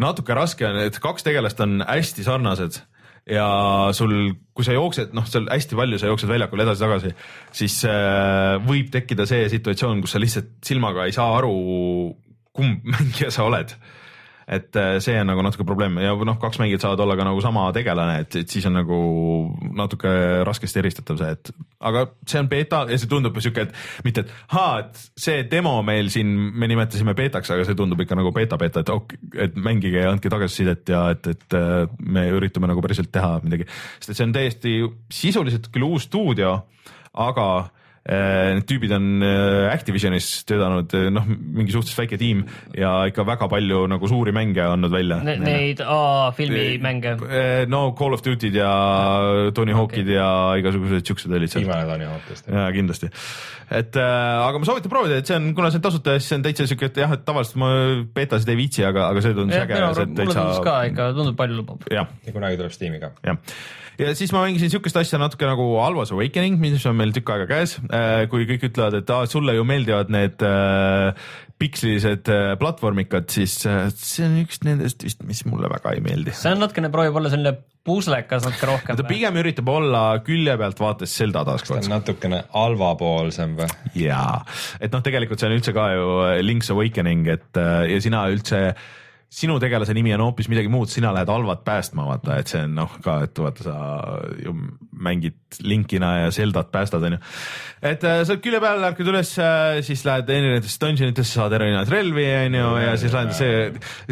[0.00, 2.80] natuke raske on, et kaks tegelast on hästi sarnased
[3.30, 3.46] ja
[3.96, 7.14] sul, kui sa jooksed, noh, seal hästi palju sa jooksed väljakul edasi-tagasi,
[7.56, 11.54] siis äh, võib tekkida see situatsioon, kus sa lihtsalt silmaga ei saa aru,
[12.54, 13.72] kumb mängija sa oled
[14.46, 15.98] et äh, see on nagu natuke probleem.
[16.02, 18.98] Ja noh, kaks mängijat saavad olla ka nagu sama tegelane, et, et siis on nagu
[19.76, 20.12] natuke
[20.46, 21.52] raskesti eristatav see, et
[21.84, 25.76] aga see on beeta ja see tundub siuke, et mitte, et haa, et see demo
[25.86, 29.16] meil siin me nimetasime beetaks, aga see tundub ikka nagu beeta-beeta, et ok,
[29.46, 33.68] et mängige ja andke tagasisidet ja et, et äh, me üritame nagu päriselt teha midagi,
[33.98, 34.76] sest et see on täiesti
[35.12, 36.58] sisuliselt küll uus stuudio,
[37.14, 37.48] aga
[38.04, 42.42] need tüübid on äh, Activisionis töötanud, noh, mingi suhteliselt väike tiim
[42.76, 45.38] ja ikka väga palju nagu suuri mänge andnud välja Ne,.
[45.40, 47.16] Neid A filmimänge.
[47.70, 48.70] no Call of Duty'd ja
[49.56, 50.26] Tony Hawk'id ja
[50.60, 51.64] igasugused siuksed olid seal.
[51.64, 52.50] viimane Tony Hawk vist.
[52.50, 53.08] jaa, kindlasti.
[53.70, 56.40] et äh, aga ma soovitan proovida, et see on, kuna see on tasuta, siis see
[56.40, 57.70] on täitsa siuke, et jah, et tavaliselt ma
[58.16, 59.80] betasid ei viitsi, aga, aga see tundus äge.
[59.80, 61.88] mulle tundus ka ikka, tundub palju lubab.
[61.88, 63.14] jah, ja kunagi tuleb Steam'i ka.
[63.24, 63.40] jah
[64.00, 67.48] ja siis ma mängisin siukest asja natuke nagu Alwas Awakening, mis on meil tükk aega
[67.50, 67.76] käes,
[68.32, 71.26] kui kõik ütlevad, et aa, sulle ju meeldivad need äh,
[71.60, 76.34] pikslilised äh, platvormikad, siis äh, see on üks nendest vist, mis mulle väga ei meeldi.
[76.34, 79.06] see on natukene, proovib olla selline puslekas natuke rohkem ta.
[79.06, 81.92] pigem üritab olla külje pealt vaates Zelda ta taaskord on.
[81.94, 83.70] natukene halvapoolsem või?
[84.06, 84.42] jaa,
[84.80, 86.10] et noh, tegelikult see on üldse ka ju
[86.42, 88.66] Link's Awakening, et äh, ja sina üldse
[89.34, 92.76] sinu tegelase nimi on hoopis midagi muud, sina lähed halvat päästma, vaata, et see on
[92.78, 93.76] noh ka, et vaata, sa
[94.44, 94.54] ju
[95.04, 97.18] mängid Linkina ja Zeldat päästad, onju.
[97.82, 99.32] et äh, sa külje peal, ärkad üles,
[99.86, 103.58] siis lähed erinevatesse dungeon itesse, saad erinevaid relvi, onju, ja siis lähed see,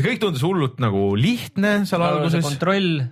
[0.01, 2.43] kõik tundus hullult nagu lihtne seal alguses.
[2.47, 3.07] kontroll,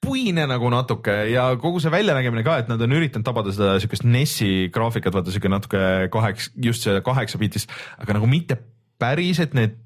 [0.00, 4.08] puine nagu natuke ja kogu see väljanägemine ka, et nad on üritanud tabada seda siukest
[4.08, 8.56] NES-i graafikat, vaata siuke natuke kaheks, just see kaheksa bitist, aga nagu mitte
[9.00, 9.78] päris, et need,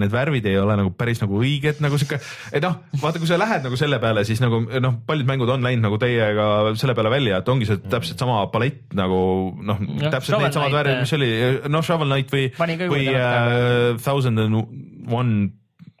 [0.00, 2.18] need värvid ei ole nagu päris nagu õiged nagu sihuke,
[2.50, 5.66] et noh, vaata, kui sa lähed nagu selle peale, siis nagu noh, paljud mängud on
[5.66, 6.48] läinud nagu teiega
[6.80, 9.20] selle peale välja, et ongi see täpselt sama palett nagu
[9.60, 11.30] noh, täpselt needsamad värvid, mis oli,
[11.72, 12.48] noh, Shovel Knight või
[12.88, 14.64] või uh, Thousand and
[15.12, 15.52] One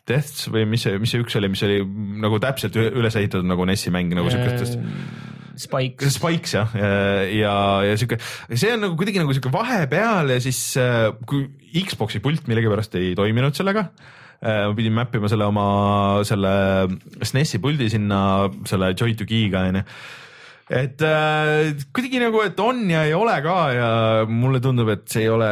[0.06, 1.80] Deaths või mis see, mis see üks oli, mis oli
[2.22, 4.78] nagu täpselt üles ehitatud nagu NES-i mäng nagu siukestest.
[5.56, 6.76] Spike, Spikes jah,
[7.32, 7.54] ja,
[7.86, 8.20] ja sihuke,
[8.52, 11.46] see on nagu kuidagi nagu sihuke vahepeal ja siis äh, kui
[11.76, 13.88] Xbox'i pult millegipärast ei toiminud sellega.
[14.36, 15.66] ma pidin map ima selle oma
[16.28, 16.50] selle
[17.24, 18.20] SNES-i puldi sinna
[18.68, 19.82] selle Joy2Key'ga onju
[20.66, 23.90] et äh, kuidagi nagu, et on ja ei ole ka ja
[24.26, 25.50] mulle tundub, et see ei ole,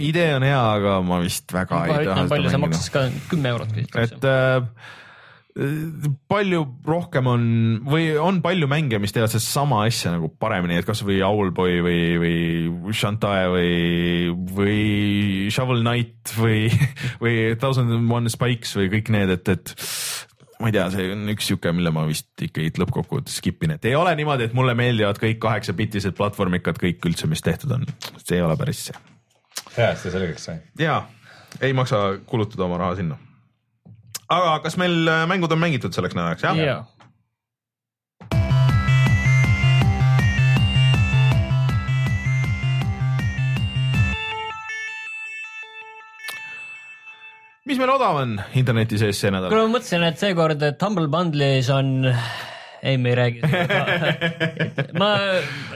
[0.00, 2.78] idee on hea, aga ma vist väga ma ei taha ütlen, palju see mängida.
[2.78, 3.98] maksis ka, kümme eurot vist.
[4.00, 4.94] et äh,
[6.28, 7.44] palju rohkem on
[7.88, 12.94] või on palju mänge, mis teevad sedasama asja nagu paremini, et kasvõi Owlboy või, või
[12.96, 13.72] Shantae või,
[14.58, 14.78] või
[15.54, 16.68] Shovel Knight või,
[17.24, 19.74] või Thousand and One Spikes või kõik need, et, et
[20.60, 23.88] ma ei tea, see on üks sihuke, mille ma vist ikkagi lõppkokkuvõttes skip in, et
[23.88, 27.88] ei ole niimoodi, et mulle meeldivad kõik kaheksabitised platvormikad, kõik üldse, mis tehtud on,
[28.22, 29.04] see ei ole päris see
[29.76, 30.58] hea, et see selgeks sai.
[30.80, 31.00] ja
[31.60, 33.18] ei maksa kulutada oma raha sinna.
[34.32, 36.78] Aga kas meil äh, mängud on mängitud selleks nädalaks, jah ja.?
[47.66, 49.50] mis meil odav on interneti sees see nädal?
[49.50, 52.10] kuule ma mõtlesin, et seekord, et Humble Bundle'is on,
[52.82, 53.80] ei, me ei räägi seda.
[55.00, 55.10] ma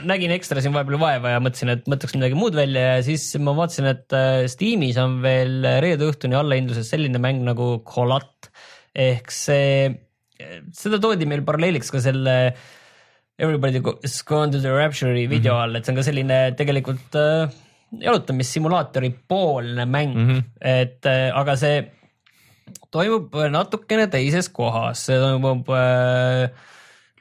[0.07, 3.55] nägin ekstra siin vahepeal vaeva ja mõtlesin, et mõtleks midagi muud välja ja siis ma
[3.57, 8.51] vaatasin, et äh, Steamis on veel reede õhtuni allahindluses selline mäng nagu Colat
[8.97, 9.87] ehk see,
[10.75, 12.37] seda toodi meil paralleeliks ka selle
[13.41, 17.49] Everybody is gone to the rapture'i video all, et see on ka selline tegelikult äh,
[18.03, 20.43] jalutamissimulaatori poolne mäng mm, -hmm.
[20.61, 21.81] et äh, aga see
[22.91, 26.51] toimub natukene teises kohas, see toimub äh,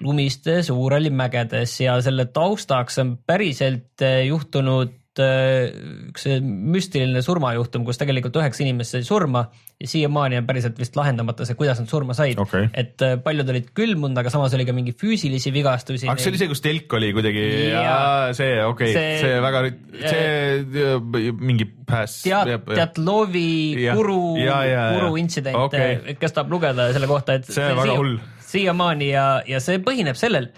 [0.05, 5.68] lumistes Uuralimägedes ja selle taustaks on päriselt äh, juhtunud äh,
[6.09, 9.44] üks müstiline surmajuhtum, kus tegelikult üheksa inimest sai surma
[9.80, 12.70] ja siiamaani on päriselt vist lahendamata see, kuidas nad surma said Okei.
[12.72, 16.09] et paljud olid külmunud, aga samas oli ka mingi füüsilisi vigastusi.
[16.09, 17.84] aga see oli see, kus telk oli kuidagi Jaa.
[17.84, 19.62] ja see okei okay., See- väga,
[20.01, 22.20] see mingi pääs.
[22.24, 24.82] Teatlovi Ja, ja, ja.
[24.96, 28.20] puru intsident okay., kes tahab lugeda selle kohta, et See on väga hull.
[28.51, 30.51] Siiamaani ja, ja see põhineb sellel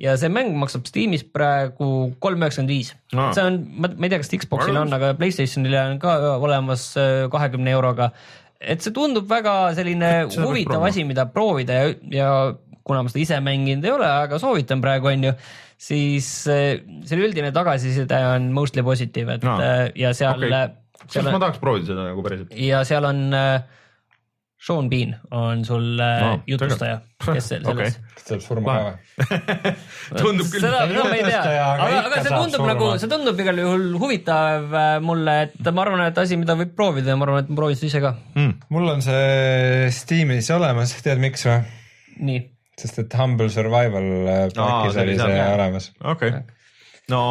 [0.00, 2.94] ja see mäng maksab Steamis praegu kolm üheksakümmend viis.
[3.12, 6.92] See on, ma ma ei tea, kas Xbox'il on, aga Playstationil on ka olemas
[7.32, 8.12] kahekümne euroga.
[8.60, 12.32] et see tundub väga selline huvitav asi, mida proovida ja, ja
[12.84, 15.32] kuna ma seda ise mänginud ei ole, aga soovitan praegu on ju,
[15.80, 19.58] siis eh, selle üldine tagasiside on mostly positiivne, et Aa.
[19.66, 20.72] eh, ja seal okay.
[21.06, 22.56] kas ma tahaks proovida seda nagu päriselt?
[22.56, 23.78] ja seal on äh,
[24.60, 27.92] Sean Bean on sul äh, Aa, jutustaja, kes se- selles Okei.
[28.12, 29.30] kas tuleb surma ka või?
[30.20, 30.60] tundub küll.
[30.66, 32.68] seda, seda ma ei tea, aga aga, see saab tundub surma.
[32.74, 36.74] nagu, see tundub igal juhul huvitav äh, mulle, et ma arvan, et asi, mida võib
[36.76, 38.12] proovida ja ma arvan, et ma proovin seda ise ka.
[38.36, 38.52] Hmm.
[38.76, 41.58] mul on see Steamis olemas, tead miks või?
[42.28, 42.42] nii,
[42.84, 45.88] sest et Humble Survival äh, pakis oli see olemas.
[46.04, 46.36] okei,
[47.16, 47.22] no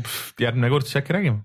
[0.00, 1.44] pff, järgmine kord siis äkki räägime.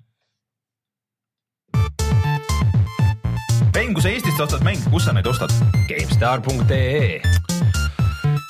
[3.73, 5.53] mäng, kui sa Eestist ostad mänge, kus sa neid ostad?
[5.89, 7.21] GameStar.ee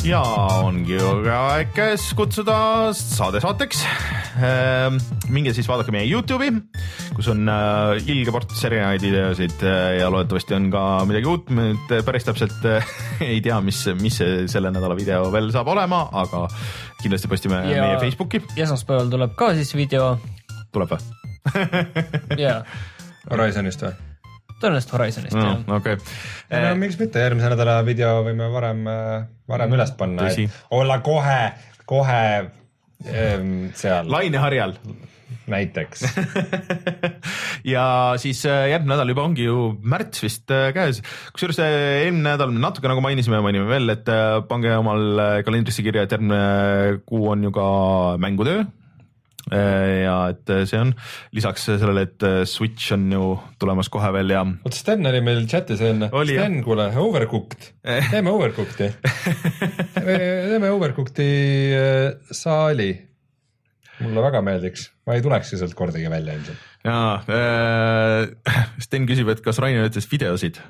[0.04, 0.20] ja
[0.66, 2.56] ongi ju aeg käes kutsuda
[2.98, 3.86] saade saateks.
[5.32, 6.52] minge siis vaadake meie Youtube'i,
[7.16, 11.70] kus on äh, ilge ports erinevaid videosid äh, ja loodetavasti on ka midagi uut, me
[11.72, 12.94] nüüd päris täpselt äh,
[13.32, 16.46] ei tea, mis, mis see selle nädala video veel saab olema, aga
[17.00, 20.18] kindlasti postime Ja- meie Facebooki, esmaspäeval tuleb ka siis video
[20.76, 21.06] tuleb või?
[22.44, 22.60] ja
[23.32, 24.13] Horizonist või?
[24.64, 25.64] Tõenäoliselt Horizonist jah.
[25.78, 26.00] okei,
[26.52, 28.84] no miks mitte, järgmise nädala video võime varem,
[29.50, 31.42] varem üles panna Tõsi., olla kohe,
[31.90, 32.22] kohe
[33.08, 34.78] ähm, seal laineharjal
[35.50, 36.04] näiteks.
[37.74, 37.86] ja
[38.22, 41.02] siis äh, järgmine nädal juba ongi ju märts vist äh, käes,
[41.36, 41.74] kusjuures äh,
[42.06, 46.06] eelmine nädal me natuke nagu mainisime, mainime veel, et äh, pange omal äh, kalendrisse kirja,
[46.06, 47.68] et järgmine kuu on ju ka
[48.24, 48.64] mängutöö.
[49.54, 50.94] Ja et äh, see on
[51.36, 53.24] lisaks sellele, et äh, Switch on ju
[53.62, 56.10] tulemas kohe veel ja oota, Sten oli meil chatis enne.
[56.10, 57.72] Sten, kuule, Overcooked,
[58.14, 58.92] teeme Overcooked'i.
[59.96, 61.32] teeme Overcooked'i
[61.80, 62.92] äh, saali.
[64.04, 66.70] mulle väga meeldiks, ma ei tulekski sealt kordagi välja ilmselt.
[66.84, 66.98] ja
[67.28, 70.62] äh, Sten küsib, et kas Rainer ütles videosid,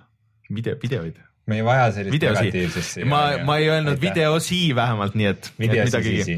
[0.55, 1.21] video, videoid.
[1.47, 3.99] me ei vaja sellist negatiivsust, ma, ma ei öelnud.
[3.99, 6.29] videosi vähemalt, nii et, et siis.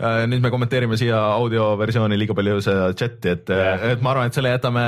[0.00, 3.84] Äh, nüüd me kommenteerime siia audioversiooni liiga palju seda chati, et Jah.
[3.92, 4.84] et ma arvan, et selle jätame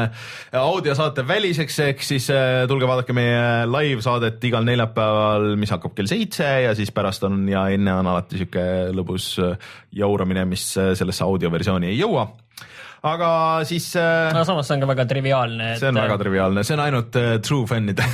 [0.57, 6.49] audiosaate väliseks, ehk siis äh, tulge vaadake meie live-saadet igal neljapäeval, mis hakkab kell seitse
[6.65, 8.65] ja siis pärast on ja enne on alati sihuke
[8.97, 12.31] lõbus äh, jauramine, mis äh, sellesse audioversiooni ei jõua.
[13.07, 13.31] Aga
[13.69, 15.73] siis äh, no samas see on ka väga triviaalne.
[15.81, 18.05] see on väga triviaalne, see on ainult äh, true fännide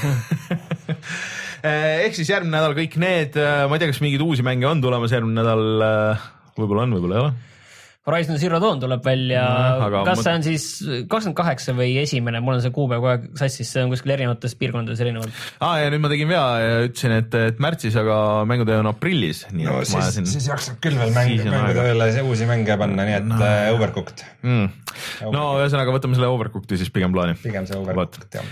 [2.07, 5.11] ehk siis järgmine nädal kõik need, ma ei tea, kas mingeid uusi mänge on tulemas
[5.11, 5.65] järgmine nädal,
[6.55, 7.56] võib-olla on, võib-olla ei ole.
[8.07, 9.41] Horizon Zero Dawn tuleb välja
[9.83, 10.65] aga, kas ma- see on siis
[11.11, 14.55] kakskümmend kaheksa või esimene, mul on see kuupäev kogu aeg sassis, see on kuskil erinevates
[14.61, 15.41] piirkondades erinevalt.
[15.67, 19.43] aa ja nüüd ma tegin vea ja ütlesin, et, et märtsis, aga mängutöö on aprillis,
[19.51, 21.75] nii no et ma siis, ajasin siis jaksab küll veel aega.
[21.83, 23.41] peale uusi mänge panna, nii et No.
[23.43, 23.51] no.
[23.75, 24.71] Overcooked, mm..
[25.35, 27.35] no ühesõnaga, võtame selle Overcooked'i siis pigem plaani.
[27.43, 28.47] pigem see Overcooked jah.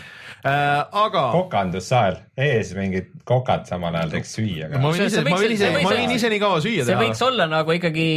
[0.44, 4.90] Äh, aga kokandussaal, ees mingid kokad samal ajal teeks süüa ma.
[4.90, 6.58] võin See- ise, see ma võiks- võin ise see, võiks- ma võin ise nii kaua
[6.60, 7.00] süüa see teha.
[7.06, 8.08] võiks olla nagu ikkagi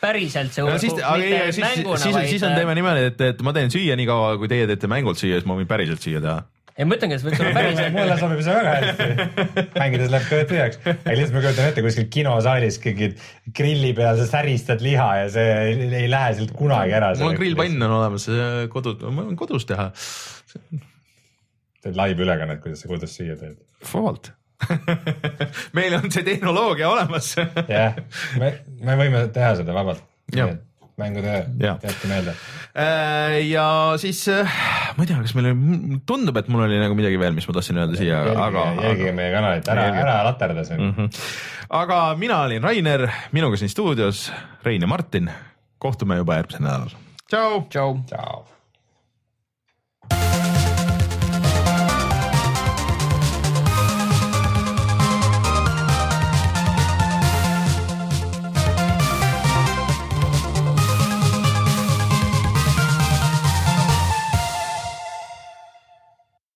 [0.00, 3.06] päriselt see Ja siis, aga ei, mitte siis, mänguna, siis, vaid- siis on teeme niimoodi,
[3.12, 5.68] et, et ma teen süüa nii kaua, kui teie teete mängult süüa, siis ma võin
[5.70, 6.36] päriselt süüa teha.
[6.76, 7.94] ei, ma ütlengi, et see võiks olla päriselt.
[7.96, 9.66] mulle sobib see väga hästi.
[9.80, 10.80] mängides läheb kõht tühjaks.
[10.92, 13.08] aga lihtsalt ma kujutan ette kuskil kinosaalis keegi
[13.60, 17.14] grilli peal sa säristad liha ja see ei, ei lähe sealt kunagi ära.
[17.22, 18.28] mul on grillpann on olemas,
[18.74, 19.88] kodus, ma võin kodus teha,
[21.86, 23.56] teed live ülekannet, kuidas sa kodus süüa teed.
[23.92, 24.32] vabalt.
[25.76, 27.34] meil on see tehnoloogia olemas
[27.76, 27.98] jah,
[28.40, 30.04] me, me võime teha seda vabalt
[30.96, 32.32] mängutöö, jätke meelde.
[32.72, 33.66] Äh, ja
[34.00, 34.52] siis äh,
[34.96, 37.56] ma ei tea, kas meil oli, tundub, et mul oli nagu midagi veel, mis ma
[37.58, 40.96] tahtsin öelda siia, aga, jälgige meie kanalit, ära, ära laterda siin mm.
[40.96, 41.22] -hmm.
[41.82, 44.30] aga mina olin Rainer, minuga siin stuudios
[44.64, 45.30] Rein ja Martin.
[45.78, 46.96] kohtume juba järgmisel nädalal.
[47.28, 47.66] tšau.
[47.68, 47.98] tšau.
[48.08, 48.55] tšau.